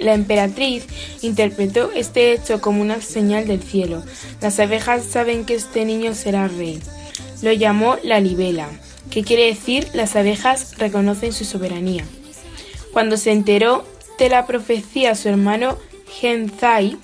La 0.00 0.14
emperatriz 0.14 0.88
interpretó 1.22 1.92
este 1.94 2.32
hecho 2.32 2.60
como 2.60 2.82
una 2.82 3.00
señal 3.00 3.46
del 3.46 3.62
cielo. 3.62 4.02
Las 4.40 4.58
abejas 4.58 5.04
saben 5.04 5.44
que 5.44 5.54
este 5.54 5.84
niño 5.84 6.12
será 6.12 6.48
rey. 6.48 6.80
Lo 7.40 7.52
llamó 7.52 7.98
la 8.02 8.18
libela, 8.18 8.68
que 9.12 9.22
quiere 9.22 9.46
decir 9.46 9.86
las 9.94 10.16
abejas 10.16 10.76
reconocen 10.78 11.32
su 11.32 11.44
soberanía. 11.44 12.04
Cuando 12.92 13.16
se 13.16 13.30
enteró 13.30 13.84
de 14.18 14.28
la 14.28 14.44
profecía 14.44 15.14
su 15.14 15.28
hermano 15.28 15.78
Genzai, 16.08 16.98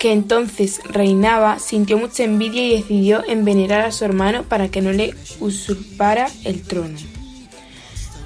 que 0.00 0.12
entonces 0.12 0.80
reinaba, 0.88 1.58
sintió 1.58 1.98
mucha 1.98 2.24
envidia 2.24 2.62
y 2.62 2.74
decidió 2.80 3.22
envenenar 3.28 3.82
a 3.82 3.92
su 3.92 4.06
hermano 4.06 4.44
para 4.44 4.70
que 4.70 4.80
no 4.80 4.92
le 4.92 5.14
usurpara 5.40 6.26
el 6.44 6.62
trono. 6.62 6.98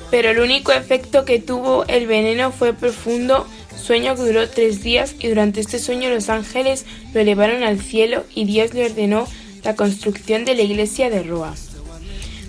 Pero 0.09 0.31
el 0.31 0.39
único 0.39 0.71
efecto 0.71 1.25
que 1.25 1.41
tuvo 1.41 1.85
el 1.89 2.07
veneno 2.07 2.53
fue 2.53 2.75
profundo 2.75 3.45
sueño 3.77 4.15
que 4.15 4.23
duró 4.23 4.49
tres 4.49 4.85
días 4.85 5.17
y 5.19 5.27
durante 5.27 5.61
este 5.61 5.81
sueño 5.81 6.11
los 6.11 6.29
ángeles 6.29 6.87
lo 7.13 7.21
elevaron 7.21 7.65
al 7.65 7.81
cielo 7.81 8.23
y 8.33 8.45
Dios 8.45 8.73
le 8.73 8.87
ordenó 8.87 9.27
la 9.65 9.75
construcción 9.75 10.45
de 10.45 10.55
la 10.55 10.63
iglesia 10.63 11.11
de 11.11 11.25
Roa. 11.25 11.55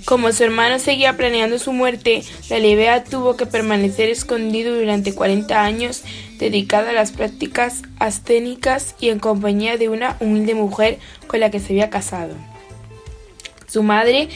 Como 0.05 0.31
su 0.31 0.43
hermano 0.43 0.77
seguía 0.77 1.17
planeando 1.17 1.57
su 1.57 1.73
muerte, 1.73 2.21
la 2.51 2.59
Libea 2.59 3.03
tuvo 3.03 3.35
que 3.35 3.47
permanecer 3.47 4.09
escondido 4.09 4.75
durante 4.75 5.15
40 5.15 5.63
años, 5.63 6.03
dedicado 6.37 6.89
a 6.89 6.93
las 6.93 7.11
prácticas 7.11 7.81
ascénicas 7.97 8.95
y 8.99 9.09
en 9.09 9.17
compañía 9.17 9.77
de 9.77 9.89
una 9.89 10.15
humilde 10.19 10.53
mujer 10.53 10.99
con 11.25 11.39
la 11.39 11.49
que 11.49 11.59
se 11.59 11.73
había 11.73 11.89
casado. 11.89 12.35
Su 13.65 13.81
madre 13.81 14.29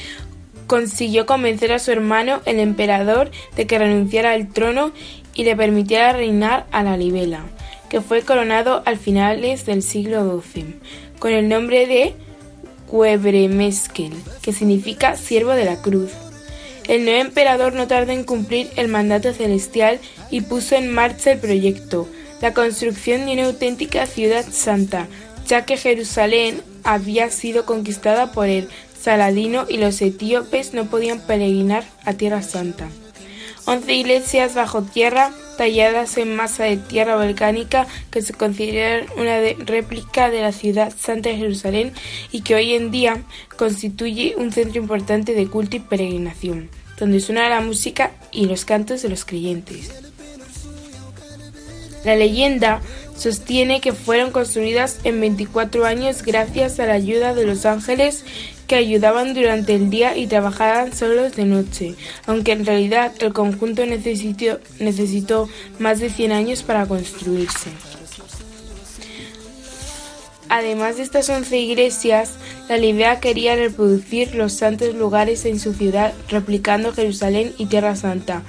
consiguió 0.66 1.28
convencer 1.28 1.72
a 1.72 1.78
su 1.78 1.92
hermano, 1.92 2.42
el 2.46 2.60
emperador, 2.60 3.30
de 3.56 3.68
que 3.68 3.78
renunciara 3.78 4.32
al 4.32 4.48
trono 4.52 4.92
y 5.36 5.44
le 5.44 5.56
permitiera 5.56 6.14
reinar 6.14 6.66
a 6.72 6.82
la 6.82 6.98
Libela, 6.98 7.44
que 7.90 8.02
fue 8.02 8.24
coronado 8.24 8.82
al 8.88 8.98
finales 8.98 9.68
del 9.68 9.84
siglo 9.84 10.42
XII, 10.42 10.80
con 11.20 11.32
el 11.32 11.48
nombre 11.48 11.86
de 11.86 12.16
Cuebremeskel, 12.90 14.14
que 14.42 14.52
significa 14.52 15.16
siervo 15.16 15.52
de 15.52 15.66
la 15.66 15.82
cruz. 15.82 16.12
El 16.88 17.06
nuevo 17.06 17.22
emperador 17.22 17.74
no 17.74 17.88
tardó 17.88 18.12
en 18.12 18.24
cumplir 18.24 18.70
el 18.76 18.88
mandato 18.88 19.32
celestial 19.32 20.00
y 20.32 20.42
puso 20.42 20.76
en 20.76 20.92
marcha 20.92 21.32
el 21.32 21.40
proyecto. 21.40 22.08
la 22.42 22.54
construcción 22.54 23.26
de 23.26 23.34
una 23.34 23.46
auténtica 23.48 24.06
ciudad 24.06 24.46
santa, 24.50 25.08
ya 25.46 25.66
que 25.66 25.76
Jerusalén 25.76 26.62
había 26.86 27.30
sido 27.32 27.66
conquistada 27.66 28.32
por 28.32 28.48
el 28.48 28.70
Saladino 29.00 29.66
y 29.68 29.78
los 29.78 30.02
etíopes 30.02 30.74
no 30.74 30.86
podían 30.86 31.20
peregrinar 31.20 31.84
a 32.06 32.14
Tierra 32.14 32.42
Santa. 32.42 32.88
Once 33.66 33.94
iglesias 33.94 34.56
bajo 34.56 34.82
tierra, 34.84 35.32
talladas 35.60 36.18
en 36.18 36.38
masa 36.38 36.64
de 36.64 36.78
tierra 36.78 37.18
volcánica, 37.18 37.86
que 38.12 38.22
se 38.22 38.34
consideran 38.34 39.08
una 39.18 39.42
réplica 39.66 40.30
de 40.30 40.40
la 40.40 40.54
ciudad 40.54 40.94
santa 40.98 41.28
de 41.28 41.36
Jerusalén 41.36 41.92
y 42.32 42.44
que 42.44 42.56
hoy 42.56 42.76
en 42.76 42.92
día 42.92 43.24
constituye 43.58 44.36
un 44.38 44.54
centro 44.54 44.82
importante 44.82 45.34
de 45.34 45.48
culto 45.48 45.76
y 45.76 45.82
peregrinación, 45.82 46.70
donde 46.98 47.20
suena 47.20 47.50
la 47.50 47.60
música 47.60 48.12
y 48.32 48.46
los 48.46 48.64
cantos 48.64 49.02
de 49.02 49.10
los 49.10 49.26
creyentes. 49.26 49.92
La 52.06 52.16
leyenda 52.16 52.80
sostiene 53.18 53.82
que 53.82 53.92
fueron 53.92 54.32
construidas 54.32 55.02
en 55.04 55.20
24 55.20 55.86
años 55.86 56.24
gracias 56.24 56.80
a 56.80 56.86
la 56.86 56.94
ayuda 56.94 57.34
de 57.34 57.46
los 57.46 57.66
ángeles 57.66 58.24
que 58.70 58.76
ayudaban 58.76 59.34
durante 59.34 59.74
el 59.74 59.90
día 59.90 60.16
y 60.16 60.28
trabajaban 60.28 60.94
solos 60.96 61.36
de 61.36 61.44
noche, 61.46 61.96
aunque 62.28 62.52
en 62.52 62.68
realidad 62.68 63.12
el 63.20 63.34
conjunto 63.34 63.84
necesitó, 63.88 65.50
más 65.80 66.00
de 66.00 66.12
100 66.12 66.32
años 66.32 66.62
para 66.62 66.86
construirse. 66.86 67.72
Además 70.50 70.98
de 70.98 71.04
estas 71.04 71.28
11 71.30 71.58
iglesias, 71.58 72.34
la 72.70 72.78
Libea 72.78 73.20
quería 73.20 73.56
reproducir 73.56 74.36
los 74.36 74.54
santos 74.54 74.94
lugares 74.94 75.46
en 75.46 75.60
su 75.60 75.74
ciudad, 75.74 76.14
replicando 76.30 76.94
Jerusalén 76.94 77.54
y 77.58 77.66
Tierra 77.66 77.96
Santa, 77.96 78.44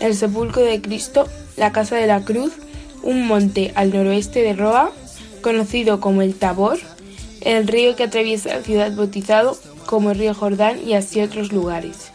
el 0.00 0.14
sepulcro 0.14 0.62
de 0.62 0.80
Cristo, 0.80 1.28
la 1.58 1.72
Casa 1.72 1.96
de 1.96 2.06
la 2.06 2.24
Cruz, 2.24 2.52
un 3.02 3.26
monte 3.26 3.72
al 3.74 3.92
noroeste 3.92 4.40
de 4.40 4.54
Roa, 4.54 4.90
conocido 5.42 6.00
como 6.00 6.22
el 6.22 6.34
Tabor, 6.34 6.78
el 7.46 7.68
río 7.68 7.94
que 7.94 8.02
atraviesa 8.02 8.56
la 8.56 8.62
ciudad 8.62 8.92
bautizado 8.94 9.56
como 9.86 10.10
el 10.10 10.18
río 10.18 10.34
Jordán 10.34 10.80
y 10.86 10.94
así 10.94 11.20
otros 11.20 11.52
lugares. 11.52 12.10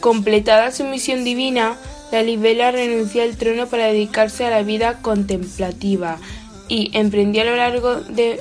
Completada 0.00 0.72
su 0.72 0.84
misión 0.84 1.24
divina, 1.24 1.76
la 2.10 2.22
Libela 2.22 2.70
renunció 2.70 3.22
al 3.22 3.36
trono 3.36 3.66
para 3.66 3.86
dedicarse 3.86 4.46
a 4.46 4.50
la 4.50 4.62
vida 4.62 5.02
contemplativa 5.02 6.18
y 6.68 6.90
emprendió 6.94 7.42
a 7.42 7.44
lo 7.44 7.56
largo 7.56 7.96
de 7.96 8.40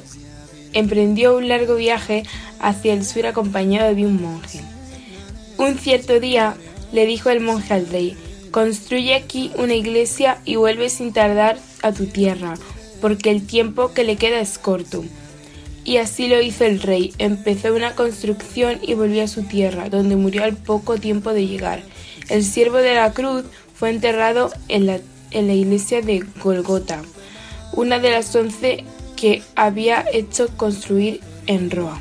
emprendió 0.74 1.36
un 1.36 1.50
largo 1.50 1.76
viaje 1.76 2.24
hacia 2.60 2.94
el 2.94 3.06
sur 3.06 3.26
acompañado 3.26 3.94
de 3.94 4.06
un 4.06 4.22
monje. 4.22 4.62
Un 5.58 5.78
cierto 5.78 6.22
día 6.22 6.56
le 6.94 7.06
dijo 7.06 7.30
el 7.30 7.42
monje 7.42 7.74
al 7.74 7.88
rey, 7.88 8.16
construye 8.52 9.16
aquí 9.16 9.52
una 9.58 9.76
iglesia 9.76 10.40
y 10.46 10.56
vuelve 10.56 10.90
sin 10.90 11.12
tardar 11.12 11.58
a 11.82 11.92
tu 11.92 12.06
tierra, 12.06 12.54
porque 13.02 13.32
el 13.32 13.46
tiempo 13.46 13.94
que 13.94 14.06
le 14.06 14.16
queda 14.16 14.40
es 14.40 14.58
corto. 14.58 15.04
Y 15.84 15.98
así 15.98 16.28
lo 16.28 16.42
hizo 16.42 16.64
el 16.66 16.82
rey, 16.82 17.14
empezó 17.18 17.74
una 17.74 17.96
construcción 17.96 18.80
y 18.82 18.94
volvió 18.94 19.24
a 19.24 19.28
su 19.28 19.44
tierra, 19.44 19.90
donde 19.90 20.16
murió 20.16 20.44
al 20.44 20.56
poco 20.56 20.98
tiempo 20.98 21.34
de 21.34 21.48
llegar. 21.48 21.82
El 22.30 22.44
siervo 22.44 22.78
de 22.78 22.96
la 22.96 23.12
cruz 23.14 23.46
fue 23.74 23.90
enterrado 23.90 24.52
en 24.68 24.86
la, 24.86 25.00
en 25.32 25.48
la 25.48 25.54
iglesia 25.54 26.02
de 26.02 26.24
Golgota, 26.42 27.02
una 27.74 28.00
de 28.00 28.12
las 28.12 28.36
once 28.36 28.86
que 29.16 29.42
había 29.56 30.06
hecho 30.14 30.50
construir 30.56 31.20
en 31.48 31.72
Roa. 31.72 32.00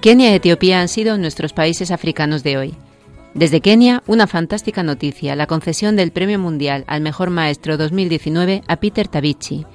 Kenia 0.00 0.30
y 0.30 0.34
Etiopía 0.36 0.80
han 0.80 0.88
sido 0.88 1.18
nuestros 1.18 1.52
países 1.52 1.90
africanos 1.90 2.42
de 2.42 2.56
hoy. 2.56 2.74
Desde 3.34 3.60
Kenia, 3.60 4.02
una 4.06 4.26
fantástica 4.26 4.82
noticia, 4.82 5.36
la 5.36 5.46
concesión 5.46 5.94
del 5.94 6.10
Premio 6.10 6.38
Mundial 6.38 6.84
al 6.86 7.02
Mejor 7.02 7.28
Maestro 7.28 7.76
2019 7.76 8.62
a 8.66 8.76
Peter 8.76 9.08
Tabichi. 9.08 9.66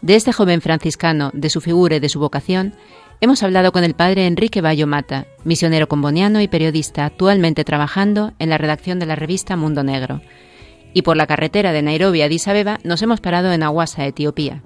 De 0.00 0.14
este 0.14 0.32
joven 0.32 0.62
franciscano, 0.62 1.30
de 1.34 1.50
su 1.50 1.60
figura 1.60 1.96
y 1.96 2.00
de 2.00 2.08
su 2.08 2.18
vocación, 2.18 2.76
hemos 3.20 3.42
hablado 3.42 3.70
con 3.70 3.84
el 3.84 3.92
padre 3.92 4.26
Enrique 4.26 4.62
Bayo 4.62 4.86
Mata, 4.86 5.26
misionero 5.44 5.86
comboniano 5.86 6.40
y 6.40 6.48
periodista 6.48 7.04
actualmente 7.04 7.62
trabajando 7.62 8.32
en 8.38 8.48
la 8.48 8.56
redacción 8.56 8.98
de 8.98 9.04
la 9.06 9.16
revista 9.16 9.54
Mundo 9.56 9.84
Negro. 9.84 10.22
Y 10.94 11.02
por 11.02 11.18
la 11.18 11.26
carretera 11.26 11.72
de 11.72 11.82
Nairobi 11.82 12.22
a 12.22 12.24
Addis 12.24 12.48
Abeba 12.48 12.78
nos 12.84 13.02
hemos 13.02 13.20
parado 13.20 13.52
en 13.52 13.62
Awasa, 13.62 14.06
Etiopía, 14.06 14.62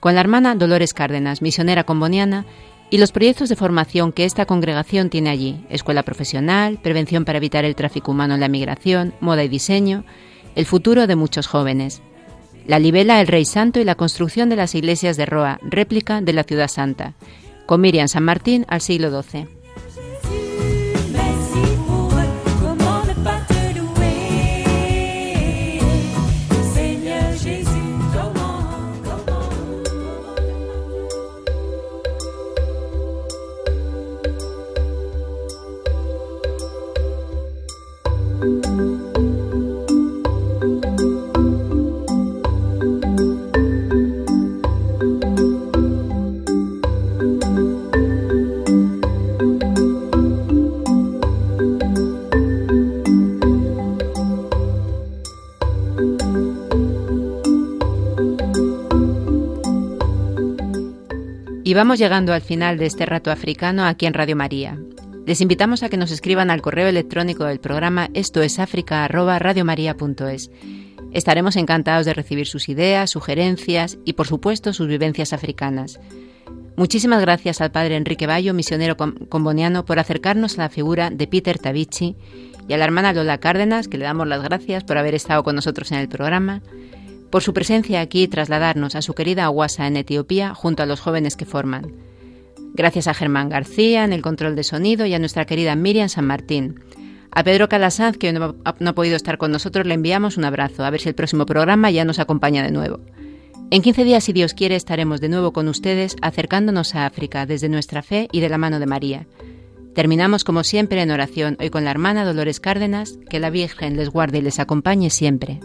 con 0.00 0.14
la 0.14 0.22
hermana 0.22 0.54
Dolores 0.54 0.94
Cárdenas, 0.94 1.42
misionera 1.42 1.84
comboniana, 1.84 2.46
y 2.90 2.98
los 2.98 3.12
proyectos 3.12 3.48
de 3.48 3.56
formación 3.56 4.12
que 4.12 4.24
esta 4.24 4.46
congregación 4.46 5.10
tiene 5.10 5.30
allí, 5.30 5.64
escuela 5.70 6.02
profesional, 6.02 6.78
prevención 6.80 7.24
para 7.24 7.38
evitar 7.38 7.64
el 7.64 7.74
tráfico 7.74 8.12
humano 8.12 8.34
en 8.34 8.40
la 8.40 8.48
migración, 8.48 9.14
moda 9.20 9.42
y 9.42 9.48
diseño, 9.48 10.04
el 10.54 10.66
futuro 10.66 11.06
de 11.06 11.16
muchos 11.16 11.46
jóvenes. 11.46 12.00
La 12.66 12.78
libela 12.78 13.20
El 13.20 13.26
Rey 13.26 13.44
Santo 13.44 13.80
y 13.80 13.84
la 13.84 13.94
construcción 13.94 14.48
de 14.48 14.56
las 14.56 14.74
iglesias 14.74 15.16
de 15.16 15.26
Roa, 15.26 15.58
réplica 15.62 16.20
de 16.20 16.32
la 16.32 16.44
Ciudad 16.44 16.68
Santa, 16.68 17.14
con 17.66 17.80
Miriam 17.80 18.08
San 18.08 18.24
Martín 18.24 18.64
al 18.68 18.80
siglo 18.80 19.10
XII. 19.22 19.55
Vamos 61.76 61.98
llegando 61.98 62.32
al 62.32 62.40
final 62.40 62.78
de 62.78 62.86
este 62.86 63.06
rato 63.06 63.30
africano 63.30 63.84
aquí 63.84 64.06
en 64.06 64.14
Radio 64.14 64.36
María. 64.36 64.78
Les 65.26 65.40
invitamos 65.40 65.82
a 65.82 65.88
que 65.88 65.96
nos 65.96 66.10
escriban 66.10 66.50
al 66.50 66.62
correo 66.62 66.88
electrónico 66.88 67.44
del 67.44 67.58
programa 67.60 68.08
esto 68.14 68.42
es 68.42 68.58
Estaremos 71.12 71.56
encantados 71.56 72.06
de 72.06 72.14
recibir 72.14 72.46
sus 72.46 72.68
ideas, 72.68 73.10
sugerencias 73.10 73.98
y 74.04 74.12
por 74.14 74.26
supuesto 74.26 74.72
sus 74.72 74.86
vivencias 74.86 75.32
africanas. 75.32 75.98
Muchísimas 76.76 77.20
gracias 77.20 77.60
al 77.60 77.72
padre 77.72 77.96
Enrique 77.96 78.26
Bayo, 78.26 78.54
misionero 78.54 78.96
com- 78.96 79.14
comboniano, 79.28 79.84
por 79.84 79.98
acercarnos 79.98 80.58
a 80.58 80.62
la 80.62 80.68
figura 80.68 81.10
de 81.10 81.26
Peter 81.26 81.58
Tabichi 81.58 82.16
y 82.68 82.72
a 82.72 82.76
la 82.76 82.84
hermana 82.84 83.12
Lola 83.12 83.38
Cárdenas, 83.38 83.88
que 83.88 83.98
le 83.98 84.04
damos 84.04 84.28
las 84.28 84.42
gracias 84.42 84.84
por 84.84 84.98
haber 84.98 85.14
estado 85.14 85.42
con 85.42 85.56
nosotros 85.56 85.90
en 85.92 85.98
el 85.98 86.08
programa, 86.08 86.62
por 87.30 87.42
su 87.42 87.52
presencia 87.52 88.00
aquí 88.00 88.22
y 88.22 88.28
trasladarnos 88.28 88.94
a 88.94 89.02
su 89.02 89.14
querida 89.14 89.44
Aguasa 89.44 89.86
en 89.86 89.96
Etiopía 89.96 90.54
junto 90.54 90.82
a 90.82 90.86
los 90.86 91.00
jóvenes 91.00 91.36
que 91.36 91.44
forman. 91.44 91.92
Gracias 92.74 93.08
a 93.08 93.14
Germán 93.14 93.48
García 93.48 94.04
en 94.04 94.12
el 94.12 94.22
control 94.22 94.54
de 94.54 94.62
sonido 94.62 95.06
y 95.06 95.14
a 95.14 95.18
nuestra 95.18 95.46
querida 95.46 95.74
Miriam 95.76 96.08
San 96.08 96.26
Martín, 96.26 96.80
A 97.30 97.42
Pedro 97.42 97.68
Calasanz, 97.68 98.18
que 98.18 98.32
no, 98.32 98.54
no 98.78 98.90
ha 98.90 98.94
podido 98.94 99.16
estar 99.16 99.38
con 99.38 99.50
nosotros, 99.50 99.86
le 99.86 99.94
enviamos 99.94 100.36
un 100.36 100.44
abrazo. 100.44 100.84
A 100.84 100.90
ver 100.90 101.00
si 101.00 101.08
el 101.08 101.14
próximo 101.14 101.46
programa 101.46 101.90
ya 101.90 102.04
nos 102.04 102.18
acompaña 102.18 102.62
de 102.62 102.70
nuevo. 102.70 103.00
En 103.70 103.82
15 103.82 104.04
días, 104.04 104.24
si 104.24 104.32
Dios 104.32 104.54
quiere, 104.54 104.76
estaremos 104.76 105.20
de 105.20 105.28
nuevo 105.28 105.52
con 105.52 105.68
ustedes 105.68 106.16
acercándonos 106.22 106.94
a 106.94 107.04
África 107.04 107.46
desde 107.46 107.68
nuestra 107.68 108.02
fe 108.02 108.28
y 108.30 108.40
de 108.40 108.48
la 108.48 108.58
mano 108.58 108.78
de 108.78 108.86
María. 108.86 109.26
Terminamos 109.94 110.44
como 110.44 110.62
siempre 110.62 111.02
en 111.02 111.10
oración, 111.10 111.56
hoy 111.58 111.70
con 111.70 111.84
la 111.84 111.90
hermana 111.90 112.24
Dolores 112.24 112.60
Cárdenas, 112.60 113.18
que 113.28 113.40
la 113.40 113.50
Virgen 113.50 113.96
les 113.96 114.10
guarde 114.10 114.38
y 114.38 114.42
les 114.42 114.60
acompañe 114.60 115.10
siempre. 115.10 115.58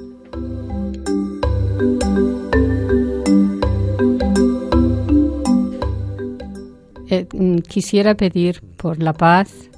Eh, 7.10 7.28
mm, 7.34 7.58
quisiera 7.58 8.16
pedir 8.16 8.62
por 8.78 9.04
la 9.04 9.14
paz, 9.14 9.70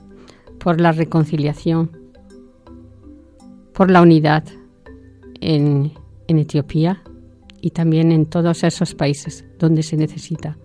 por 0.59 0.79
la 0.79 0.91
reconciliación, 0.91 1.89
por 3.73 3.89
la 3.89 4.01
unidad 4.01 4.43
en, 5.41 5.91
en 6.27 6.37
Etiopía 6.37 7.01
y 7.59 7.71
también 7.71 8.11
en 8.11 8.27
todos 8.27 8.63
esos 8.63 8.93
países 8.93 9.45
donde 9.57 9.83
se 9.83 9.97
necesita. 9.97 10.57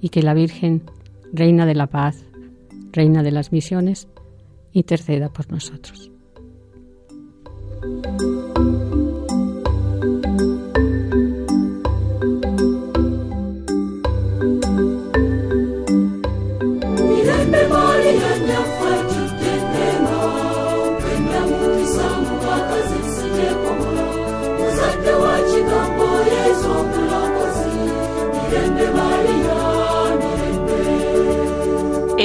Y 0.00 0.10
que 0.10 0.22
la 0.22 0.34
Virgen, 0.34 0.82
Reina 1.32 1.66
de 1.66 1.74
la 1.74 1.88
Paz, 1.88 2.24
Reina 2.92 3.22
de 3.22 3.32
las 3.32 3.50
Misiones, 3.50 4.06
interceda 4.72 5.32
por 5.32 5.50
nosotros. 5.50 6.12